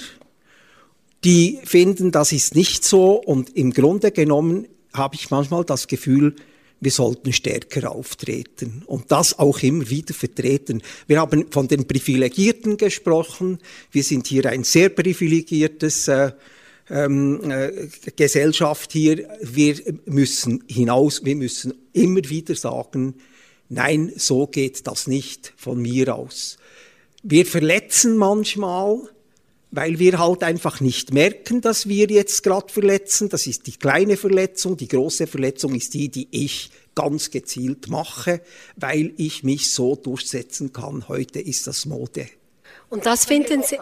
[1.23, 6.35] die finden, das ist nicht so und im Grunde genommen habe ich manchmal das Gefühl,
[6.79, 10.81] wir sollten stärker auftreten und das auch immer wieder vertreten.
[11.07, 13.59] Wir haben von den Privilegierten gesprochen.
[13.91, 16.31] Wir sind hier ein sehr privilegiertes äh,
[16.89, 19.29] ähm, äh, Gesellschaft hier.
[19.41, 19.75] Wir
[20.05, 23.15] müssen hinaus, wir müssen immer wieder sagen,
[23.69, 26.57] nein, so geht das nicht von mir aus.
[27.23, 28.99] Wir verletzen manchmal,
[29.73, 33.29] weil wir halt einfach nicht merken, dass wir jetzt gerade verletzen.
[33.29, 34.77] Das ist die kleine Verletzung.
[34.77, 38.41] Die große Verletzung ist die, die ich ganz gezielt mache,
[38.75, 41.07] weil ich mich so durchsetzen kann.
[41.07, 42.27] Heute ist das Mode.
[42.89, 43.79] Und das finden Sie,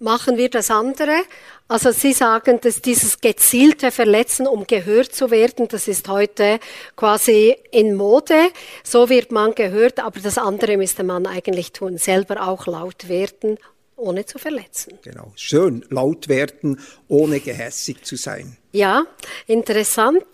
[0.00, 1.22] machen wir das andere.
[1.66, 6.60] Also Sie sagen, dass dieses gezielte Verletzen, um gehört zu werden, das ist heute
[6.96, 8.50] quasi in Mode.
[8.84, 13.56] So wird man gehört, aber das andere müsste man eigentlich tun, selber auch laut werden,
[14.00, 14.98] ohne zu verletzen.
[15.02, 18.56] Genau, schön laut werden, ohne gehässig zu sein.
[18.72, 19.04] Ja,
[19.46, 20.24] interessant.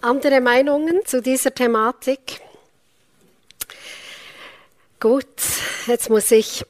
[0.00, 2.40] Andere Meinungen zu dieser Thematik?
[4.98, 5.26] Gut,
[5.86, 6.64] jetzt muss ich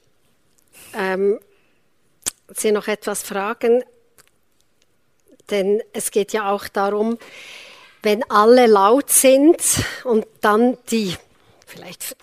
[0.94, 1.38] ähm,
[2.56, 3.84] Sie noch etwas fragen.
[5.50, 7.18] Denn es geht ja auch darum,
[8.02, 9.58] wenn alle laut sind
[10.04, 11.16] und dann die
[11.70, 12.16] vielleicht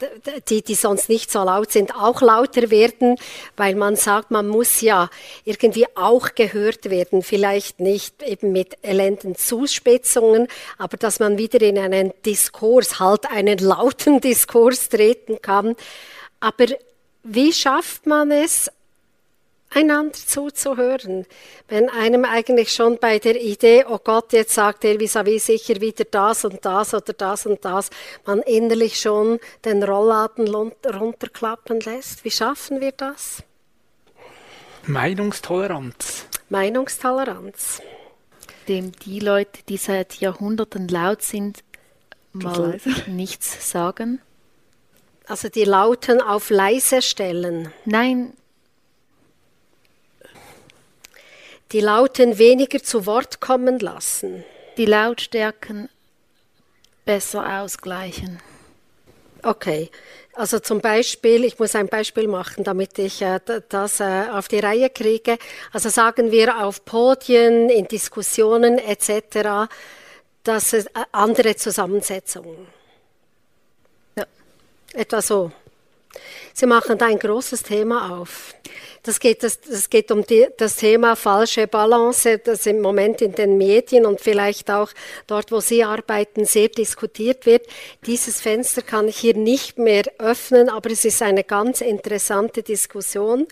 [0.49, 3.15] die, die sonst nicht so laut sind, auch lauter werden,
[3.55, 5.09] weil man sagt, man muss ja
[5.45, 10.47] irgendwie auch gehört werden, vielleicht nicht eben mit elenden Zuspitzungen,
[10.77, 15.75] aber dass man wieder in einen Diskurs, halt einen lauten Diskurs treten kann.
[16.39, 16.65] Aber
[17.23, 18.71] wie schafft man es,
[19.77, 21.25] einander zuzuhören.
[21.67, 26.05] Wenn einem eigentlich schon bei der Idee, oh Gott, jetzt sagt er vis-à-vis sicher wieder
[26.05, 27.89] das und das oder das und das,
[28.25, 32.25] man innerlich schon den Rollladen runterklappen lässt.
[32.25, 33.43] Wie schaffen wir das?
[34.85, 36.25] Meinungstoleranz.
[36.49, 37.81] Meinungstoleranz.
[38.67, 41.63] Dem die Leute, die seit Jahrhunderten laut sind,
[42.33, 44.21] mal nichts sagen.
[45.27, 47.73] Also die Lauten auf leise stellen.
[47.85, 48.33] Nein,
[51.71, 54.43] die Lauten weniger zu Wort kommen lassen.
[54.77, 55.89] Die Lautstärken
[57.05, 58.39] besser ausgleichen.
[59.43, 59.89] Okay,
[60.33, 63.39] also zum Beispiel, ich muss ein Beispiel machen, damit ich äh,
[63.69, 65.37] das äh, auf die Reihe kriege.
[65.71, 69.69] Also sagen wir auf Podien, in Diskussionen etc.,
[70.43, 72.67] dass es äh, andere Zusammensetzungen.
[74.15, 74.25] Ja.
[74.93, 75.51] Etwa so.
[76.53, 78.53] Sie machen da ein großes Thema auf.
[79.03, 83.33] Das geht, das, das geht um die, das Thema falsche Balance, das im Moment in
[83.33, 84.89] den Medien und vielleicht auch
[85.27, 87.67] dort, wo Sie arbeiten, sehr diskutiert wird.
[88.05, 93.47] Dieses Fenster kann ich hier nicht mehr öffnen, aber es ist eine ganz interessante Diskussion.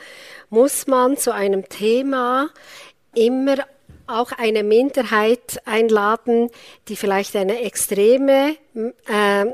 [0.50, 2.50] Muss man zu einem Thema
[3.14, 3.58] immer
[4.08, 6.50] auch eine Minderheit einladen,
[6.88, 8.56] die vielleicht eine extreme
[9.08, 9.46] äh,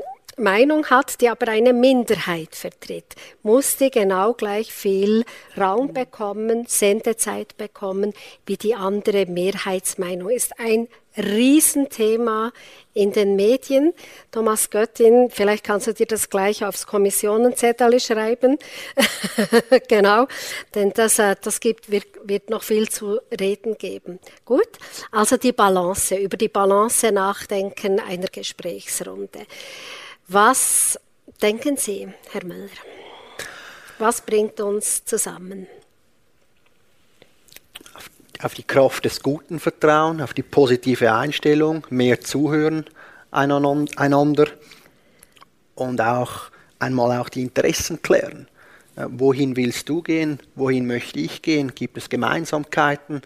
[0.41, 5.23] Meinung hat, die aber eine Minderheit vertritt, muss die genau gleich viel
[5.57, 8.13] Raum bekommen, Sendezeit bekommen,
[8.45, 10.29] wie die andere Mehrheitsmeinung.
[10.29, 10.87] Ist ein
[11.17, 12.53] Riesenthema
[12.93, 13.93] in den Medien.
[14.31, 18.57] Thomas Göttin, vielleicht kannst du dir das gleich aufs Kommissionenzettel schreiben.
[19.87, 20.27] genau,
[20.73, 24.19] denn das, äh, das gibt, wird, wird noch viel zu reden geben.
[24.45, 24.69] Gut,
[25.11, 29.45] also die Balance, über die Balance nachdenken einer Gesprächsrunde.
[30.33, 30.97] Was
[31.41, 32.69] denken Sie, Herr Müller?
[33.99, 35.67] Was bringt uns zusammen?
[38.41, 42.85] Auf die Kraft des Guten vertrauen, auf die positive Einstellung, mehr zuhören
[43.31, 44.47] einander
[45.75, 46.43] und auch
[46.79, 48.47] einmal auch die Interessen klären.
[48.95, 50.39] Äh, wohin willst du gehen?
[50.55, 51.75] Wohin möchte ich gehen?
[51.75, 53.21] Gibt es Gemeinsamkeiten?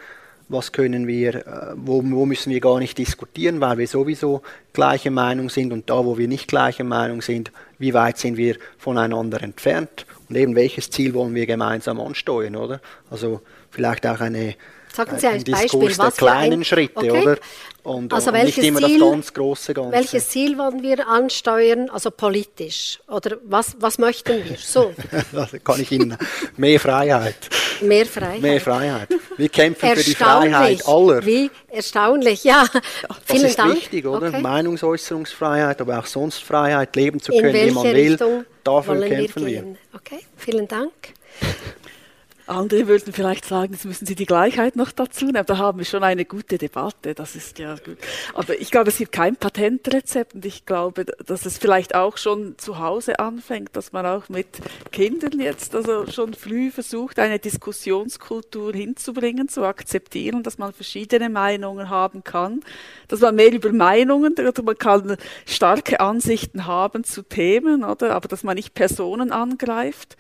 [0.47, 4.41] Was können wir, äh, wo, wo, müssen wir gar nicht diskutieren, weil wir sowieso
[4.73, 8.57] gleiche Meinung sind und da, wo wir nicht gleiche Meinung sind, wie weit sind wir
[8.77, 12.79] voneinander entfernt Und eben welches Ziel wollen wir gemeinsam ansteuern, oder?
[13.09, 13.41] Also
[13.71, 14.55] vielleicht auch eine
[14.93, 17.21] Sagen Sie ein Diskurs Beispiel, der was für kleinen ein, Schritte, okay.
[17.21, 17.37] oder?
[17.83, 19.91] Und, Also und nicht welches immer Ziel- das ganz große Ganze.
[19.91, 22.99] Welches Ziel wollen wir ansteuern, also politisch?
[23.09, 24.55] Oder was, was möchten wir?
[24.57, 24.93] So,
[25.33, 26.17] das kann ich Ihnen.
[26.55, 27.35] Mehr Freiheit.
[27.81, 28.41] Mehr Freiheit.
[28.41, 29.09] Mehr Freiheit.
[29.37, 31.25] Wir kämpfen für die Freiheit aller.
[31.25, 32.65] Wie erstaunlich, ja.
[32.71, 33.75] Das Vielen ist Dank.
[33.75, 34.27] wichtig, oder?
[34.27, 34.41] Okay.
[34.41, 38.45] Meinungsäußerungsfreiheit, aber auch sonst Freiheit, leben zu können, wie man will.
[38.63, 39.61] Dafür wir kämpfen wir.
[39.61, 39.77] gehen?
[39.93, 40.91] Okay, vielen Dank.
[42.47, 45.45] Andere würden vielleicht sagen, jetzt müssen Sie die Gleichheit noch dazu nehmen.
[45.47, 47.15] Da haben wir schon eine gute Debatte.
[47.15, 47.97] Das ist ja gut.
[48.35, 52.55] Aber ich glaube, es gibt kein Patentrezept und ich glaube, dass es vielleicht auch schon
[52.59, 54.47] zu Hause anfängt, dass man auch mit
[54.91, 61.89] Kindern jetzt also schon früh versucht, eine Diskussionskultur hinzubringen, zu akzeptieren, dass man verschiedene Meinungen
[61.89, 62.61] haben kann,
[63.07, 65.17] dass man mehr über Meinungen, oder man kann
[65.47, 70.15] starke Ansichten haben zu Themen, oder, aber dass man nicht Personen angreift.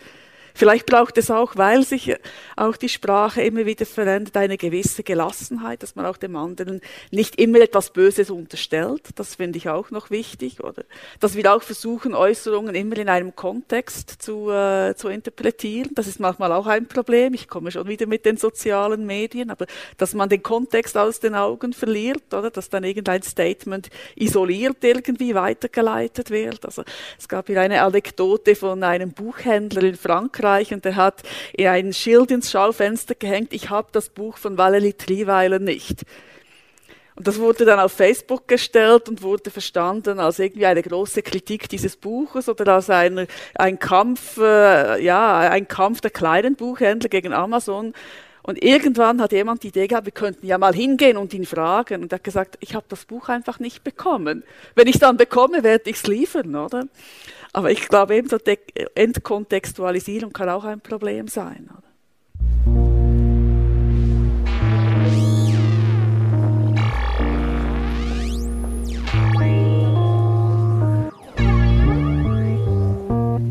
[0.57, 2.15] Vielleicht braucht es auch, weil sich
[2.55, 6.79] auch die Sprache immer wieder verändert, eine gewisse Gelassenheit, dass man auch dem anderen
[7.11, 9.01] nicht immer etwas Böses unterstellt.
[9.15, 10.85] Das finde ich auch noch wichtig, oder?
[11.19, 15.89] Dass wir auch versuchen, Äußerungen immer in einem Kontext zu, äh, zu interpretieren.
[15.93, 17.33] Das ist manchmal auch ein Problem.
[17.33, 19.65] Ich komme schon wieder mit den sozialen Medien, aber
[19.97, 22.49] dass man den Kontext aus den Augen verliert, oder?
[22.49, 26.63] Dass dann irgendein Statement isoliert irgendwie weitergeleitet wird.
[26.63, 26.85] Also
[27.19, 31.23] es gab hier eine Anekdote von einem Buchhändler in Frankreich und der hat
[31.57, 36.05] ein Schild ins Schaufenster gehängt, ich habe das Buch von Valerie Trieweiler nicht.
[37.15, 41.69] Und das wurde dann auf Facebook gestellt und wurde verstanden als irgendwie eine große Kritik
[41.69, 47.31] dieses Buches oder als ein, ein Kampf, äh, ja, ein Kampf der kleinen Buchhändler gegen
[47.31, 47.93] Amazon.
[48.43, 52.03] Und irgendwann hat jemand die Idee gehabt, wir könnten ja mal hingehen und ihn fragen.
[52.03, 54.43] Und er hat gesagt, ich habe das Buch einfach nicht bekommen.
[54.75, 56.85] Wenn ich dann bekomme, werde ich es liefern, oder?
[57.55, 58.37] Aber ich glaube eben, so
[58.95, 61.69] Entkontextualisierung kann auch ein Problem sein.
[61.71, 61.85] Oder?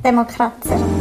[0.05, 0.94] Demokracja.